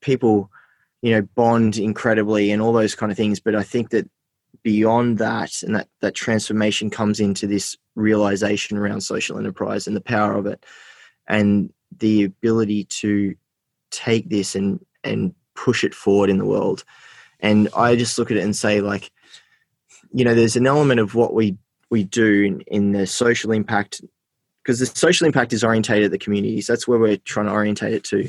people, 0.00 0.50
you 1.02 1.12
know, 1.12 1.22
bond 1.34 1.78
incredibly 1.78 2.50
and 2.50 2.60
all 2.60 2.72
those 2.72 2.94
kind 2.94 3.10
of 3.10 3.18
things. 3.18 3.40
But 3.40 3.54
I 3.54 3.62
think 3.62 3.90
that 3.90 4.08
beyond 4.62 5.18
that, 5.18 5.62
and 5.62 5.74
that 5.74 5.88
that 6.00 6.14
transformation 6.14 6.90
comes 6.90 7.20
into 7.20 7.46
this 7.46 7.76
realization 7.94 8.76
around 8.76 9.00
social 9.02 9.38
enterprise 9.38 9.86
and 9.86 9.96
the 9.96 10.00
power 10.00 10.34
of 10.34 10.46
it, 10.46 10.64
and 11.26 11.72
the 11.98 12.24
ability 12.24 12.84
to 12.84 13.34
take 13.90 14.28
this 14.28 14.54
and 14.54 14.84
and 15.04 15.34
push 15.54 15.84
it 15.84 15.94
forward 15.94 16.30
in 16.30 16.38
the 16.38 16.46
world. 16.46 16.84
And 17.40 17.68
I 17.74 17.96
just 17.96 18.18
look 18.18 18.30
at 18.30 18.36
it 18.36 18.44
and 18.44 18.54
say, 18.54 18.80
like, 18.80 19.10
you 20.12 20.24
know, 20.24 20.34
there's 20.34 20.56
an 20.56 20.66
element 20.66 21.00
of 21.00 21.14
what 21.14 21.34
we 21.34 21.56
we 21.90 22.04
do 22.04 22.44
in, 22.44 22.60
in 22.62 22.92
the 22.92 23.06
social 23.06 23.52
impact 23.52 24.00
because 24.62 24.78
the 24.78 24.86
social 24.86 25.26
impact 25.26 25.52
is 25.52 25.64
orientated 25.64 26.06
at 26.06 26.10
the 26.10 26.18
communities. 26.18 26.66
That's 26.66 26.86
where 26.86 26.98
we're 26.98 27.16
trying 27.16 27.46
to 27.46 27.52
orientate 27.52 27.94
it 27.94 28.04
to 28.04 28.28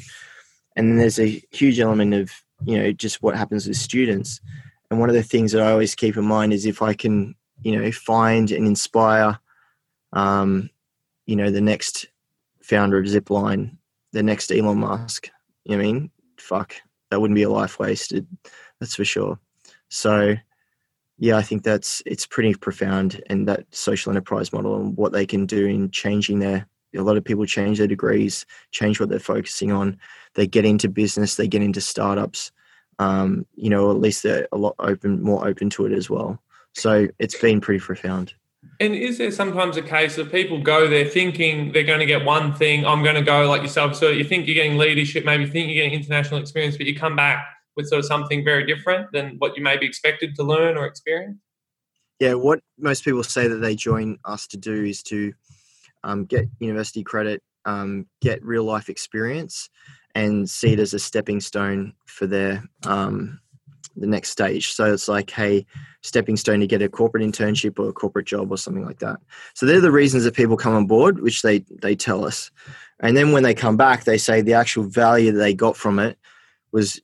and 0.82 0.89
then 0.89 0.98
there's 0.98 1.20
a 1.20 1.39
huge 1.52 1.80
element 1.80 2.15
of 2.15 2.32
you 2.65 2.76
know 2.76 2.91
just 2.91 3.22
what 3.22 3.38
happens 3.38 3.67
with 3.67 3.78
students. 3.78 4.41
And 4.89 5.00
one 5.00 5.10
of 5.10 5.15
the 5.15 5.24
things 5.24 5.52
that 5.52 5.62
i 5.62 5.72
always 5.72 5.94
keep 5.94 6.17
in 6.17 6.26
mind 6.26 6.52
is 6.52 6.65
if 6.65 6.82
i 6.82 6.94
can 6.94 7.36
you 7.62 7.78
know 7.78 7.91
find 7.91 8.52
and 8.52 8.65
inspire 8.65 9.39
um, 10.13 10.70
you 11.28 11.36
know 11.36 11.52
the 11.52 11.62
next 11.62 12.08
founder 12.63 12.98
of 12.98 13.06
zipline 13.06 13.78
the 14.12 14.24
next 14.24 14.52
elon 14.52 14.80
musk 14.80 15.30
you 15.65 15.78
know 15.78 15.84
i 15.84 15.86
mean? 15.86 16.12
Fuck 16.38 16.74
that 17.10 17.22
wouldn't 17.22 17.36
be 17.36 17.44
a 17.44 17.50
life 17.50 17.78
wasted 17.78 18.26
that's 18.80 18.96
for 18.96 19.06
sure. 19.06 19.38
So 19.89 20.36
yeah 21.20 21.38
i 21.38 21.44
think 21.44 21.62
that's 21.63 22.02
it's 22.08 22.26
pretty 22.26 22.56
profound 22.56 23.22
and 23.28 23.48
that 23.48 23.65
social 23.70 24.10
enterprise 24.10 24.52
model 24.52 24.76
and 24.78 24.98
what 24.98 25.12
they 25.12 25.28
can 25.28 25.46
do 25.46 25.67
in 25.67 25.91
changing 25.91 26.39
their 26.39 26.67
a 26.95 27.01
lot 27.01 27.17
of 27.17 27.23
people 27.23 27.45
change 27.45 27.77
their 27.77 27.88
degrees, 27.88 28.45
change 28.71 28.99
what 28.99 29.10
they're 29.10 29.19
focusing 29.19 29.71
on. 29.71 29.97
They 30.36 30.47
get 30.47 30.65
into 30.65 30.89
business, 30.89 31.36
they 31.36 31.47
get 31.47 31.62
into 31.62 31.82
startups. 31.82 32.51
Um, 32.99 33.45
you 33.56 33.69
know, 33.69 33.91
at 33.91 33.99
least 33.99 34.23
they're 34.23 34.47
a 34.51 34.58
lot 34.58 34.75
open, 34.80 35.21
more 35.21 35.47
open 35.47 35.69
to 35.71 35.86
it 35.86 35.91
as 35.91 36.10
well. 36.10 36.39
So 36.73 37.08
it's 37.19 37.39
been 37.39 37.62
pretty 37.62 37.80
profound. 37.80 38.34
And 38.80 38.93
is 38.93 39.17
there 39.17 39.32
sometimes 39.32 39.77
a 39.77 39.82
case 39.82 40.17
of 40.17 40.32
people 40.32 40.62
go 40.62 40.88
there 40.88 41.06
thinking 41.06 41.71
they're 41.71 41.84
going 41.84 41.99
to 41.99 42.06
get 42.06 42.25
one 42.25 42.54
thing? 42.54 42.86
I'm 42.86 43.04
going 43.04 43.15
to 43.15 43.21
go 43.21 43.47
like 43.49 43.63
yourself. 43.63 43.95
So 43.95 44.10
you 44.10 44.23
think 44.23 44.45
you're 44.45 44.56
getting 44.56 44.77
leadership, 44.77 45.25
maybe 45.25 45.45
you 45.45 45.49
think 45.49 45.67
you're 45.69 45.84
getting 45.84 45.99
international 45.99 46.39
experience, 46.39 46.77
but 46.77 46.86
you 46.86 46.95
come 46.95 47.15
back 47.15 47.43
with 47.75 47.88
sort 47.88 47.99
of 47.99 48.06
something 48.06 48.43
very 48.43 48.65
different 48.65 49.12
than 49.12 49.36
what 49.39 49.56
you 49.58 49.63
may 49.63 49.77
be 49.77 49.86
expected 49.86 50.36
to 50.36 50.43
learn 50.43 50.77
or 50.77 50.86
experience? 50.86 51.38
Yeah, 52.19 52.36
what 52.36 52.60
most 52.77 53.04
people 53.04 53.23
say 53.23 53.47
that 53.47 53.58
they 53.58 53.75
join 53.75 54.19
us 54.25 54.45
to 54.47 54.58
do 54.58 54.84
is 54.84 55.01
to 55.04 55.34
um, 56.04 56.26
get 56.26 56.48
university 56.60 57.04
credit, 57.04 57.42
um, 57.66 58.06
get 58.22 58.44
real 58.44 58.64
life 58.64 58.90
experience, 58.90 59.70
and 60.16 60.50
see 60.50 60.74
it 60.74 60.80
as 60.80 60.94
a 60.94 61.00
stepping 61.00 61.40
stone 61.40 61.94
for 62.06 62.28
their 62.28 62.64
um, 62.86 63.40
the 63.96 64.08
next 64.08 64.30
stage. 64.30 64.72
So 64.72 64.94
it's 64.94 65.08
like, 65.08 65.30
hey, 65.30 65.66
stepping 66.02 66.38
stone 66.38 66.62
to 66.62 66.68
get 66.68 66.82
a 66.82 66.90
corporate 66.90 67.24
internship 67.24 67.78
or 67.78 67.90
a 67.90 67.94
corporate 67.94 68.26
job 68.26 68.52
or 68.52 68.58
something 68.58 68.86
like 68.86 69.00
that. 69.00 69.20
So 69.54 69.66
they're 69.66 69.82
the 69.82 69.92
reasons 69.92 70.24
that 70.24 70.36
people 70.36 70.58
come 70.58 70.74
on 70.74 70.88
board, 70.88 71.22
which 71.22 71.42
they 71.42 71.60
they 71.82 71.96
tell 71.96 72.26
us, 72.26 72.52
and 73.00 73.16
then 73.16 73.32
when 73.32 73.44
they 73.44 73.54
come 73.54 73.78
back, 73.78 74.04
they 74.04 74.18
say 74.18 74.42
the 74.42 74.54
actual 74.54 74.84
value 74.84 75.32
that 75.32 75.40
they 75.40 75.54
got 75.54 75.76
from 75.76 76.00
it 76.00 76.18
was 76.72 77.02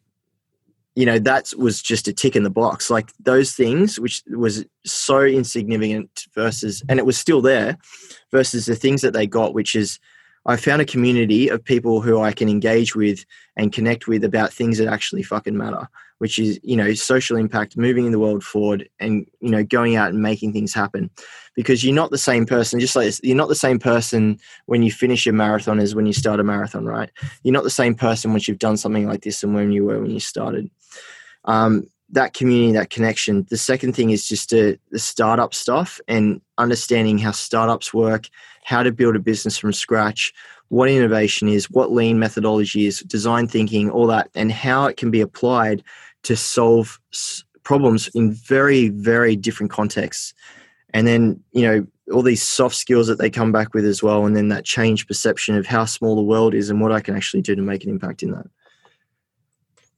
you 0.98 1.06
know 1.06 1.20
that 1.20 1.54
was 1.56 1.80
just 1.84 2.08
a 2.08 2.14
tick 2.14 2.36
in 2.36 2.42
the 2.42 2.50
box. 2.50 2.90
Like 2.90 3.12
those 3.20 3.54
things 3.54 4.00
which 4.00 4.24
was 4.32 4.66
so 4.84 5.22
insignificant 5.22 6.26
versus 6.34 6.84
and 6.90 6.98
it 6.98 7.06
was 7.06 7.20
still 7.20 7.40
there 7.40 7.78
versus 8.32 8.66
the 8.66 8.76
things 8.76 9.04
that 9.04 9.14
they 9.14 9.28
got 9.28 9.54
which 9.54 9.76
is 9.76 10.00
i 10.48 10.56
found 10.56 10.82
a 10.82 10.86
community 10.86 11.50
of 11.50 11.64
people 11.64 12.02
who 12.02 12.20
i 12.20 12.32
can 12.32 12.50
engage 12.50 12.96
with 12.96 13.26
and 13.56 13.74
connect 13.74 14.08
with 14.08 14.24
about 14.24 14.52
things 14.52 14.78
that 14.78 14.88
actually 14.88 15.22
fucking 15.22 15.58
matter 15.58 15.88
which 16.20 16.40
is 16.40 16.60
you 16.64 16.76
know 16.76 16.94
social 16.94 17.38
impact 17.38 17.78
moving 17.78 18.12
the 18.12 18.20
world 18.20 18.44
forward 18.44 18.88
and 19.00 19.26
you 19.40 19.50
know 19.50 19.64
going 19.64 19.96
out 19.96 20.10
and 20.10 20.22
making 20.22 20.54
things 20.54 20.74
happen 20.74 21.10
because 21.56 21.84
you're 21.84 21.96
not 21.96 22.12
the 22.12 22.18
same 22.18 22.46
person 22.46 22.80
just 22.80 22.96
like 22.96 23.14
you're 23.24 23.36
not 23.36 23.50
the 23.50 23.56
same 23.56 23.80
person 23.80 24.40
when 24.66 24.84
you 24.84 24.92
finish 24.92 25.28
a 25.28 25.32
marathon 25.32 25.80
as 25.80 25.96
when 25.96 26.06
you 26.06 26.14
start 26.14 26.40
a 26.40 26.44
marathon 26.44 26.86
right 26.86 27.10
you're 27.44 27.54
not 27.54 27.64
the 27.64 27.70
same 27.70 27.96
person 27.96 28.32
once 28.32 28.48
you've 28.48 28.60
done 28.60 28.78
something 28.78 29.08
like 29.08 29.22
this 29.22 29.44
and 29.44 29.54
when 29.54 29.72
you 29.72 29.86
were 29.86 30.00
when 30.00 30.12
you 30.12 30.20
started 30.20 30.70
um, 31.46 31.88
that 32.10 32.34
community, 32.34 32.74
that 32.74 32.90
connection. 32.90 33.46
The 33.50 33.58
second 33.58 33.94
thing 33.94 34.12
is 34.12 34.28
just 34.28 34.50
the 34.52 34.80
startup 34.96 35.54
stuff 35.54 36.00
and 36.08 36.42
understanding 36.58 37.18
how 37.18 37.32
startups 37.32 37.94
work, 37.94 38.30
how 38.64 38.84
to 38.84 38.92
build 38.92 39.16
a 39.16 39.20
business 39.20 39.58
from 39.58 39.74
scratch, 39.74 40.34
what 40.70 40.90
innovation 40.90 41.48
is, 41.48 41.70
what 41.70 41.92
lean 41.92 42.20
methodology 42.20 42.86
is, 42.86 43.02
design 43.02 43.48
thinking, 43.48 43.90
all 43.90 44.08
that, 44.08 44.30
and 44.36 44.52
how 44.52 44.86
it 44.86 44.98
can 44.98 45.12
be 45.12 45.22
applied 45.22 45.84
to 46.24 46.36
solve 46.36 47.00
problems 47.64 48.10
in 48.14 48.34
very, 48.34 48.90
very 48.90 49.36
different 49.36 49.72
contexts. 49.72 50.34
And 50.94 51.06
then, 51.06 51.44
you 51.52 51.62
know, 51.64 51.88
all 52.14 52.22
these 52.22 52.42
soft 52.42 52.76
skills 52.76 53.08
that 53.08 53.20
they 53.20 53.30
come 53.30 53.52
back 53.52 53.74
with 53.74 53.86
as 53.86 54.02
well, 54.02 54.26
and 54.26 54.36
then 54.36 54.48
that 54.50 54.64
change 54.64 55.08
perception 55.08 55.56
of 55.56 55.66
how 55.66 55.86
small 55.86 56.16
the 56.16 56.22
world 56.22 56.54
is 56.54 56.70
and 56.70 56.80
what 56.80 56.92
I 56.92 57.02
can 57.02 57.16
actually 57.16 57.42
do 57.42 57.56
to 57.56 57.62
make 57.62 57.84
an 57.84 57.90
impact 57.90 58.24
in 58.24 58.32
that. 58.32 58.48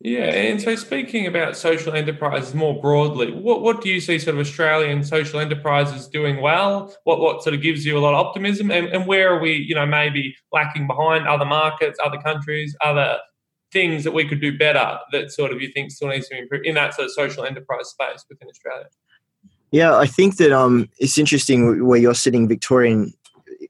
Yeah, 0.01 0.33
and 0.33 0.61
so 0.61 0.75
speaking 0.75 1.27
about 1.27 1.57
social 1.57 1.93
enterprises 1.93 2.55
more 2.55 2.79
broadly, 2.81 3.33
what, 3.33 3.61
what 3.61 3.81
do 3.81 3.89
you 3.89 3.99
see 3.99 4.17
sort 4.17 4.35
of 4.35 4.39
Australian 4.39 5.03
social 5.03 5.41
enterprises 5.41 6.07
doing 6.07 6.41
well? 6.41 6.95
What 7.03 7.19
what 7.19 7.43
sort 7.43 7.53
of 7.53 7.61
gives 7.61 7.85
you 7.85 7.97
a 7.97 7.99
lot 7.99 8.13
of 8.13 8.25
optimism, 8.25 8.71
and, 8.71 8.87
and 8.87 9.05
where 9.05 9.35
are 9.35 9.41
we, 9.41 9.55
you 9.55 9.75
know, 9.75 9.85
maybe 9.85 10.33
lacking 10.53 10.87
behind 10.87 11.27
other 11.27 11.45
markets, 11.45 11.99
other 12.03 12.17
countries, 12.17 12.75
other 12.81 13.17
things 13.71 14.03
that 14.03 14.11
we 14.11 14.27
could 14.27 14.41
do 14.41 14.57
better 14.57 14.97
that 15.11 15.31
sort 15.31 15.51
of 15.51 15.61
you 15.61 15.71
think 15.71 15.91
still 15.91 16.09
needs 16.09 16.27
to 16.29 16.37
improve 16.37 16.61
in 16.63 16.75
that 16.75 16.93
sort 16.93 17.05
of 17.05 17.11
social 17.11 17.45
enterprise 17.45 17.89
space 17.89 18.25
within 18.29 18.47
Australia? 18.47 18.87
Yeah, 19.71 19.95
I 19.95 20.07
think 20.07 20.37
that 20.37 20.51
um, 20.51 20.89
it's 20.97 21.17
interesting 21.17 21.85
where 21.85 21.99
you're 21.99 22.15
sitting, 22.15 22.47
Victorian. 22.47 23.13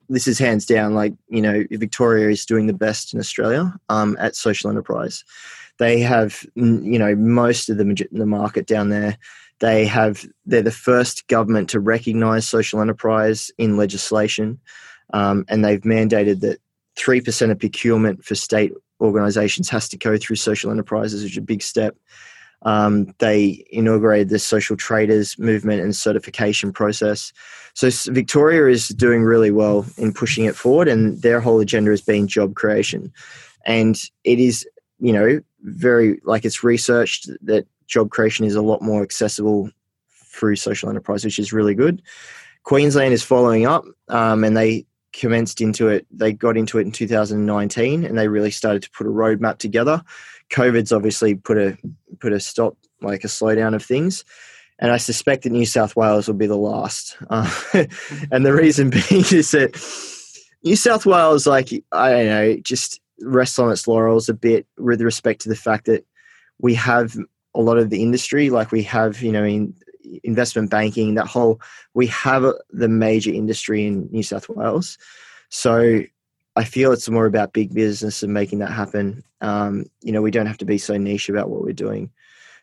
This 0.08 0.28
is 0.28 0.40
hands 0.40 0.66
down, 0.66 0.96
like 0.96 1.14
you 1.28 1.42
know, 1.42 1.66
Victoria 1.72 2.30
is 2.30 2.46
doing 2.46 2.68
the 2.68 2.74
best 2.74 3.14
in 3.14 3.20
Australia 3.20 3.74
um, 3.90 4.18
at 4.20 4.36
social 4.36 4.70
enterprise 4.70 5.24
they 5.80 6.02
have, 6.02 6.46
you 6.56 7.00
know, 7.00 7.16
most 7.16 7.70
of 7.70 7.78
the, 7.78 8.08
the 8.12 8.26
market 8.26 8.68
down 8.68 8.90
there. 8.90 9.18
They 9.60 9.86
have, 9.86 10.26
they're 10.46 10.62
the 10.62 10.72
first 10.72 11.28
government 11.28 11.70
to 11.70 11.80
recognize 11.80 12.48
social 12.48 12.82
enterprise 12.82 13.50
in 13.58 13.78
legislation. 13.78 14.60
Um, 15.14 15.46
and 15.48 15.66
they've 15.66 15.82
mandated 15.82 16.42
that 16.42 16.60
3% 16.98 17.52
of 17.52 17.60
procurement 17.60 18.24
for 18.24 18.36
state 18.36 18.74
organizations 19.02 19.70
has 19.70 19.88
to 19.90 19.98
go 19.98 20.18
through 20.18 20.36
social 20.36 20.72
enterprises, 20.72 21.24
which 21.24 21.34
is 21.34 21.38
a 21.38 21.42
big 21.42 21.62
step. 21.62 21.96
Um, 22.64 23.14
they 23.20 23.66
inaugurated 23.72 24.30
the 24.30 24.40
social 24.40 24.76
traders 24.76 25.40
movement 25.40 25.82
and 25.82 25.96
certification 25.96 26.74
process. 26.74 27.32
So 27.74 27.90
Victoria 28.12 28.68
is 28.68 28.90
doing 28.90 29.24
really 29.24 29.52
well 29.52 29.86
in 29.98 30.14
pushing 30.14 30.46
it 30.46 30.56
forward, 30.56 30.88
and 30.88 31.22
their 31.22 31.40
whole 31.40 31.62
agenda 31.62 31.92
has 31.92 32.02
been 32.02 32.28
job 32.28 32.56
creation. 32.56 33.14
And 33.66 33.98
it 34.26 34.40
is, 34.40 34.68
you 35.00 35.14
know, 35.14 35.42
very 35.62 36.20
like 36.24 36.44
it's 36.46 36.64
researched 36.64 37.30
that 37.42 37.66
job 37.88 38.10
creation 38.10 38.46
is 38.46 38.56
a 38.56 38.62
lot 38.62 38.82
more 38.82 39.02
accessible 39.04 39.70
through 40.26 40.56
social 40.56 40.90
enterprise, 40.90 41.24
which 41.24 41.40
is 41.40 41.54
really 41.54 41.76
good. 41.76 42.02
Queensland 42.64 43.14
is 43.14 43.24
following 43.24 43.66
up, 43.66 43.86
um, 44.10 44.44
and 44.44 44.56
they 44.56 44.86
commenced 45.14 45.62
into 45.62 45.88
it. 45.88 46.06
They 46.12 46.34
got 46.34 46.58
into 46.58 46.78
it 46.78 46.84
in 46.84 46.92
2019, 46.92 48.04
and 48.04 48.18
they 48.18 48.28
really 48.28 48.52
started 48.52 48.84
to 48.84 48.92
put 48.92 49.08
a 49.08 49.12
roadmap 49.12 49.58
together. 49.58 50.04
COVID's 50.50 50.92
obviously 50.92 51.36
put 51.36 51.58
a 51.58 51.78
put 52.20 52.34
a 52.34 52.40
stop, 52.40 52.78
like 53.02 53.24
a 53.24 53.28
slowdown 53.28 53.76
of 53.76 53.84
things, 53.84 54.26
and 54.80 54.92
I 54.92 54.98
suspect 54.98 55.44
that 55.44 55.52
New 55.52 55.66
South 55.66 55.96
Wales 55.96 56.28
will 56.28 56.36
be 56.36 56.48
the 56.48 56.56
last. 56.56 57.18
Uh, 57.30 57.50
and 58.32 58.46
the 58.46 58.54
reason 58.54 58.90
being 59.10 59.26
is 59.32 59.52
that 59.52 59.76
New 60.64 60.76
South 60.76 61.06
Wales, 61.06 61.46
like 61.46 61.70
I 61.92 62.12
don't 62.12 62.26
know, 62.26 62.58
just 62.58 63.00
rests 63.22 63.60
on 63.60 63.72
its 63.72 63.88
laurels 63.88 64.30
a 64.30 64.34
bit 64.34 64.66
with 64.78 65.02
respect 65.02 65.42
to 65.42 65.50
the 65.50 65.56
fact 65.56 65.86
that 65.86 66.06
we 66.60 66.74
have 66.76 67.16
a 67.56 67.62
lot 67.62 67.78
of 67.78 67.90
the 67.90 68.02
industry, 68.02 68.50
like 68.50 68.72
we 68.72 68.84
have, 68.84 69.22
you 69.22 69.32
know, 69.32 69.44
in 69.44 69.74
investment 70.30 70.70
banking, 70.70 71.16
that 71.16 71.28
whole, 71.28 71.60
we 71.94 72.08
have 72.08 72.44
the 72.82 72.88
major 72.88 73.34
industry 73.42 73.80
in 73.88 74.08
New 74.12 74.24
South 74.24 74.48
Wales. 74.50 74.98
So 75.50 76.02
I 76.56 76.64
feel 76.64 76.92
it's 76.92 77.10
more 77.10 77.26
about 77.26 77.54
big 77.54 77.74
business 77.74 78.24
and 78.24 78.34
making 78.34 78.60
that 78.60 78.72
happen. 78.72 79.24
Um, 79.42 79.86
you 80.06 80.12
know, 80.12 80.22
we 80.22 80.32
don't 80.32 80.52
have 80.52 80.58
to 80.60 80.66
be 80.74 80.78
so 80.78 80.98
niche 80.98 81.30
about 81.30 81.50
what 81.50 81.64
we're 81.64 81.84
doing. 81.88 82.12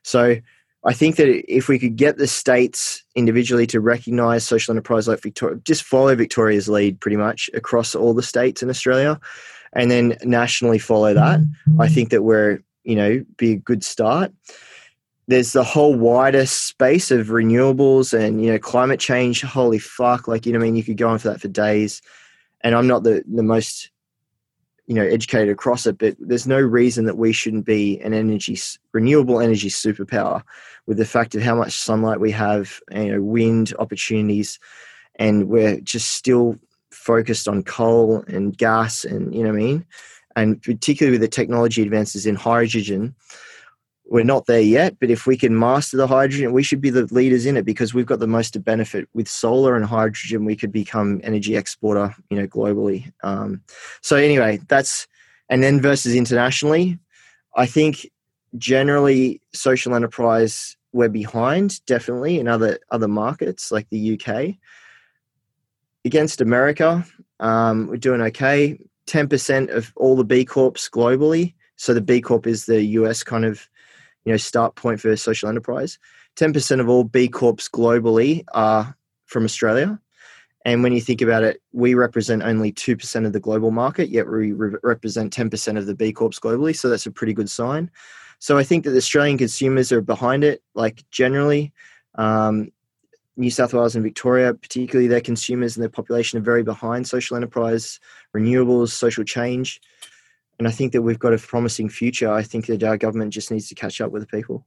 So 0.03 0.37
I 0.85 0.93
think 0.93 1.17
that 1.17 1.29
if 1.53 1.69
we 1.69 1.79
could 1.79 1.97
get 1.97 2.17
the 2.17 2.29
states 2.29 3.03
individually 3.15 3.67
to 3.69 3.81
recognize 3.81 4.45
social 4.45 4.73
enterprise 4.73 5.09
like 5.09 5.21
Victoria, 5.21 5.59
just 5.65 5.83
follow 5.83 6.15
Victoria's 6.15 6.69
lead 6.69 7.01
pretty 7.01 7.17
much 7.17 7.51
across 7.55 7.95
all 7.95 8.15
the 8.15 8.23
states 8.23 8.63
in 8.63 8.71
Australia, 8.71 9.19
and 9.73 9.91
then 9.91 10.17
nationally 10.23 10.79
follow 10.79 11.13
that, 11.13 11.41
I 11.81 11.89
think 11.89 12.11
that 12.11 12.23
we're, 12.23 12.61
you 12.85 12.95
know, 12.95 13.25
be 13.37 13.53
a 13.53 13.57
good 13.57 13.83
start. 13.83 14.31
There's 15.29 15.53
the 15.53 15.65
whole 15.65 15.95
wider 15.95 16.47
space 16.47 17.11
of 17.11 17.29
renewables 17.29 18.17
and, 18.17 18.43
you 18.43 18.53
know, 18.53 18.59
climate 18.59 19.01
change. 19.01 19.43
Holy 19.43 19.79
fuck. 19.79 20.29
Like, 20.29 20.47
you 20.47 20.53
know, 20.53 20.61
I 20.61 20.63
mean, 20.63 20.77
you 20.77 20.85
could 20.85 20.97
go 20.97 21.09
on 21.09 21.19
for 21.19 21.29
that 21.29 21.41
for 21.41 21.49
days. 21.49 22.01
And 22.61 22.75
I'm 22.75 22.87
not 22.87 23.03
the, 23.03 23.25
the 23.27 23.43
most, 23.43 23.91
you 24.87 24.95
know, 24.95 25.03
educated 25.03 25.49
across 25.49 25.87
it, 25.87 25.99
but 25.99 26.17
there's 26.21 26.47
no 26.47 26.61
reason 26.61 27.07
that 27.07 27.19
we 27.19 27.33
shouldn't 27.33 27.67
be 27.67 28.01
an 28.01 28.15
energy, 28.15 28.57
renewable 28.93 29.41
energy 29.41 29.69
superpower 29.69 30.43
with 30.87 30.97
the 30.97 31.05
fact 31.05 31.35
of 31.35 31.43
how 31.43 31.57
much 31.57 31.77
sunlight 31.77 32.21
we 32.21 32.31
have, 32.31 32.81
you 32.93 33.13
know, 33.13 33.23
wind 33.23 33.75
opportunities. 33.81 34.61
And 35.17 35.49
we're 35.49 35.81
just 35.81 36.13
still 36.13 36.57
focused 36.97 37.47
on 37.47 37.63
coal 37.63 38.25
and 38.27 38.57
gas 38.57 39.05
and 39.05 39.35
you 39.35 39.43
know 39.43 39.51
I 39.51 39.53
mean? 39.53 39.87
And 40.35 40.63
particularly 40.63 41.15
with 41.15 41.23
the 41.23 41.35
technology 41.35 41.83
advances 41.83 42.27
in 42.27 42.35
hydrogen, 42.35 43.15
we're 44.09 44.25
not 44.25 44.47
there 44.47 44.61
yet, 44.61 44.99
but 45.01 45.11
if 45.11 45.27
we 45.27 45.37
can 45.37 45.59
master 45.59 45.97
the 45.97 46.07
hydrogen, 46.07 46.53
we 46.53 46.63
should 46.63 46.81
be 46.81 46.91
the 46.91 47.13
leaders 47.13 47.45
in 47.45 47.57
it 47.57 47.65
because 47.65 47.93
we've 47.93 48.07
got 48.07 48.21
the 48.21 48.27
most 48.27 48.53
to 48.53 48.61
benefit 48.61 49.09
with 49.15 49.29
solar 49.29 49.77
and 49.77 49.85
hydrogen. 49.85 50.45
We 50.45 50.57
could 50.57 50.73
become 50.73 51.21
energy 51.25 51.57
exporter, 51.57 52.15
you 52.31 52.37
know, 52.37 52.47
globally. 52.47 53.13
Um, 53.23 53.63
so 54.03 54.17
anyway, 54.17 54.61
that's 54.69 55.07
and 55.49 55.63
then 55.63 55.81
versus 55.81 56.15
internationally, 56.15 56.99
I 57.57 57.67
think 57.67 58.11
generally 58.57 59.41
social 59.53 59.95
enterprise 59.95 60.77
we're 60.93 61.09
behind 61.09 61.85
definitely 61.85 62.41
in 62.41 62.49
other 62.49 62.79
other 62.91 63.09
markets 63.09 63.71
like 63.71 63.87
the 63.91 64.19
UK 64.19 64.57
against 66.07 66.41
America, 66.41 67.05
um, 67.41 67.89
we're 67.89 67.97
doing 67.97 68.23
okay. 68.23 68.79
10% 69.09 69.71
of 69.71 69.93
all 69.97 70.17
the 70.17 70.25
B 70.25 70.45
Corps 70.45 70.89
globally. 70.89 71.55
So 71.77 71.93
the 71.93 72.01
B 72.01 72.21
Corp 72.21 72.47
is 72.47 72.67
the 72.67 72.83
US 73.01 73.23
kind 73.23 73.45
of, 73.45 73.69
you 74.27 74.33
know, 74.33 74.37
start 74.37 74.75
point 74.75 75.01
for 75.01 75.17
social 75.17 75.49
enterprise. 75.49 75.99
10% 76.37 76.81
of 76.81 76.89
all 76.89 77.05
B 77.05 77.29
Corps 77.29 77.55
globally 77.55 78.45
are 78.53 78.95
from 79.25 79.45
Australia. 79.45 79.99
And 80.65 80.83
when 80.83 80.93
you 80.93 81.01
think 81.01 81.23
about 81.23 81.45
it, 81.45 81.63
we 81.73 81.95
represent 81.95 82.43
only 82.43 82.73
2% 82.73 83.25
of 83.25 83.33
the 83.33 83.41
global 83.41 83.71
market, 83.71 84.09
yet 84.09 84.29
we 84.29 84.53
re- 84.53 84.77
represent 84.83 85.33
10% 85.33 85.79
of 85.79 85.87
the 85.87 85.95
B 85.95 86.13
Corps 86.13 86.41
globally. 86.41 86.77
So 86.77 86.89
that's 86.89 87.07
a 87.07 87.11
pretty 87.13 87.33
good 87.33 87.49
sign. 87.49 87.89
So 88.41 88.59
I 88.59 88.65
think 88.65 88.85
that 88.85 88.97
Australian 88.97 89.39
consumers 89.39 89.93
are 89.93 90.03
behind 90.03 90.43
it, 90.45 90.63
like 90.75 91.05
generally. 91.11 91.73
Um, 92.17 92.73
New 93.37 93.51
South 93.51 93.75
Wales 93.75 93.95
and 93.95 94.03
Victoria, 94.03 94.55
particularly 94.55 95.09
their 95.09 95.21
consumers 95.21 95.77
and 95.77 95.83
their 95.83 95.91
population, 95.91 96.39
are 96.39 96.43
very 96.43 96.63
behind 96.63 97.07
social 97.07 97.37
enterprise, 97.37 98.01
renewables, 98.35 98.89
social 98.89 99.25
change. 99.25 99.81
And 100.59 100.67
I 100.67 100.71
think 100.71 100.93
that 100.93 101.03
we've 101.03 101.19
got 101.19 101.35
a 101.35 101.39
promising 101.39 101.89
future. 101.89 102.33
I 102.33 102.43
think 102.43 102.67
that 102.67 102.83
our 102.83 102.97
government 102.97 103.33
just 103.33 103.51
needs 103.51 103.69
to 103.69 103.75
catch 103.75 104.01
up 104.01 104.11
with 104.11 104.23
the 104.23 104.27
people. 104.27 104.67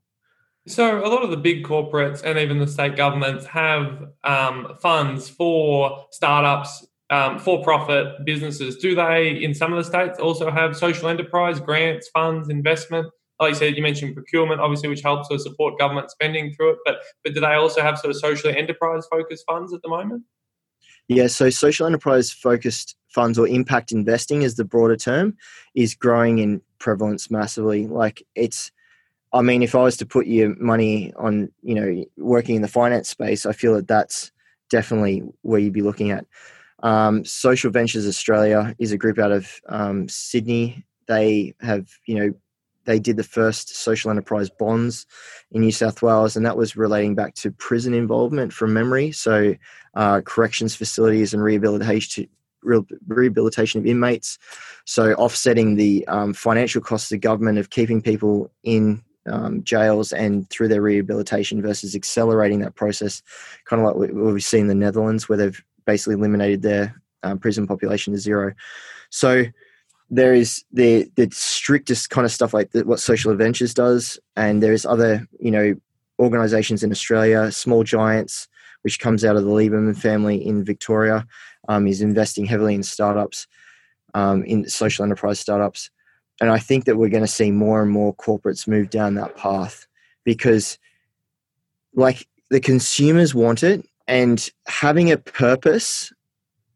So, 0.68 1.04
a 1.04 1.08
lot 1.08 1.24
of 1.24 1.32
the 1.32 1.38
big 1.38 1.64
corporates 1.64 2.22
and 2.24 2.38
even 2.38 2.60
the 2.60 2.68
state 2.68 2.96
governments 2.96 3.46
have 3.46 4.10
um, 4.24 4.76
funds 4.82 5.28
for 5.28 6.06
startups, 6.12 6.86
um, 7.10 7.40
for 7.40 7.64
profit 7.64 8.24
businesses. 8.26 8.78
Do 8.78 8.94
they, 8.94 9.42
in 9.42 9.56
some 9.56 9.74
of 9.74 9.78
the 9.78 9.84
states, 9.84 10.20
also 10.20 10.52
have 10.52 10.76
social 10.76 11.08
enterprise 11.08 11.60
grants, 11.60 12.10
funds, 12.10 12.50
investment? 12.50 13.08
like 13.40 13.52
you 13.52 13.56
said, 13.56 13.78
you 13.78 13.84
mentioned 13.84 14.14
procurement, 14.16 14.60
obviously, 14.60 14.90
which 14.90 15.02
helps 15.02 15.30
to 15.30 15.40
support 15.40 15.80
government 15.80 16.12
spending 16.12 16.54
through 16.54 16.72
it. 16.72 16.78
But 16.86 16.98
but 17.24 17.34
do 17.34 17.40
they 17.40 17.54
also 17.54 17.82
have 17.82 17.98
sort 17.98 18.12
of 18.12 18.20
socially 18.20 18.58
enterprise 18.58 19.06
focused 19.10 19.46
funds 19.48 19.74
at 19.74 19.82
the 19.82 19.90
moment? 19.90 20.24
Yeah, 21.10 21.26
so 21.28 21.50
social 21.50 21.88
enterprise 21.88 22.32
focused 22.32 22.96
funds 23.10 23.40
or 23.40 23.48
impact 23.48 23.92
investing 23.92 24.44
is 24.44 24.56
the 24.56 24.64
broader 24.64 24.96
term 24.96 25.36
is 25.74 25.96
growing 25.96 26.38
in 26.38 26.62
prevalence 26.78 27.32
massively. 27.32 27.88
Like 27.88 28.24
it's 28.36 28.72
I 29.34 29.42
mean, 29.42 29.62
if 29.62 29.76
I 29.76 29.84
was 29.84 29.98
to 29.98 30.06
put 30.06 30.28
your 30.28 30.56
money 30.56 31.14
on, 31.16 31.52
you 31.62 31.76
know, 31.76 32.04
working 32.18 32.56
in 32.56 32.62
the 32.62 32.68
finance 32.68 33.10
space, 33.10 33.46
I 33.46 33.54
feel 33.54 33.76
that 33.76 33.88
that's 33.88 34.32
definitely 34.70 35.24
where 35.42 35.60
you'd 35.60 35.74
be 35.74 35.82
looking 35.82 36.12
at. 36.12 36.26
Um, 36.82 37.26
Social 37.26 37.70
Ventures 37.70 38.08
Australia 38.08 38.76
is 38.80 38.92
a 38.92 38.98
group 38.98 39.20
out 39.20 39.32
of 39.32 39.62
um, 39.68 40.08
Sydney. 40.08 40.84
They 41.08 41.54
have, 41.60 41.90
you 42.06 42.16
know, 42.16 42.34
they 42.90 43.00
did 43.00 43.18
the 43.18 43.24
first 43.24 43.76
social 43.76 44.10
enterprise 44.10 44.50
bonds 44.50 45.06
in 45.52 45.62
New 45.62 45.72
South 45.72 46.02
Wales, 46.02 46.36
and 46.36 46.44
that 46.44 46.58
was 46.58 46.76
relating 46.76 47.14
back 47.14 47.36
to 47.36 47.52
prison 47.52 47.94
involvement 47.94 48.52
from 48.52 48.74
memory. 48.74 49.12
So, 49.12 49.56
uh, 49.94 50.22
corrections 50.22 50.74
facilities 50.76 51.32
and 51.32 51.44
rehabilitation 51.44 52.28
rehabilitation 52.64 53.80
of 53.80 53.86
inmates. 53.86 54.40
So, 54.86 55.14
offsetting 55.14 55.76
the 55.76 56.04
um, 56.08 56.34
financial 56.34 56.82
costs 56.82 57.12
of 57.12 57.22
government 57.22 57.60
of 57.60 57.70
keeping 57.70 58.02
people 58.02 58.52
in 58.64 59.04
um, 59.28 59.64
jails 59.64 60.12
and 60.12 60.50
through 60.50 60.70
their 60.70 60.82
rehabilitation 60.82 61.62
versus 61.62 61.94
accelerating 61.94 62.60
that 62.62 62.74
process, 62.74 63.22
kind 63.66 63.80
of 63.80 63.86
like 63.86 64.12
what 64.12 64.34
we've 64.34 64.44
seen 64.44 64.62
in 64.62 64.68
the 64.68 64.74
Netherlands, 64.74 65.30
where 65.30 65.38
they've 65.38 65.64
basically 65.86 66.16
eliminated 66.16 66.64
their 66.64 67.00
um, 67.22 67.38
prison 67.38 67.68
population 67.68 68.14
to 68.14 68.20
zero. 68.20 68.56
So 69.12 69.46
there 70.10 70.34
is 70.34 70.64
the 70.72 71.10
the 71.16 71.30
strictest 71.32 72.10
kind 72.10 72.26
of 72.26 72.32
stuff 72.32 72.54
like 72.54 72.72
the, 72.72 72.84
what 72.84 73.00
Social 73.00 73.34
Ventures 73.36 73.74
does, 73.74 74.20
and 74.36 74.62
there's 74.62 74.86
other 74.86 75.28
you 75.40 75.52
know 75.52 75.76
organisations 76.20 76.84
in 76.84 76.92
Australia, 76.92 77.52
Small 77.52 77.84
Giants, 77.84 78.48
which 78.82 79.00
comes 79.00 79.24
out 79.24 79.36
of 79.36 79.44
the 79.44 79.50
Liberman 79.50 79.98
family 79.98 80.46
in 80.46 80.64
Victoria, 80.64 81.26
um, 81.68 81.88
is 81.88 82.02
investing 82.02 82.46
heavily 82.46 82.76
in 82.76 82.84
startups, 82.84 83.48
um, 84.14 84.44
in 84.44 84.68
social 84.68 85.06
enterprise 85.06 85.40
startups. 85.40 85.90
And 86.42 86.50
I 86.50 86.60
think 86.60 86.86
that 86.86 86.98
we're 86.98 87.10
going 87.10 87.24
to 87.24 87.28
see 87.28 87.52
more 87.52 87.82
and 87.82 87.92
more 87.92 88.16
corporates 88.16 88.68
move 88.68 88.90
down 88.90 89.16
that 89.16 89.36
path 89.36 89.88
because, 90.24 90.78
like, 91.94 92.28
the 92.50 92.62
consumers 92.62 93.36
want 93.36 93.62
it, 93.62 93.86
and 94.08 94.50
having 94.68 95.12
a 95.12 95.18
purpose, 95.18 96.12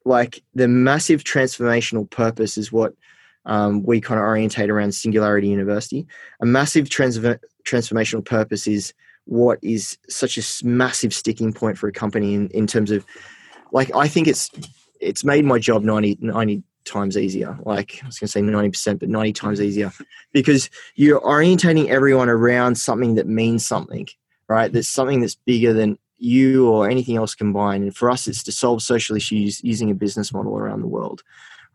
like 0.05 0.43
the 0.53 0.67
massive 0.67 1.23
transformational 1.23 2.09
purpose, 2.09 2.57
is 2.57 2.71
what 2.71 2.93
um, 3.45 3.83
we 3.83 4.01
kind 4.01 4.19
of 4.19 4.25
orientate 4.25 4.69
around 4.69 4.93
Singularity 4.93 5.47
University. 5.47 6.07
A 6.41 6.45
massive 6.45 6.89
trans- 6.89 7.19
transformational 7.65 8.23
purpose 8.23 8.67
is 8.67 8.93
what 9.25 9.59
is 9.61 9.97
such 10.09 10.37
a 10.37 10.65
massive 10.65 11.13
sticking 11.13 11.53
point 11.53 11.77
for 11.77 11.87
a 11.87 11.93
company 11.93 12.33
in, 12.33 12.49
in 12.49 12.67
terms 12.67 12.91
of, 12.91 13.05
like, 13.71 13.93
I 13.95 14.07
think 14.07 14.27
it's 14.27 14.49
it's 14.99 15.23
made 15.25 15.43
my 15.43 15.59
job 15.59 15.83
90, 15.83 16.19
90 16.21 16.63
times 16.85 17.17
easier. 17.17 17.57
Like 17.63 17.99
I 18.03 18.07
was 18.07 18.19
going 18.19 18.27
to 18.27 18.31
say 18.31 18.41
90%, 18.41 18.99
but 18.99 19.09
90 19.09 19.33
times 19.33 19.61
easier 19.61 19.91
because 20.31 20.69
you're 20.95 21.21
orientating 21.21 21.89
everyone 21.89 22.29
around 22.29 22.75
something 22.75 23.15
that 23.15 23.27
means 23.27 23.65
something, 23.65 24.07
right? 24.47 24.71
There's 24.71 24.87
something 24.87 25.21
that's 25.21 25.35
bigger 25.35 25.73
than 25.73 25.97
you 26.17 26.69
or 26.69 26.89
anything 26.89 27.17
else 27.17 27.35
combined. 27.35 27.83
And 27.83 27.95
for 27.95 28.09
us, 28.09 28.27
it's 28.27 28.43
to 28.43 28.51
solve 28.51 28.81
social 28.81 29.15
issues 29.15 29.63
using 29.63 29.91
a 29.91 29.95
business 29.95 30.33
model 30.33 30.57
around 30.57 30.81
the 30.81 30.87
world. 30.87 31.21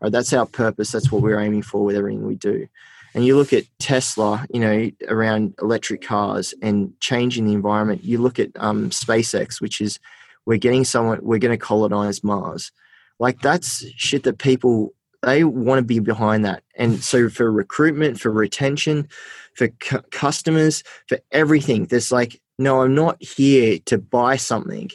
Right? 0.01 0.11
That's 0.11 0.33
our 0.33 0.45
purpose. 0.45 0.91
That's 0.91 1.11
what 1.11 1.21
we're 1.21 1.39
aiming 1.39 1.63
for 1.63 1.83
with 1.83 1.95
everything 1.95 2.25
we 2.25 2.35
do. 2.35 2.67
And 3.13 3.25
you 3.25 3.35
look 3.35 3.53
at 3.53 3.63
Tesla, 3.79 4.45
you 4.53 4.59
know, 4.59 4.91
around 5.07 5.55
electric 5.61 6.01
cars 6.01 6.53
and 6.61 6.93
changing 6.99 7.45
the 7.45 7.53
environment. 7.53 8.03
You 8.03 8.19
look 8.19 8.37
at 8.37 8.51
um, 8.55 8.91
SpaceX, 8.91 9.59
which 9.59 9.81
is 9.81 9.99
we're 10.45 10.57
getting 10.57 10.85
someone, 10.85 11.19
we're 11.21 11.39
going 11.39 11.57
to 11.57 11.65
colonize 11.65 12.23
Mars. 12.23 12.71
Like 13.19 13.41
that's 13.41 13.85
shit 13.97 14.23
that 14.23 14.37
people 14.37 14.93
they 15.21 15.43
want 15.43 15.79
to 15.79 15.83
be 15.83 15.99
behind 15.99 16.45
that. 16.45 16.63
And 16.75 17.03
so 17.03 17.29
for 17.29 17.51
recruitment, 17.51 18.19
for 18.19 18.31
retention, 18.31 19.09
for 19.53 19.67
cu- 19.67 20.01
customers, 20.11 20.83
for 21.07 21.19
everything, 21.31 21.85
there's 21.85 22.11
like, 22.11 22.41
no, 22.57 22.81
I'm 22.81 22.95
not 22.95 23.21
here 23.21 23.79
to 23.85 23.97
buy 23.97 24.37
something. 24.37 24.89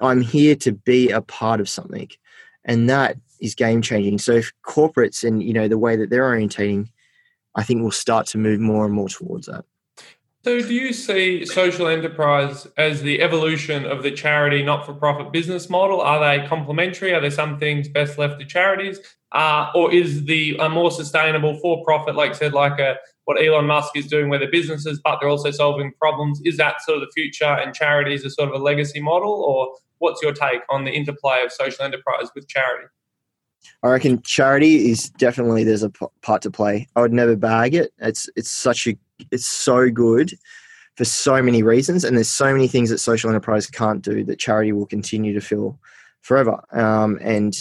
I'm 0.00 0.20
here 0.20 0.56
to 0.56 0.72
be 0.72 1.10
a 1.10 1.20
part 1.20 1.60
of 1.60 1.68
something. 1.68 2.08
And 2.64 2.90
that 2.90 3.16
is 3.40 3.54
game 3.54 3.82
changing. 3.82 4.18
So 4.18 4.32
if 4.32 4.52
corporates 4.64 5.24
and, 5.24 5.42
you 5.42 5.52
know, 5.52 5.68
the 5.68 5.78
way 5.78 5.96
that 5.96 6.10
they're 6.10 6.24
orientating, 6.24 6.88
I 7.54 7.62
think 7.62 7.82
we'll 7.82 7.90
start 7.90 8.26
to 8.28 8.38
move 8.38 8.60
more 8.60 8.84
and 8.84 8.94
more 8.94 9.08
towards 9.08 9.46
that. 9.46 9.64
So, 10.44 10.60
do 10.60 10.72
you 10.72 10.92
see 10.92 11.44
social 11.44 11.88
enterprise 11.88 12.66
as 12.76 13.02
the 13.02 13.20
evolution 13.20 13.84
of 13.84 14.04
the 14.04 14.12
charity 14.12 14.62
not 14.62 14.86
for 14.86 14.94
profit 14.94 15.32
business 15.32 15.68
model? 15.68 16.00
Are 16.00 16.20
they 16.20 16.46
complementary? 16.46 17.12
Are 17.12 17.20
there 17.20 17.32
some 17.32 17.58
things 17.58 17.88
best 17.88 18.18
left 18.18 18.38
to 18.38 18.46
charities? 18.46 19.00
Uh, 19.32 19.70
or 19.74 19.92
is 19.92 20.24
the 20.24 20.56
a 20.58 20.68
more 20.68 20.90
sustainable 20.90 21.58
for 21.58 21.84
profit, 21.84 22.14
like 22.14 22.34
said, 22.34 22.52
like 22.52 22.78
a, 22.78 22.96
what 23.24 23.44
Elon 23.44 23.66
Musk 23.66 23.96
is 23.96 24.06
doing 24.06 24.30
where 24.30 24.38
they're 24.38 24.50
businesses, 24.50 25.00
but 25.04 25.18
they're 25.20 25.28
also 25.28 25.50
solving 25.50 25.92
problems? 26.00 26.40
Is 26.44 26.56
that 26.56 26.80
sort 26.82 27.02
of 27.02 27.08
the 27.08 27.12
future 27.12 27.44
and 27.44 27.74
charities 27.74 28.24
are 28.24 28.30
sort 28.30 28.48
of 28.48 28.54
a 28.58 28.64
legacy 28.64 29.00
model? 29.00 29.32
Or 29.32 29.74
what's 29.98 30.22
your 30.22 30.32
take 30.32 30.60
on 30.70 30.84
the 30.84 30.92
interplay 30.92 31.42
of 31.44 31.52
social 31.52 31.84
enterprise 31.84 32.28
with 32.34 32.48
charity? 32.48 32.86
I 33.82 33.90
reckon 33.90 34.22
charity 34.22 34.90
is 34.90 35.10
definitely 35.10 35.64
there's 35.64 35.82
a 35.82 35.90
part 36.22 36.42
to 36.42 36.50
play. 36.50 36.88
I 36.96 37.00
would 37.00 37.12
never 37.12 37.36
bag 37.36 37.74
it. 37.74 37.92
It's 37.98 38.28
it's 38.36 38.50
such 38.50 38.86
a 38.86 38.96
it's 39.30 39.46
so 39.46 39.90
good 39.90 40.32
for 40.96 41.04
so 41.04 41.40
many 41.40 41.62
reasons, 41.62 42.04
and 42.04 42.16
there's 42.16 42.28
so 42.28 42.52
many 42.52 42.66
things 42.66 42.90
that 42.90 42.98
social 42.98 43.30
enterprise 43.30 43.68
can't 43.68 44.02
do 44.02 44.24
that 44.24 44.38
charity 44.38 44.72
will 44.72 44.86
continue 44.86 45.32
to 45.32 45.40
fill 45.40 45.78
forever. 46.22 46.60
Um, 46.72 47.18
and 47.22 47.54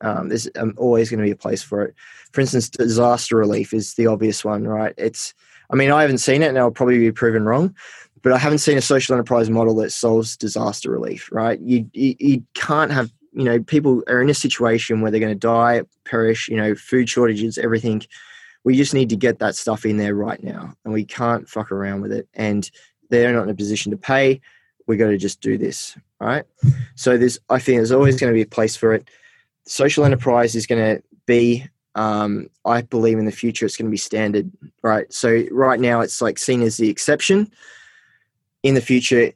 um, 0.00 0.28
there's 0.28 0.48
um, 0.56 0.74
always 0.76 1.10
going 1.10 1.18
to 1.18 1.24
be 1.24 1.30
a 1.30 1.36
place 1.36 1.62
for 1.62 1.82
it. 1.82 1.94
For 2.32 2.40
instance, 2.40 2.68
disaster 2.68 3.36
relief 3.36 3.74
is 3.74 3.94
the 3.94 4.06
obvious 4.06 4.44
one, 4.44 4.66
right? 4.66 4.94
It's, 4.96 5.34
I 5.70 5.76
mean, 5.76 5.90
I 5.90 6.02
haven't 6.02 6.18
seen 6.18 6.42
it, 6.42 6.48
and 6.48 6.58
I'll 6.58 6.70
probably 6.70 6.98
be 6.98 7.12
proven 7.12 7.44
wrong, 7.44 7.74
but 8.22 8.32
I 8.32 8.38
haven't 8.38 8.58
seen 8.58 8.78
a 8.78 8.82
social 8.82 9.14
enterprise 9.14 9.50
model 9.50 9.74
that 9.76 9.92
solves 9.92 10.36
disaster 10.36 10.90
relief, 10.90 11.28
right? 11.32 11.60
You, 11.60 11.88
you, 11.92 12.14
you 12.18 12.44
can't 12.54 12.90
have, 12.90 13.12
you 13.32 13.44
know, 13.44 13.60
people 13.60 14.02
are 14.08 14.20
in 14.20 14.30
a 14.30 14.34
situation 14.34 15.00
where 15.00 15.10
they're 15.10 15.20
going 15.20 15.32
to 15.32 15.38
die, 15.38 15.82
perish, 16.04 16.48
you 16.48 16.56
know, 16.56 16.74
food 16.74 17.08
shortages, 17.08 17.58
everything. 17.58 18.02
We 18.64 18.76
just 18.76 18.94
need 18.94 19.08
to 19.10 19.16
get 19.16 19.38
that 19.38 19.56
stuff 19.56 19.86
in 19.86 19.96
there 19.96 20.14
right 20.14 20.42
now 20.42 20.74
and 20.84 20.92
we 20.92 21.04
can't 21.04 21.48
fuck 21.48 21.70
around 21.72 22.02
with 22.02 22.12
it. 22.12 22.28
And 22.34 22.70
they're 23.10 23.32
not 23.32 23.44
in 23.44 23.50
a 23.50 23.54
position 23.54 23.90
to 23.92 23.96
pay. 23.96 24.40
We 24.86 24.96
got 24.96 25.08
to 25.08 25.18
just 25.18 25.40
do 25.40 25.56
this 25.56 25.96
right? 26.20 26.44
So 26.94 27.16
there's 27.16 27.38
i 27.50 27.58
think 27.58 27.78
there's 27.78 27.92
always 27.92 28.18
going 28.18 28.32
to 28.32 28.36
be 28.36 28.42
a 28.42 28.46
place 28.46 28.76
for 28.76 28.92
it. 28.92 29.08
Social 29.66 30.04
enterprise 30.04 30.54
is 30.54 30.66
going 30.66 30.96
to 30.96 31.02
be 31.26 31.66
um, 31.94 32.48
i 32.64 32.80
believe 32.82 33.18
in 33.18 33.24
the 33.24 33.32
future 33.32 33.66
it's 33.66 33.76
going 33.76 33.86
to 33.86 33.90
be 33.90 33.96
standard 33.96 34.50
right? 34.82 35.12
So 35.12 35.44
right 35.50 35.80
now 35.80 36.00
it's 36.00 36.20
like 36.20 36.38
seen 36.38 36.62
as 36.62 36.76
the 36.76 36.90
exception. 36.90 37.50
In 38.62 38.74
the 38.74 38.80
future 38.80 39.32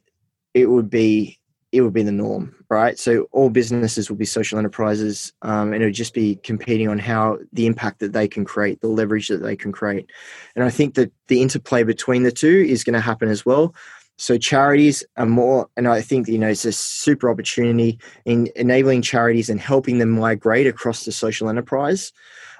it 0.53 0.65
would 0.67 0.89
be 0.89 1.39
it 1.73 1.81
would 1.81 1.91
be 1.91 2.03
the 2.03 2.11
norm, 2.11 2.55
right? 2.69 2.99
So 2.99 3.27
all 3.31 3.49
businesses 3.49 4.07
will 4.07 4.15
be 4.15 4.25
social 4.25 4.59
enterprises, 4.59 5.33
um, 5.41 5.73
and 5.73 5.81
it 5.81 5.87
would 5.87 5.95
just 5.95 6.13
be 6.13 6.35
competing 6.43 6.87
on 6.87 6.99
how 6.99 7.39
the 7.51 7.65
impact 7.65 7.99
that 7.99 8.13
they 8.13 8.27
can 8.27 8.45
create, 8.45 8.79
the 8.79 8.87
leverage 8.87 9.27
that 9.27 9.41
they 9.41 9.55
can 9.55 9.71
create, 9.71 10.09
and 10.55 10.63
I 10.63 10.69
think 10.69 10.93
that 10.93 11.11
the 11.27 11.41
interplay 11.41 11.83
between 11.83 12.23
the 12.23 12.31
two 12.31 12.65
is 12.69 12.83
going 12.83 12.93
to 12.93 12.99
happen 12.99 13.27
as 13.27 13.43
well. 13.43 13.73
So 14.17 14.37
charities 14.37 15.03
are 15.17 15.25
more, 15.25 15.67
and 15.75 15.87
I 15.87 16.01
think 16.01 16.27
you 16.27 16.37
know 16.37 16.47
it's 16.47 16.63
a 16.63 16.71
super 16.71 17.31
opportunity 17.31 17.99
in 18.25 18.49
enabling 18.55 19.01
charities 19.01 19.49
and 19.49 19.59
helping 19.59 19.97
them 19.97 20.11
migrate 20.11 20.67
across 20.67 21.05
the 21.05 21.11
social 21.11 21.49
enterprise, 21.49 22.13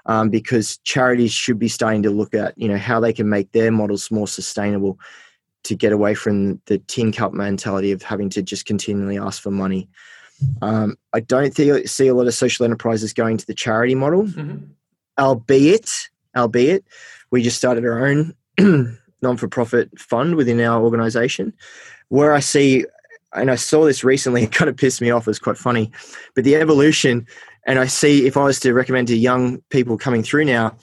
um, 0.08 0.30
because 0.30 0.78
charities 0.80 1.32
should 1.32 1.60
be 1.60 1.68
starting 1.68 2.02
to 2.04 2.10
look 2.10 2.34
at 2.34 2.58
you 2.58 2.68
know 2.68 2.78
how 2.78 3.00
they 3.00 3.14
can 3.14 3.30
make 3.30 3.52
their 3.52 3.72
models 3.72 4.10
more 4.10 4.28
sustainable 4.28 5.00
to 5.64 5.76
get 5.76 5.92
away 5.92 6.14
from 6.14 6.62
the 6.66 6.78
tin 6.78 7.12
cup 7.12 7.34
mentality 7.34 7.92
of 7.92 8.02
having 8.02 8.30
to 8.32 8.42
just 8.42 8.66
continually 8.66 9.18
ask 9.18 9.42
for 9.42 9.52
money. 9.52 9.90
Um, 10.62 10.98
I 11.14 11.22
don't 11.22 11.56
see 11.56 12.08
a 12.08 12.14
lot 12.14 12.28
of 12.28 12.34
social 12.34 12.66
enterprises 12.66 13.14
going 13.14 13.38
to 13.38 13.46
the 13.46 13.54
charity 13.54 13.96
model, 13.96 14.24
mm-hmm. 14.24 14.66
albeit, 15.20 16.10
albeit, 16.36 16.86
we 17.32 17.42
just 17.42 17.58
started 17.58 17.86
our 17.86 18.06
own 18.06 18.34
non-for-profit 19.22 19.98
fund 19.98 20.36
within 20.36 20.60
our 20.60 20.84
organization. 20.84 21.54
Where 22.10 22.34
I 22.34 22.42
see, 22.42 22.86
and 23.34 23.50
I 23.50 23.56
saw 23.56 23.86
this 23.86 24.04
recently, 24.04 24.44
it 24.44 24.52
kind 24.52 24.70
of 24.70 24.78
pissed 24.78 25.02
me 25.02 25.12
off. 25.12 25.28
It 25.28 25.32
was 25.32 25.40
quite 25.40 25.58
funny, 25.58 25.92
but 26.36 26.44
the 26.44 26.56
evolution, 26.56 27.26
and 27.66 27.80
I 27.80 27.88
see 27.88 28.28
if 28.28 28.36
I 28.36 28.44
was 28.44 28.60
to 28.62 28.74
recommend 28.74 29.08
to 29.08 29.18
young 29.18 29.62
people 29.70 29.98
coming 29.98 30.24
through 30.24 30.46
now, 30.46 30.76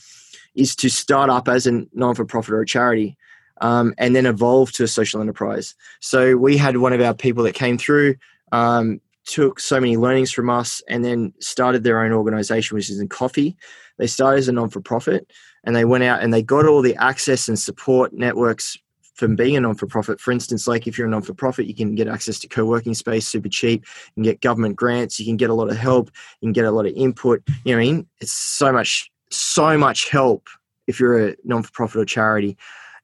is 0.55 0.75
to 0.77 0.89
start 0.89 1.31
up 1.31 1.49
as 1.49 1.67
a 1.67 1.85
non-for-profit 1.93 2.53
or 2.53 2.63
a 2.63 2.67
charity 2.67 3.17
um, 3.61 3.95
and 3.99 4.15
then 4.15 4.27
evolve 4.27 4.73
to 4.73 4.85
a 4.85 4.89
social 4.89 5.21
enterprise. 5.21 5.75
So 6.01 6.37
we 6.37 6.57
had 6.57 6.79
one 6.79 6.93
of 6.93 7.01
our 7.01 7.15
people 7.15 7.45
that 7.45 7.55
came 7.55 7.79
through, 7.79 8.17
um, 8.53 9.01
took 9.27 9.61
so 9.61 9.81
many 9.81 9.97
learnings 9.97 10.33
from 10.33 10.51
us, 10.51 10.83
and 10.89 11.05
then 11.05 11.33
started 11.41 11.85
their 11.85 12.03
own 12.03 12.13
organization, 12.13 12.75
which 12.75 12.91
is 12.91 13.01
in 13.01 13.09
coffee. 13.09 13.57
They 13.99 14.07
started 14.07 14.39
as 14.39 14.49
a 14.49 14.53
non 14.53 14.71
for 14.71 14.81
profit 14.81 15.31
and 15.65 15.77
they 15.77 15.85
went 15.85 16.05
out 16.05 16.23
and 16.23 16.33
they 16.33 16.43
got 16.43 16.67
all 16.67 16.83
the 16.83 16.97
access 16.97 17.49
and 17.49 17.59
support 17.59 18.13
networks 18.13 18.79
from 19.15 19.37
being 19.37 19.57
a 19.57 19.61
non 19.61 19.75
for 19.75 19.87
profit. 19.87 20.21
For 20.21 20.33
instance, 20.33 20.67
like 20.67 20.87
if 20.87 20.97
you're 20.97 21.07
a 21.07 21.11
non 21.11 21.23
for 21.23 21.35
profit, 21.35 21.67
you 21.67 21.75
can 21.75 21.95
get 21.95 22.09
access 22.09 22.39
to 22.41 22.49
co 22.49 22.65
working 22.65 22.95
space 22.95 23.27
super 23.27 23.49
cheap. 23.49 23.85
You 23.85 24.13
can 24.15 24.23
get 24.23 24.41
government 24.41 24.77
grants. 24.77 25.21
You 25.21 25.27
can 25.27 25.37
get 25.37 25.51
a 25.51 25.55
lot 25.55 25.71
of 25.71 25.77
help. 25.77 26.11
You 26.41 26.47
can 26.47 26.55
get 26.55 26.65
a 26.65 26.71
lot 26.71 26.87
of 26.87 26.93
input. 26.95 27.43
You 27.65 27.75
know 27.75 27.79
what 27.79 27.83
I 27.83 27.93
mean? 27.93 28.07
It's 28.21 28.33
so 28.33 28.73
much, 28.73 29.11
so 29.31 29.77
much 29.77 30.09
help 30.09 30.49
if 30.87 30.99
you're 30.99 31.29
a 31.29 31.37
non 31.45 31.63
for 31.63 31.73
profit 31.73 32.01
or 32.01 32.05
charity. 32.07 32.57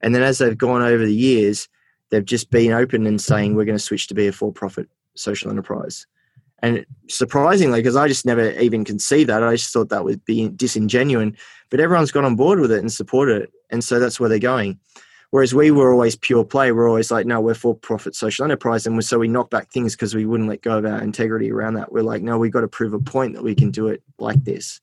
And 0.07 0.15
then 0.15 0.23
as 0.23 0.39
they've 0.39 0.57
gone 0.57 0.83
over 0.83 1.05
the 1.05 1.13
years, 1.13 1.69
they've 2.11 2.25
just 2.25 2.53
been 2.53 2.71
open 2.71 3.09
and 3.09 3.21
saying 3.21 3.57
we're 3.57 3.65
going 3.65 3.77
to 3.77 3.83
switch 3.83 4.07
to 4.07 4.15
be 4.15 4.29
a 4.29 4.33
for 4.33 4.53
profit 4.53 4.89
social 5.17 5.51
enterprise. 5.51 6.07
And 6.63 6.87
surprisingly, 7.09 7.81
because 7.81 7.97
I 7.97 8.07
just 8.07 8.25
never 8.25 8.53
even 8.53 8.85
conceived 8.85 9.29
that, 9.31 9.43
I 9.43 9.57
just 9.57 9.73
thought 9.73 9.89
that 9.89 10.05
would 10.05 10.25
be 10.25 10.49
disingenuous. 10.51 11.33
But 11.71 11.81
everyone's 11.81 12.13
got 12.13 12.23
on 12.23 12.37
board 12.37 12.61
with 12.61 12.71
it 12.71 12.79
and 12.79 12.93
supported 12.93 13.43
it. 13.43 13.53
And 13.71 13.83
so 13.83 13.99
that's 13.99 14.21
where 14.21 14.29
they're 14.29 14.39
going. 14.39 14.79
Whereas 15.31 15.53
we 15.53 15.73
were 15.73 15.91
always 15.91 16.15
pure 16.15 16.45
play. 16.45 16.71
We're 16.71 16.89
always 16.89 17.11
like, 17.11 17.27
no, 17.27 17.41
we're 17.41 17.55
for 17.55 17.75
profit 17.75 18.15
social 18.15 18.45
enterprise. 18.45 18.87
And 18.87 19.05
so 19.05 19.19
we 19.19 19.27
knock 19.27 19.51
back 19.51 19.73
things 19.73 19.97
because 19.97 20.15
we 20.15 20.25
wouldn't 20.25 20.49
let 20.49 20.63
go 20.63 20.79
of 20.79 20.87
our 20.87 21.03
integrity 21.03 21.51
around 21.51 21.75
that. 21.75 21.91
We're 21.91 22.03
like, 22.03 22.23
no, 22.23 22.39
we've 22.39 22.53
got 22.53 22.61
to 22.61 22.69
prove 22.69 22.95
a 22.95 23.01
point 23.01 23.35
that 23.35 23.43
we 23.43 23.57
can 23.57 23.73
do 23.73 23.89
it 23.89 24.05
like 24.21 24.45
this. 24.45 24.81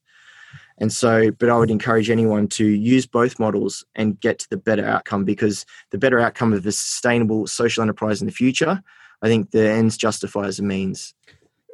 And 0.84 0.92
so, 0.92 1.32
but 1.32 1.50
I 1.50 1.58
would 1.58 1.72
encourage 1.72 2.10
anyone 2.10 2.50
to 2.50 2.66
use 2.66 3.06
both 3.06 3.40
models 3.40 3.86
and 3.96 4.20
get 4.20 4.38
to 4.40 4.50
the 4.50 4.58
better 4.58 4.86
outcome 4.86 5.24
because 5.24 5.66
the 5.92 5.98
better 5.98 6.20
outcome 6.20 6.52
of 6.52 6.66
a 6.66 6.74
sustainable 6.74 7.48
social 7.48 7.84
enterprise 7.84 8.20
in 8.20 8.26
the 8.26 8.34
future, 8.34 8.84
I 9.22 9.30
think 9.30 9.52
the 9.52 9.66
ends 9.66 9.96
justifies 9.96 10.58
the 10.58 10.64
means. 10.64 11.14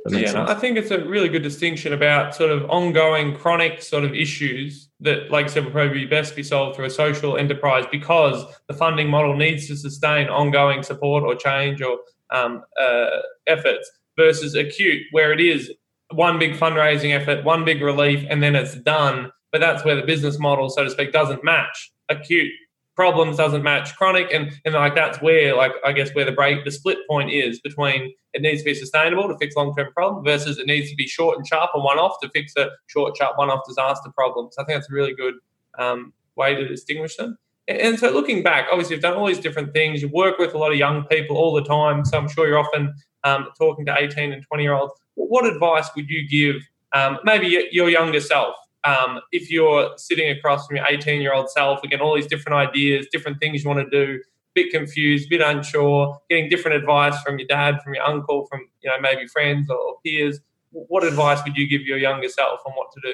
Yeah, 0.09 0.31
no, 0.33 0.45
I 0.45 0.53
think 0.53 0.77
it's 0.77 0.91
a 0.91 1.03
really 1.05 1.27
good 1.27 1.41
distinction 1.41 1.91
about 1.91 2.35
sort 2.35 2.51
of 2.51 2.69
ongoing 2.69 3.35
chronic 3.35 3.81
sort 3.81 4.03
of 4.03 4.13
issues 4.13 4.89
that, 4.99 5.31
like 5.31 5.45
I 5.45 5.49
said, 5.49 5.65
will 5.65 5.71
probably 5.71 6.05
best 6.05 6.35
be 6.35 6.43
solved 6.43 6.75
through 6.75 6.85
a 6.85 6.91
social 6.91 7.35
enterprise 7.35 7.85
because 7.91 8.45
the 8.67 8.75
funding 8.75 9.09
model 9.09 9.35
needs 9.35 9.65
to 9.69 9.75
sustain 9.75 10.29
ongoing 10.29 10.83
support 10.83 11.23
or 11.23 11.33
change 11.33 11.81
or 11.81 11.97
um, 12.29 12.61
uh, 12.79 13.07
efforts 13.47 13.89
versus 14.15 14.53
acute, 14.53 15.01
where 15.09 15.33
it 15.33 15.41
is 15.41 15.73
one 16.11 16.39
big 16.39 16.53
fundraising 16.53 17.15
effort, 17.15 17.43
one 17.43 17.65
big 17.65 17.81
relief, 17.81 18.25
and 18.29 18.41
then 18.41 18.55
it's 18.55 18.75
done. 18.75 19.31
But 19.51 19.61
that's 19.61 19.83
where 19.83 19.95
the 19.95 20.03
business 20.03 20.39
model, 20.39 20.69
so 20.69 20.83
to 20.83 20.89
speak, 20.89 21.11
doesn't 21.11 21.43
match. 21.43 21.91
Acute 22.09 22.51
problems 22.99 23.37
doesn't 23.37 23.63
match 23.63 23.95
chronic 23.95 24.27
and, 24.33 24.51
and 24.65 24.73
like 24.73 24.93
that's 24.93 25.21
where 25.21 25.55
like 25.55 25.71
i 25.85 25.93
guess 25.93 26.13
where 26.13 26.25
the 26.25 26.33
break 26.33 26.65
the 26.65 26.71
split 26.71 26.97
point 27.09 27.31
is 27.31 27.57
between 27.61 28.13
it 28.33 28.41
needs 28.41 28.59
to 28.59 28.65
be 28.65 28.73
sustainable 28.73 29.25
to 29.25 29.37
fix 29.37 29.55
long-term 29.55 29.87
problem 29.93 30.21
versus 30.21 30.57
it 30.57 30.67
needs 30.67 30.89
to 30.89 30.97
be 30.97 31.07
short 31.07 31.37
and 31.37 31.47
sharp 31.47 31.69
and 31.73 31.81
one-off 31.81 32.19
to 32.21 32.27
fix 32.31 32.51
a 32.57 32.67
short 32.87 33.15
sharp 33.15 33.37
one-off 33.37 33.61
disaster 33.65 34.09
problem. 34.13 34.49
So 34.51 34.61
i 34.61 34.65
think 34.65 34.77
that's 34.77 34.91
a 34.91 34.93
really 34.93 35.13
good 35.13 35.35
um, 35.77 36.11
way 36.35 36.55
to 36.55 36.67
distinguish 36.67 37.15
them 37.15 37.37
and, 37.69 37.99
so 37.99 38.09
looking 38.09 38.43
back 38.43 38.67
obviously 38.71 38.95
you've 38.95 39.03
done 39.03 39.15
all 39.15 39.27
these 39.27 39.39
different 39.39 39.73
things 39.73 40.01
you 40.01 40.09
work 40.09 40.37
with 40.39 40.53
a 40.53 40.57
lot 40.57 40.71
of 40.71 40.77
young 40.77 41.05
people 41.05 41.37
all 41.37 41.53
the 41.53 41.63
time 41.63 42.03
so 42.03 42.17
i'm 42.17 42.27
sure 42.27 42.47
you're 42.47 42.59
often 42.59 42.93
um, 43.23 43.47
talking 43.57 43.85
to 43.85 43.95
18 43.97 44.33
and 44.33 44.43
20 44.47 44.63
year 44.63 44.73
olds 44.73 44.93
what 45.15 45.45
advice 45.45 45.89
would 45.95 46.09
you 46.09 46.27
give 46.27 46.61
um, 46.93 47.19
maybe 47.23 47.67
your 47.71 47.89
younger 47.89 48.19
self 48.19 48.55
um, 48.85 49.19
if 49.31 49.51
you're 49.51 49.91
sitting 49.97 50.29
across 50.29 50.67
from 50.67 50.77
your 50.77 50.85
18 50.87 51.21
year 51.21 51.33
old 51.33 51.49
self, 51.49 51.83
again, 51.83 52.01
all 52.01 52.15
these 52.15 52.27
different 52.27 52.55
ideas, 52.69 53.07
different 53.11 53.39
things 53.39 53.63
you 53.63 53.69
want 53.69 53.79
to 53.79 53.89
do, 53.89 54.21
bit 54.55 54.71
confused, 54.71 55.29
bit 55.29 55.41
unsure, 55.41 56.17
getting 56.29 56.49
different 56.49 56.77
advice 56.77 57.21
from 57.21 57.37
your 57.37 57.47
dad, 57.47 57.81
from 57.83 57.93
your 57.93 58.03
uncle, 58.03 58.45
from 58.45 58.61
you 58.81 58.89
know 58.89 58.95
maybe 59.01 59.27
friends 59.27 59.69
or 59.69 59.97
peers. 60.05 60.39
What 60.71 61.03
advice 61.03 61.43
would 61.43 61.57
you 61.57 61.67
give 61.67 61.81
your 61.81 61.97
younger 61.97 62.29
self 62.29 62.61
on 62.65 62.73
what 62.73 62.91
to 62.93 63.01
do? 63.01 63.13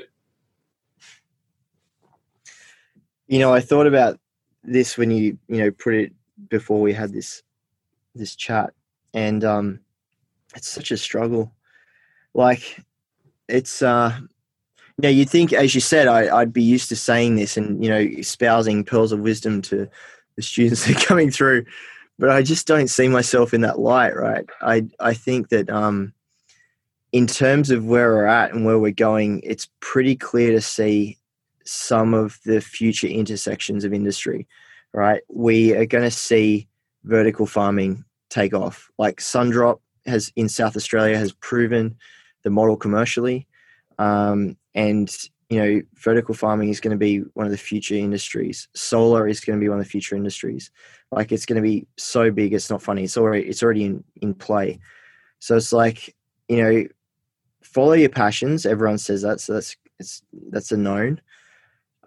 You 3.28 3.40
know, 3.40 3.54
I 3.54 3.60
thought 3.60 3.88
about 3.88 4.20
this 4.66 4.98
when 4.98 5.12
you 5.12 5.38
you 5.48 5.58
know 5.58 5.72
put 5.72 5.94
it 5.94 6.14
before 6.50 6.82
we 6.82 6.94
had 6.94 7.14
this 7.14 7.44
this 8.14 8.36
chat, 8.36 8.74
and 9.14 9.44
um, 9.44 9.80
it's 10.56 10.70
such 10.70 10.92
a 10.92 10.98
struggle. 10.98 11.52
Like, 12.34 12.84
it's 13.48 13.82
uh, 13.82 14.20
now, 14.98 15.10
you'd 15.10 15.30
think, 15.30 15.52
as 15.52 15.76
you 15.76 15.82
said, 15.82 16.08
I, 16.08 16.34
would 16.34 16.54
be 16.54 16.64
used 16.64 16.88
to 16.90 16.96
saying 16.96 17.36
this 17.36 17.58
and, 17.58 17.84
you 17.84 17.90
know, 17.90 18.00
espousing 18.00 18.86
pearls 18.86 19.12
of 19.12 19.20
wisdom 19.20 19.62
to 19.64 19.90
the 20.38 20.42
students 20.42 20.86
that 20.88 20.96
are 20.96 21.06
coming 21.06 21.32
through, 21.32 21.66
but 22.18 22.30
I 22.30 22.42
just 22.42 22.66
don't 22.66 22.90
see 22.90 23.08
myself 23.10 23.54
in 23.54 23.62
that 23.62 23.80
light, 23.80 24.16
right? 24.16 24.46
I, 24.62 24.88
I 25.00 25.14
think 25.14 25.50
that 25.50 25.70
um, 25.70 26.14
in 27.12 27.28
terms 27.28 27.72
of 27.72 27.86
where 27.86 28.14
we're 28.14 28.26
at 28.26 28.54
and 28.54 28.66
where 28.66 28.80
we're 28.80 28.92
going, 28.92 29.42
it's 29.44 29.68
pretty 29.82 30.16
clear 30.16 30.52
to 30.52 30.62
see 30.62 31.18
some 31.66 32.14
of 32.14 32.40
the 32.46 32.62
future 32.62 33.08
intersections 33.08 33.84
of 33.84 33.94
industry, 33.94 34.48
right? 34.94 35.22
We 35.30 35.74
are 35.76 35.86
going 35.86 36.04
to 36.04 36.12
see 36.12 36.68
vertical 37.04 37.46
farming 37.46 38.04
take 38.30 38.54
off. 38.54 38.90
Like 38.98 39.18
Sundrop 39.18 39.80
has 40.06 40.32
in 40.36 40.50
South 40.50 40.76
Australia 40.76 41.18
has 41.18 41.32
proven 41.34 41.96
the 42.44 42.50
model 42.50 42.78
commercially. 42.78 43.48
Um, 43.98 44.58
and 44.74 45.10
you 45.50 45.60
know 45.60 45.82
vertical 45.96 46.34
farming 46.34 46.70
is 46.70 46.80
going 46.80 46.92
to 46.92 46.98
be 46.98 47.20
one 47.34 47.46
of 47.46 47.52
the 47.52 47.58
future 47.58 47.96
industries 47.96 48.68
solar 48.74 49.28
is 49.28 49.40
going 49.40 49.60
to 49.60 49.64
be 49.64 49.70
one 49.70 49.80
of 49.80 49.86
the 49.86 49.90
future 49.90 50.16
industries 50.16 50.72
like 51.12 51.32
it's 51.32 51.46
going 51.46 51.56
to 51.56 51.62
be 51.62 51.86
so 51.98 52.32
big 52.32 52.54
it's 52.54 52.70
not 52.70 52.82
funny 52.82 53.04
it's 53.04 53.18
already 53.18 53.46
it's 53.46 53.62
already 53.62 53.86
in 53.86 54.04
in 54.22 54.34
play 54.34 54.80
so 55.40 55.56
it's 55.56 55.72
like 55.72 56.16
you 56.48 56.64
know 56.64 56.84
follow 57.62 57.94
your 57.94 58.10
passions 58.10 58.66
everyone 58.66 58.98
says 58.98 59.22
that 59.22 59.40
so 59.40 59.54
that's 59.54 59.76
it's 60.00 60.24
that's 60.50 60.72
a 60.72 60.78
known 60.78 61.22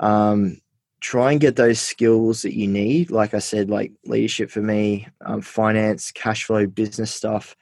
um 0.01 0.61
try 1.01 1.31
and 1.31 1.41
get 1.41 1.57
those 1.57 1.79
skills 1.79 2.43
that 2.43 2.55
you 2.55 2.67
need 2.67 3.11
like 3.11 3.35
i 3.35 3.39
said 3.39 3.71
like 3.71 3.93
leadership 4.05 4.51
for 4.51 4.61
me 4.61 5.07
um, 5.25 5.41
finance 5.41 6.11
cash 6.11 6.45
flow 6.45 6.67
business 6.67 7.15
stuff 7.15 7.57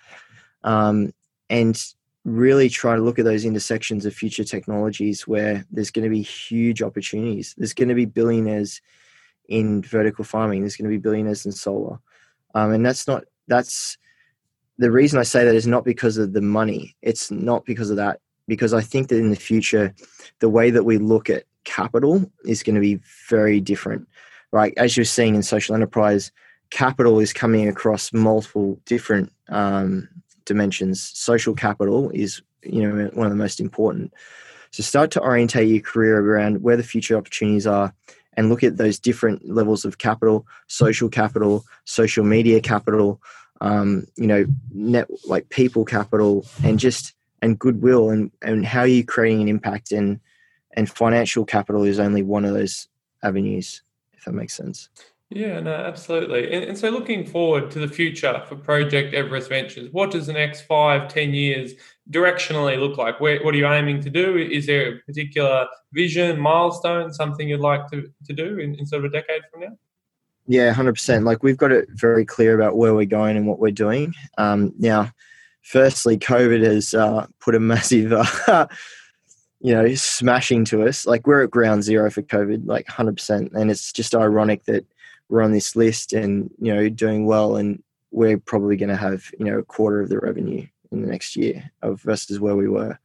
um, 0.65 1.13
and 1.49 1.95
really 2.27 2.69
try 2.69 2.97
to 2.97 3.03
look 3.03 3.21
at 3.21 3.25
those 3.25 3.45
intersections 3.45 4.05
of 4.05 4.13
future 4.13 4.43
technologies 4.43 5.27
where 5.29 5.65
there's 5.71 5.93
going 5.93 6.03
to 6.03 6.11
be 6.11 6.23
huge 6.23 6.83
opportunities. 6.83 7.55
There's 7.57 7.73
going 7.73 7.89
to 7.89 7.95
be 7.95 8.05
billionaires 8.05 8.83
in 9.49 9.81
vertical 9.83 10.25
farming. 10.25 10.61
There's 10.61 10.77
going 10.77 10.91
to 10.91 10.97
be 10.97 11.01
billionaires 11.01 11.47
in 11.47 11.53
solar, 11.53 11.99
um, 12.55 12.73
and 12.73 12.85
that's 12.85 13.07
not 13.07 13.25
that's 13.47 13.97
the 14.77 14.91
reason 14.91 15.21
I 15.21 15.23
say 15.23 15.45
that 15.45 15.55
is 15.55 15.69
not 15.69 15.85
because 15.85 16.19
of 16.19 16.33
the 16.33 16.43
money. 16.43 16.97
It's 17.01 17.31
not 17.31 17.65
because 17.65 17.91
of 17.91 17.97
that. 17.97 18.21
Because 18.49 18.75
I 18.75 18.81
think 18.81 19.09
that 19.09 19.19
in 19.19 19.31
the 19.31 19.37
future, 19.37 19.95
the 20.41 20.49
way 20.49 20.71
that 20.71 20.85
we 20.85 20.99
look 20.99 21.31
at 21.31 21.45
capital 21.67 22.31
is 22.47 22.63
going 22.63 22.77
to 22.77 22.81
be 22.81 22.99
very 23.29 23.61
different. 23.61 24.09
Right, 24.53 24.73
as 24.79 24.97
you're 24.97 25.05
seeing 25.05 25.35
in 25.35 25.43
social 25.43 25.75
enterprise, 25.75 26.33
capital 26.71 27.21
is 27.21 27.33
coming 27.35 27.69
across 27.69 28.13
multiple 28.13 28.79
different 28.87 29.31
um, 29.51 30.09
dimensions. 30.47 31.03
Social 31.15 31.55
capital 31.55 32.11
is 32.11 32.41
you 32.63 32.83
know 32.83 33.11
one 33.13 33.27
of 33.27 33.33
the 33.33 33.37
most 33.37 33.61
important. 33.61 34.15
So 34.71 34.83
start 34.83 35.11
to 35.13 35.23
orientate 35.23 35.69
your 35.69 35.81
career 35.81 36.19
around 36.21 36.63
where 36.63 36.77
the 36.77 36.83
future 36.83 37.17
opportunities 37.17 37.67
are 37.67 37.95
and 38.37 38.49
look 38.49 38.63
at 38.63 38.77
those 38.77 38.99
different 38.99 39.49
levels 39.49 39.85
of 39.85 39.99
capital, 39.99 40.47
social 40.67 41.09
capital, 41.09 41.65
social 41.85 42.25
media 42.25 42.61
capital, 42.61 43.21
um, 43.61 44.07
you 44.17 44.27
know, 44.27 44.47
net 44.73 45.09
like 45.27 45.49
people 45.49 45.85
capital 45.85 46.47
and 46.63 46.79
just 46.79 47.15
and 47.43 47.59
goodwill 47.59 48.11
and, 48.11 48.31
and 48.43 48.65
how 48.65 48.81
are 48.81 48.87
you 48.87 49.05
creating 49.05 49.43
an 49.43 49.49
impact 49.49 49.93
and 49.93 50.21
and 50.77 50.91
financial 50.91 51.45
capital 51.45 51.85
is 51.85 51.99
only 51.99 52.23
one 52.23 52.45
of 52.45 52.55
those 52.55 52.89
avenues, 53.23 53.83
if 54.15 54.25
that 54.25 54.33
makes 54.33 54.55
sense. 54.55 54.89
Yeah, 55.31 55.59
no, 55.59 55.73
absolutely. 55.73 56.53
And, 56.53 56.65
and, 56.65 56.79
so 56.79 56.89
looking 56.89 57.27
forward 57.27 57.69
to 57.73 57.81
the 57.81 57.89
future 57.89 58.41
for 58.47 58.55
Project 58.55 59.13
Everest 59.13 59.49
Ventures, 59.49 59.89
what 59.91 60.13
does 60.13 60.29
the 60.29 60.33
next 60.33 60.63
five, 60.63 61.09
ten 61.09 61.35
years 61.35 61.73
directionally 62.11 62.79
look 62.79 62.97
like? 62.97 63.19
Where, 63.19 63.43
what 63.43 63.53
are 63.53 63.59
you 63.59 63.67
aiming 63.67 64.03
to 64.03 64.11
do? 64.11 64.37
Is 64.37 64.67
there 64.67 64.95
a 64.95 64.99
particular 65.01 65.67
vision, 65.93 66.39
milestone, 66.39 67.13
something 67.13 67.49
you'd 67.49 67.59
like 67.59 67.91
to, 67.91 68.09
to 68.25 68.33
do 68.33 68.61
in, 68.61 68.77
in 68.77 68.87
sort 68.87 69.05
of 69.05 69.13
a 69.13 69.13
decade 69.13 69.43
from 69.51 69.63
now? 69.63 69.77
Yeah, 70.47 70.73
100%. 70.73 71.25
Like 71.25 71.43
we've 71.43 71.57
got 71.57 71.73
it 71.73 71.89
very 71.91 72.25
clear 72.25 72.55
about 72.55 72.77
where 72.77 72.95
we're 72.95 73.05
going 73.05 73.37
and 73.37 73.49
what 73.49 73.59
we're 73.59 73.73
doing. 73.73 74.15
Um, 74.39 74.73
now, 74.79 75.11
firstly, 75.63 76.19
COVID 76.19 76.65
has 76.65 76.95
uh, 76.95 77.27
put 77.41 77.57
a 77.57 77.61
massive, 77.61 78.13
uh, 78.13 78.69
you 79.61 79.73
know, 79.73 79.95
smashing 79.95 80.65
to 80.67 80.87
us. 80.87 81.07
Like 81.07 81.27
we're 81.27 81.45
at 81.45 81.51
ground 81.51 81.83
zero 81.83 82.11
for 82.11 82.23
COVID, 82.23 82.67
like 82.67 82.87
100%. 82.87 83.55
And 83.55 83.71
it's 83.71 83.93
just 83.93 84.15
ironic 84.15 84.65
that 84.65 84.85
we're 85.29 85.43
on 85.43 85.53
this 85.53 85.75
list 85.75 86.13
and 86.13 86.51
you 86.61 86.73
know 86.73 86.89
doing 86.89 87.27
well 87.27 87.57
and 87.57 87.83
we're 88.13 88.39
probably 88.39 88.77
going 88.77 88.89
to 88.89 88.97
have 88.97 89.31
you 89.39 89.45
know 89.45 89.59
a 89.59 89.65
quarter 89.65 90.01
of 90.01 90.09
the 90.09 90.19
revenue 90.19 90.65
in 90.93 91.03
the 91.03 91.09
next 91.09 91.37
year 91.37 91.71
of 91.83 92.01
versus 92.03 92.41
where 92.41 92.57
we 92.57 92.69
were. 92.69 92.99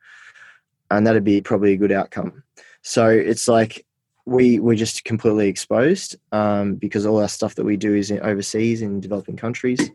And 0.89 1.07
that'd 1.07 1.23
be 1.23 1.41
probably 1.41 1.73
a 1.73 1.77
good 1.77 1.91
outcome. 1.91 2.43
So 2.81 3.07
it's 3.07 3.47
like 3.47 3.85
we 4.25 4.59
we're 4.59 4.75
just 4.75 5.03
completely 5.03 5.47
exposed 5.47 6.15
um, 6.31 6.75
because 6.75 7.05
all 7.05 7.21
our 7.21 7.29
stuff 7.29 7.55
that 7.55 7.65
we 7.65 7.77
do 7.77 7.95
is 7.95 8.11
overseas 8.11 8.81
in 8.81 8.99
developing 8.99 9.37
countries. 9.37 9.89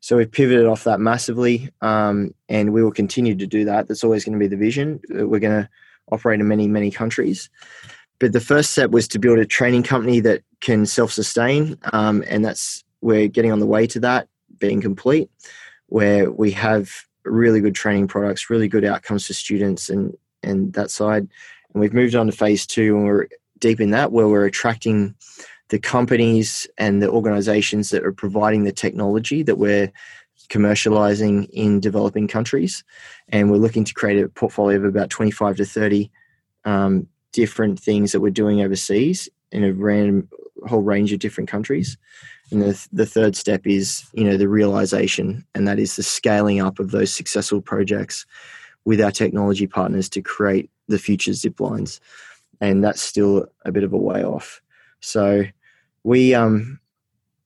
So 0.00 0.16
we've 0.16 0.30
pivoted 0.30 0.66
off 0.66 0.84
that 0.84 1.00
massively 1.00 1.70
um, 1.80 2.34
and 2.48 2.72
we 2.72 2.82
will 2.82 2.92
continue 2.92 3.34
to 3.34 3.46
do 3.46 3.64
that. 3.66 3.88
That's 3.88 4.04
always 4.04 4.24
going 4.24 4.38
to 4.38 4.38
be 4.38 4.48
the 4.48 4.56
vision. 4.56 5.00
We're 5.08 5.40
going 5.40 5.62
to 5.62 5.68
operate 6.12 6.40
in 6.40 6.48
many 6.48 6.68
many 6.68 6.90
countries 6.90 7.50
but 8.18 8.32
the 8.32 8.40
first 8.40 8.70
step 8.70 8.90
was 8.90 9.06
to 9.06 9.18
build 9.18 9.38
a 9.38 9.46
training 9.46 9.82
company 9.82 10.20
that 10.20 10.42
can 10.60 10.86
self-sustain 10.86 11.78
um, 11.92 12.24
and 12.28 12.44
that's 12.44 12.84
we're 13.00 13.28
getting 13.28 13.52
on 13.52 13.60
the 13.60 13.66
way 13.66 13.86
to 13.86 14.00
that 14.00 14.28
being 14.58 14.80
complete, 14.80 15.30
where 15.86 16.30
we 16.30 16.50
have 16.52 16.90
really 17.24 17.60
good 17.60 17.74
training 17.74 18.08
products, 18.08 18.50
really 18.50 18.68
good 18.68 18.84
outcomes 18.84 19.26
for 19.26 19.34
students, 19.34 19.88
and 19.88 20.16
and 20.42 20.72
that 20.74 20.90
side. 20.90 21.28
And 21.72 21.80
we've 21.80 21.94
moved 21.94 22.14
on 22.14 22.26
to 22.26 22.32
phase 22.32 22.66
two, 22.66 22.96
and 22.96 23.06
we're 23.06 23.28
deep 23.58 23.80
in 23.80 23.90
that, 23.90 24.12
where 24.12 24.28
we're 24.28 24.46
attracting 24.46 25.14
the 25.68 25.78
companies 25.78 26.66
and 26.78 27.02
the 27.02 27.10
organizations 27.10 27.90
that 27.90 28.04
are 28.04 28.12
providing 28.12 28.64
the 28.64 28.72
technology 28.72 29.42
that 29.42 29.58
we're 29.58 29.92
commercializing 30.48 31.48
in 31.50 31.80
developing 31.80 32.28
countries. 32.28 32.84
And 33.28 33.50
we're 33.50 33.58
looking 33.58 33.84
to 33.84 33.94
create 33.94 34.22
a 34.22 34.28
portfolio 34.28 34.78
of 34.78 34.84
about 34.84 35.10
25 35.10 35.56
to 35.56 35.64
30 35.64 36.10
um, 36.64 37.06
different 37.32 37.78
things 37.78 38.12
that 38.12 38.20
we're 38.20 38.30
doing 38.30 38.62
overseas 38.62 39.28
in 39.52 39.64
a 39.64 39.72
random 39.72 40.28
whole 40.66 40.82
range 40.82 41.12
of 41.12 41.18
different 41.18 41.48
countries. 41.48 41.96
And 42.50 42.62
the, 42.62 42.88
the 42.92 43.06
third 43.06 43.36
step 43.36 43.66
is, 43.66 44.04
you 44.12 44.24
know, 44.24 44.36
the 44.36 44.48
realization, 44.48 45.44
and 45.54 45.68
that 45.68 45.78
is 45.78 45.96
the 45.96 46.02
scaling 46.02 46.60
up 46.60 46.78
of 46.78 46.90
those 46.90 47.14
successful 47.14 47.60
projects 47.60 48.26
with 48.84 49.00
our 49.00 49.10
technology 49.10 49.66
partners 49.66 50.08
to 50.10 50.22
create 50.22 50.70
the 50.88 50.98
future 50.98 51.32
Ziplines. 51.32 52.00
And 52.60 52.82
that's 52.82 53.02
still 53.02 53.46
a 53.64 53.72
bit 53.72 53.84
of 53.84 53.92
a 53.92 53.98
way 53.98 54.24
off. 54.24 54.62
So 55.00 55.44
we 56.04 56.34
um 56.34 56.80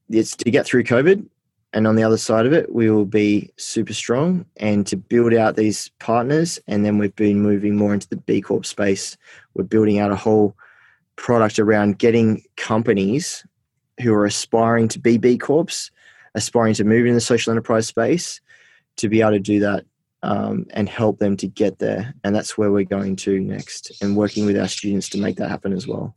it's 0.08 0.36
to 0.36 0.50
get 0.50 0.66
through 0.66 0.84
COVID 0.84 1.26
and 1.72 1.86
on 1.86 1.96
the 1.96 2.02
other 2.02 2.18
side 2.18 2.44
of 2.44 2.52
it, 2.52 2.74
we 2.74 2.90
will 2.90 3.06
be 3.06 3.50
super 3.56 3.94
strong 3.94 4.44
and 4.58 4.86
to 4.86 4.96
build 4.96 5.32
out 5.32 5.56
these 5.56 5.90
partners. 5.98 6.58
And 6.66 6.84
then 6.84 6.98
we've 6.98 7.16
been 7.16 7.40
moving 7.40 7.76
more 7.76 7.94
into 7.94 8.08
the 8.08 8.16
B 8.16 8.40
Corp 8.42 8.66
space. 8.66 9.16
We're 9.54 9.64
building 9.64 9.98
out 9.98 10.10
a 10.10 10.16
whole 10.16 10.54
product 11.16 11.58
around 11.58 11.98
getting 11.98 12.42
companies 12.56 13.46
who 14.02 14.12
are 14.12 14.26
aspiring 14.26 14.88
to 14.88 14.98
be 14.98 15.16
B 15.16 15.38
Corps, 15.38 15.90
aspiring 16.34 16.74
to 16.74 16.84
move 16.84 17.06
in 17.06 17.14
the 17.14 17.20
social 17.20 17.50
enterprise 17.50 17.86
space, 17.86 18.40
to 18.96 19.08
be 19.08 19.20
able 19.20 19.32
to 19.32 19.40
do 19.40 19.60
that 19.60 19.84
um, 20.22 20.66
and 20.70 20.88
help 20.88 21.18
them 21.18 21.36
to 21.38 21.46
get 21.46 21.78
there. 21.78 22.14
And 22.22 22.34
that's 22.34 22.58
where 22.58 22.70
we're 22.70 22.84
going 22.84 23.16
to 23.16 23.40
next 23.40 24.02
and 24.02 24.16
working 24.16 24.44
with 24.44 24.58
our 24.58 24.68
students 24.68 25.08
to 25.10 25.18
make 25.18 25.36
that 25.36 25.48
happen 25.48 25.72
as 25.72 25.86
well. 25.86 26.14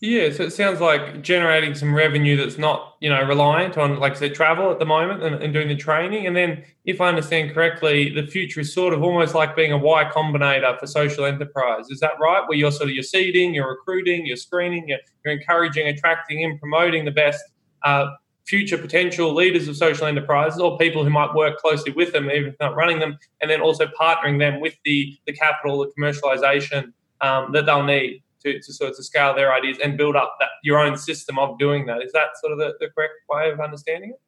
Yeah, 0.00 0.30
so 0.30 0.44
it 0.44 0.52
sounds 0.52 0.80
like 0.80 1.22
generating 1.22 1.74
some 1.74 1.92
revenue 1.92 2.36
that's 2.36 2.56
not, 2.56 2.96
you 3.00 3.10
know, 3.10 3.20
reliant 3.24 3.76
on, 3.76 3.98
like 3.98 4.12
I 4.12 4.14
said, 4.14 4.34
travel 4.34 4.70
at 4.70 4.78
the 4.78 4.84
moment 4.84 5.24
and, 5.24 5.42
and, 5.42 5.52
doing 5.52 5.66
the 5.66 5.74
training. 5.74 6.28
And 6.28 6.36
then, 6.36 6.64
if 6.84 7.00
I 7.00 7.08
understand 7.08 7.52
correctly, 7.52 8.10
the 8.10 8.24
future 8.24 8.60
is 8.60 8.72
sort 8.72 8.94
of 8.94 9.02
almost 9.02 9.34
like 9.34 9.56
being 9.56 9.72
a 9.72 9.78
Y 9.78 10.04
Combinator 10.14 10.78
for 10.78 10.86
social 10.86 11.24
enterprise. 11.24 11.90
Is 11.90 11.98
that 11.98 12.12
right? 12.20 12.44
Where 12.46 12.56
you're 12.56 12.70
sort 12.70 12.90
of 12.90 12.94
you're 12.94 13.02
seeding, 13.02 13.54
you're 13.54 13.68
recruiting, 13.68 14.24
you're 14.24 14.36
screening, 14.36 14.86
you're, 14.86 15.00
you're 15.24 15.34
encouraging, 15.34 15.88
attracting, 15.88 16.44
and 16.44 16.60
promoting 16.60 17.04
the 17.04 17.10
best 17.10 17.42
uh, 17.82 18.06
future 18.46 18.78
potential 18.78 19.34
leaders 19.34 19.66
of 19.66 19.76
social 19.76 20.06
enterprises 20.06 20.60
or 20.60 20.78
people 20.78 21.02
who 21.02 21.10
might 21.10 21.34
work 21.34 21.58
closely 21.58 21.90
with 21.90 22.12
them, 22.12 22.30
even 22.30 22.50
if 22.50 22.54
not 22.60 22.76
running 22.76 23.00
them, 23.00 23.18
and 23.40 23.50
then 23.50 23.60
also 23.60 23.88
partnering 24.00 24.38
them 24.38 24.60
with 24.60 24.76
the 24.84 25.18
the 25.26 25.32
capital, 25.32 25.80
the 25.80 25.90
commercialization 26.00 26.92
um, 27.20 27.50
that 27.50 27.66
they'll 27.66 27.82
need 27.82 28.22
to, 28.42 28.60
to 28.60 28.72
sort 28.72 28.90
of 28.90 28.96
scale 29.04 29.34
their 29.34 29.52
ideas 29.52 29.78
and 29.82 29.96
build 29.96 30.16
up 30.16 30.36
that 30.40 30.48
your 30.62 30.78
own 30.78 30.96
system 30.96 31.38
of 31.38 31.58
doing 31.58 31.86
that. 31.86 32.02
Is 32.02 32.12
that 32.12 32.28
sort 32.40 32.52
of 32.52 32.58
the, 32.58 32.74
the 32.80 32.88
correct 32.90 33.14
way 33.28 33.50
of 33.50 33.60
understanding 33.60 34.10
it? 34.10 34.20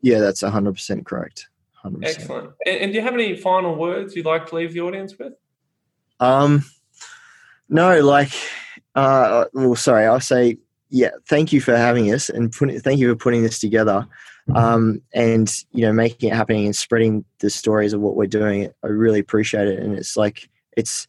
Yeah, 0.00 0.18
that's 0.18 0.42
100% 0.42 1.04
correct. 1.04 1.48
100%. 1.84 2.04
Excellent. 2.04 2.50
And, 2.66 2.76
and, 2.76 2.92
do 2.92 2.98
you 2.98 3.04
have 3.04 3.14
any 3.14 3.36
final 3.36 3.74
words 3.74 4.14
you'd 4.14 4.26
like 4.26 4.46
to 4.48 4.56
leave 4.56 4.72
the 4.72 4.80
audience 4.80 5.16
with? 5.18 5.32
Um, 6.20 6.64
no, 7.68 8.00
like, 8.00 8.32
uh, 8.94 9.46
well, 9.52 9.74
sorry, 9.76 10.06
I'll 10.06 10.20
say, 10.20 10.58
yeah, 10.90 11.10
thank 11.26 11.52
you 11.52 11.60
for 11.60 11.76
having 11.76 12.12
us 12.12 12.28
and 12.28 12.52
put, 12.52 12.70
thank 12.82 13.00
you 13.00 13.08
for 13.08 13.16
putting 13.16 13.42
this 13.42 13.58
together. 13.58 14.06
Um, 14.56 15.00
and 15.14 15.52
you 15.70 15.82
know, 15.82 15.92
making 15.92 16.30
it 16.30 16.34
happening 16.34 16.66
and 16.66 16.74
spreading 16.74 17.24
the 17.38 17.48
stories 17.48 17.92
of 17.92 18.00
what 18.00 18.16
we're 18.16 18.26
doing. 18.26 18.70
I 18.82 18.88
really 18.88 19.20
appreciate 19.20 19.68
it. 19.68 19.78
And 19.78 19.96
it's 19.96 20.16
like, 20.16 20.50
it's, 20.76 21.06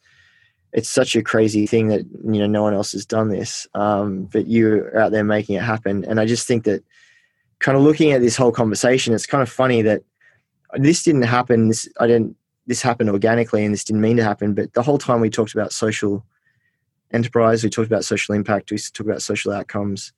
it's 0.73 0.89
such 0.89 1.15
a 1.15 1.21
crazy 1.21 1.67
thing 1.67 1.87
that 1.87 2.01
you 2.25 2.39
know 2.39 2.47
no 2.47 2.63
one 2.63 2.73
else 2.73 2.91
has 2.91 3.05
done 3.05 3.29
this 3.29 3.67
um, 3.75 4.25
but 4.25 4.47
you're 4.47 4.97
out 4.97 5.11
there 5.11 5.23
making 5.23 5.55
it 5.55 5.61
happen. 5.61 6.03
And 6.05 6.19
i 6.19 6.25
just 6.25 6.47
think 6.47 6.63
that 6.65 6.83
kind 7.59 7.77
of 7.77 7.83
looking 7.83 8.11
at 8.11 8.21
this 8.21 8.35
whole 8.35 8.51
conversation 8.51 9.13
it's 9.13 9.25
kind 9.25 9.41
of 9.41 9.49
funny 9.49 9.81
that 9.83 10.03
this 10.75 11.03
didn't 11.03 11.23
happen. 11.23 11.67
This 11.67 11.87
i 11.99 12.07
didn't 12.07 12.35
this 12.65 12.81
happened 12.81 13.09
organically 13.09 13.63
and 13.63 13.73
this 13.73 13.83
didn't 13.83 14.01
mean 14.01 14.17
to 14.17 14.23
happen. 14.23 14.53
But 14.53 14.73
the 14.73 14.81
whole 14.81 14.97
time 14.97 15.21
we 15.21 15.29
talked 15.29 15.53
about 15.53 15.71
social 15.71 16.25
enterprise 17.11 17.63
we 17.63 17.69
talked 17.69 17.87
about 17.87 18.03
social 18.03 18.33
impact 18.33 18.71
we 18.71 18.77
talked 18.77 19.07
about 19.07 19.21
social 19.21 19.51
outcomes 19.51 20.11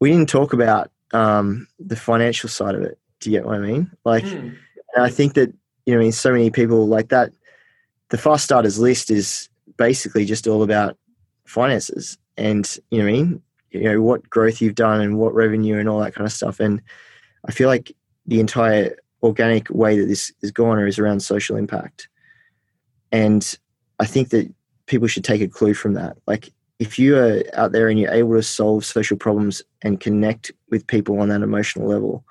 we 0.00 0.10
didn't 0.10 0.28
talk 0.28 0.52
about 0.52 0.90
um, 1.12 1.68
the 1.78 1.94
financial 1.94 2.48
side 2.48 2.74
of 2.74 2.82
it. 2.82 2.98
Do 3.20 3.30
you 3.30 3.38
get 3.38 3.46
what 3.46 3.56
i 3.56 3.58
mean? 3.58 3.90
Like 4.04 4.24
mm. 4.24 4.56
i 4.98 5.08
think 5.08 5.34
that 5.34 5.52
you 5.86 5.94
know 5.94 6.00
I 6.00 6.02
mean 6.02 6.12
so 6.12 6.32
many 6.32 6.50
people 6.50 6.88
like 6.88 7.10
that 7.10 7.32
the 8.10 8.18
fast 8.18 8.44
starters 8.44 8.78
list 8.78 9.10
is 9.10 9.49
basically 9.80 10.26
just 10.26 10.46
all 10.46 10.62
about 10.62 10.98
finances 11.46 12.18
and 12.36 12.78
you 12.90 12.98
know 12.98 13.08
I 13.08 13.12
mean? 13.12 13.42
You 13.70 13.84
know 13.84 14.02
what 14.02 14.28
growth 14.28 14.60
you've 14.60 14.74
done 14.74 15.00
and 15.00 15.16
what 15.16 15.34
revenue 15.34 15.78
and 15.78 15.88
all 15.88 16.00
that 16.00 16.14
kind 16.14 16.26
of 16.26 16.32
stuff. 16.32 16.60
And 16.60 16.82
I 17.48 17.52
feel 17.52 17.68
like 17.68 17.90
the 18.26 18.40
entire 18.40 18.94
organic 19.22 19.70
way 19.70 19.98
that 19.98 20.06
this 20.06 20.32
is 20.42 20.50
gone 20.50 20.78
is 20.86 20.98
around 20.98 21.20
social 21.20 21.56
impact. 21.56 22.08
And 23.10 23.56
I 23.98 24.04
think 24.04 24.28
that 24.30 24.52
people 24.84 25.08
should 25.08 25.24
take 25.24 25.40
a 25.40 25.48
clue 25.48 25.72
from 25.72 25.94
that. 25.94 26.18
Like 26.26 26.52
if 26.78 26.98
you 26.98 27.16
are 27.16 27.42
out 27.54 27.72
there 27.72 27.88
and 27.88 27.98
you're 27.98 28.12
able 28.12 28.34
to 28.34 28.42
solve 28.42 28.84
social 28.84 29.16
problems 29.16 29.62
and 29.80 29.98
connect 29.98 30.52
with 30.68 30.86
people 30.86 31.20
on 31.20 31.30
that 31.30 31.42
emotional 31.42 31.88
level 31.88 32.24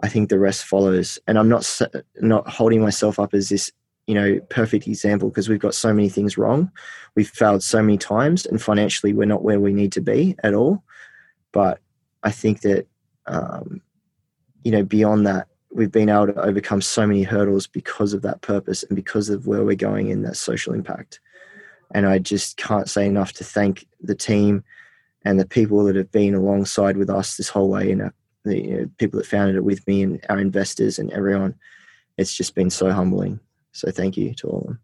I 0.00 0.08
think 0.08 0.28
the 0.28 0.38
rest 0.38 0.64
follows. 0.64 1.18
And 1.26 1.38
I'm 1.38 1.48
not 1.48 1.80
not 2.20 2.48
holding 2.48 2.80
myself 2.80 3.18
up 3.18 3.34
as 3.34 3.48
this 3.48 3.72
you 4.08 4.14
know 4.14 4.40
perfect 4.48 4.88
example 4.88 5.28
because 5.28 5.50
we've 5.50 5.60
got 5.60 5.74
so 5.74 5.92
many 5.92 6.08
things 6.08 6.38
wrong. 6.38 6.72
We've 7.14 7.28
failed 7.28 7.62
so 7.62 7.82
many 7.82 7.98
times 7.98 8.46
and 8.46 8.60
financially 8.60 9.12
we're 9.12 9.26
not 9.26 9.44
where 9.44 9.60
we 9.60 9.74
need 9.74 9.92
to 9.92 10.00
be 10.00 10.34
at 10.42 10.54
all. 10.54 10.82
But 11.52 11.80
i 12.24 12.32
think 12.32 12.62
that 12.62 12.86
um, 13.26 13.80
you 14.64 14.72
know 14.72 14.82
beyond 14.82 15.26
that 15.26 15.46
we've 15.70 15.92
been 15.92 16.08
able 16.08 16.26
to 16.28 16.40
overcome 16.40 16.80
so 16.80 17.06
many 17.06 17.22
hurdles 17.22 17.66
because 17.66 18.14
of 18.14 18.22
that 18.22 18.40
purpose 18.40 18.82
and 18.82 18.96
because 18.96 19.28
of 19.28 19.46
where 19.46 19.62
we're 19.62 19.76
going 19.76 20.08
in 20.08 20.22
that 20.22 20.36
social 20.36 20.72
impact. 20.72 21.20
And 21.94 22.06
i 22.06 22.18
just 22.18 22.56
can't 22.56 22.88
say 22.88 23.06
enough 23.06 23.34
to 23.34 23.44
thank 23.44 23.86
the 24.00 24.14
team 24.14 24.64
and 25.26 25.38
the 25.38 25.46
people 25.46 25.84
that 25.84 25.96
have 25.96 26.10
been 26.10 26.34
alongside 26.34 26.96
with 26.96 27.10
us 27.10 27.36
this 27.36 27.50
whole 27.50 27.68
way 27.68 27.92
and 27.92 28.10
the 28.44 28.58
you 28.58 28.76
know, 28.76 28.90
people 28.96 29.18
that 29.18 29.26
founded 29.26 29.56
it 29.56 29.64
with 29.64 29.86
me 29.86 30.02
and 30.02 30.24
our 30.30 30.38
investors 30.38 30.98
and 30.98 31.10
everyone. 31.12 31.54
It's 32.16 32.34
just 32.34 32.54
been 32.54 32.70
so 32.70 32.90
humbling 32.90 33.38
so 33.78 33.90
thank 33.90 34.16
you 34.16 34.34
to 34.34 34.48
all 34.48 34.60
of 34.60 34.66
them. 34.66 34.80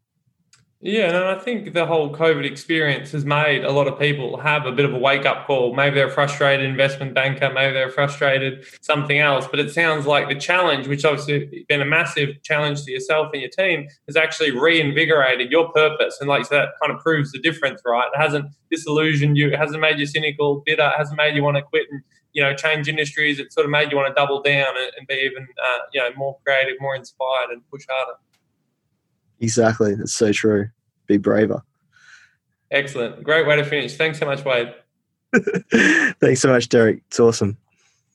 Yeah, 0.86 1.06
and 1.06 1.16
I 1.16 1.38
think 1.38 1.72
the 1.72 1.86
whole 1.86 2.14
COVID 2.14 2.44
experience 2.44 3.10
has 3.12 3.24
made 3.24 3.64
a 3.64 3.72
lot 3.72 3.88
of 3.88 3.98
people 3.98 4.38
have 4.38 4.66
a 4.66 4.72
bit 4.72 4.84
of 4.84 4.92
a 4.92 4.98
wake 4.98 5.24
up 5.24 5.46
call. 5.46 5.74
Maybe 5.74 5.94
they're 5.94 6.08
a 6.08 6.10
frustrated 6.10 6.66
investment 6.66 7.14
banker, 7.14 7.50
maybe 7.50 7.72
they're 7.72 7.88
frustrated 7.88 8.66
something 8.82 9.18
else. 9.18 9.48
But 9.50 9.60
it 9.60 9.70
sounds 9.70 10.04
like 10.04 10.28
the 10.28 10.34
challenge, 10.34 10.86
which 10.86 11.06
obviously 11.06 11.64
been 11.70 11.80
a 11.80 11.86
massive 11.86 12.42
challenge 12.42 12.82
to 12.84 12.92
yourself 12.92 13.30
and 13.32 13.40
your 13.40 13.50
team, 13.50 13.88
has 14.08 14.16
actually 14.16 14.50
reinvigorated 14.50 15.50
your 15.50 15.72
purpose. 15.72 16.18
And 16.20 16.28
like 16.28 16.44
so 16.44 16.56
that 16.56 16.68
kind 16.82 16.94
of 16.94 17.00
proves 17.00 17.32
the 17.32 17.38
difference, 17.38 17.80
right? 17.86 18.10
It 18.14 18.20
hasn't 18.20 18.50
disillusioned 18.70 19.38
you, 19.38 19.48
it 19.48 19.58
hasn't 19.58 19.80
made 19.80 19.98
you 19.98 20.04
cynical, 20.04 20.62
bitter, 20.66 20.86
it 20.86 20.98
hasn't 20.98 21.16
made 21.16 21.34
you 21.34 21.42
want 21.42 21.56
to 21.56 21.62
quit 21.62 21.86
and 21.90 22.02
you 22.34 22.42
know 22.42 22.54
change 22.54 22.88
industries. 22.88 23.38
It 23.38 23.54
sort 23.54 23.64
of 23.64 23.70
made 23.70 23.90
you 23.90 23.96
want 23.96 24.08
to 24.08 24.14
double 24.14 24.42
down 24.42 24.76
and, 24.76 24.92
and 24.98 25.06
be 25.06 25.14
even 25.14 25.48
uh, 25.64 25.78
you 25.94 26.00
know 26.02 26.10
more 26.14 26.36
creative, 26.44 26.76
more 26.78 26.94
inspired, 26.94 27.48
and 27.50 27.62
push 27.70 27.86
harder. 27.88 28.18
Exactly. 29.44 29.92
It's 29.92 30.14
so 30.14 30.32
true. 30.32 30.68
Be 31.06 31.16
braver. 31.18 31.62
Excellent. 32.70 33.22
Great 33.22 33.46
way 33.46 33.56
to 33.56 33.64
finish. 33.64 33.96
Thanks 33.96 34.18
so 34.18 34.26
much, 34.26 34.44
Wade. 34.44 34.74
Thanks 36.20 36.40
so 36.40 36.48
much, 36.48 36.68
Derek. 36.68 37.02
It's 37.08 37.20
awesome. 37.20 37.56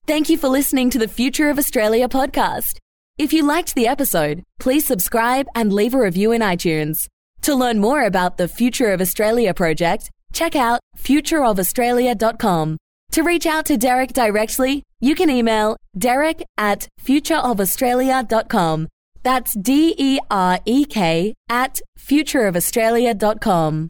Thank 0.07 0.29
you 0.29 0.37
for 0.37 0.47
listening 0.49 0.89
to 0.89 0.97
the 0.97 1.07
Future 1.07 1.49
of 1.49 1.57
Australia 1.57 2.09
podcast. 2.09 2.77
If 3.17 3.31
you 3.31 3.45
liked 3.45 3.75
the 3.75 3.87
episode, 3.87 4.43
please 4.59 4.85
subscribe 4.85 5.47
and 5.53 5.71
leave 5.71 5.93
a 5.93 5.99
review 5.99 6.31
in 6.31 6.41
iTunes. 6.41 7.07
To 7.43 7.53
learn 7.55 7.79
more 7.79 8.03
about 8.03 8.37
the 8.37 8.47
Future 8.47 8.91
of 8.91 9.01
Australia 9.01 9.53
project, 9.53 10.09
check 10.33 10.55
out 10.55 10.79
futureofaustralia.com. 10.97 12.77
To 13.11 13.23
reach 13.23 13.45
out 13.45 13.65
to 13.65 13.77
Derek 13.77 14.13
directly, 14.13 14.83
you 14.99 15.15
can 15.15 15.29
email 15.29 15.77
derek 15.97 16.43
at 16.57 16.87
futureofaustralia.com. 17.03 18.87
That's 19.23 19.55
D 19.55 19.95
E 19.97 20.19
R 20.29 20.59
E 20.65 20.85
K 20.85 21.33
at 21.49 21.81
futureofaustralia.com. 21.97 23.89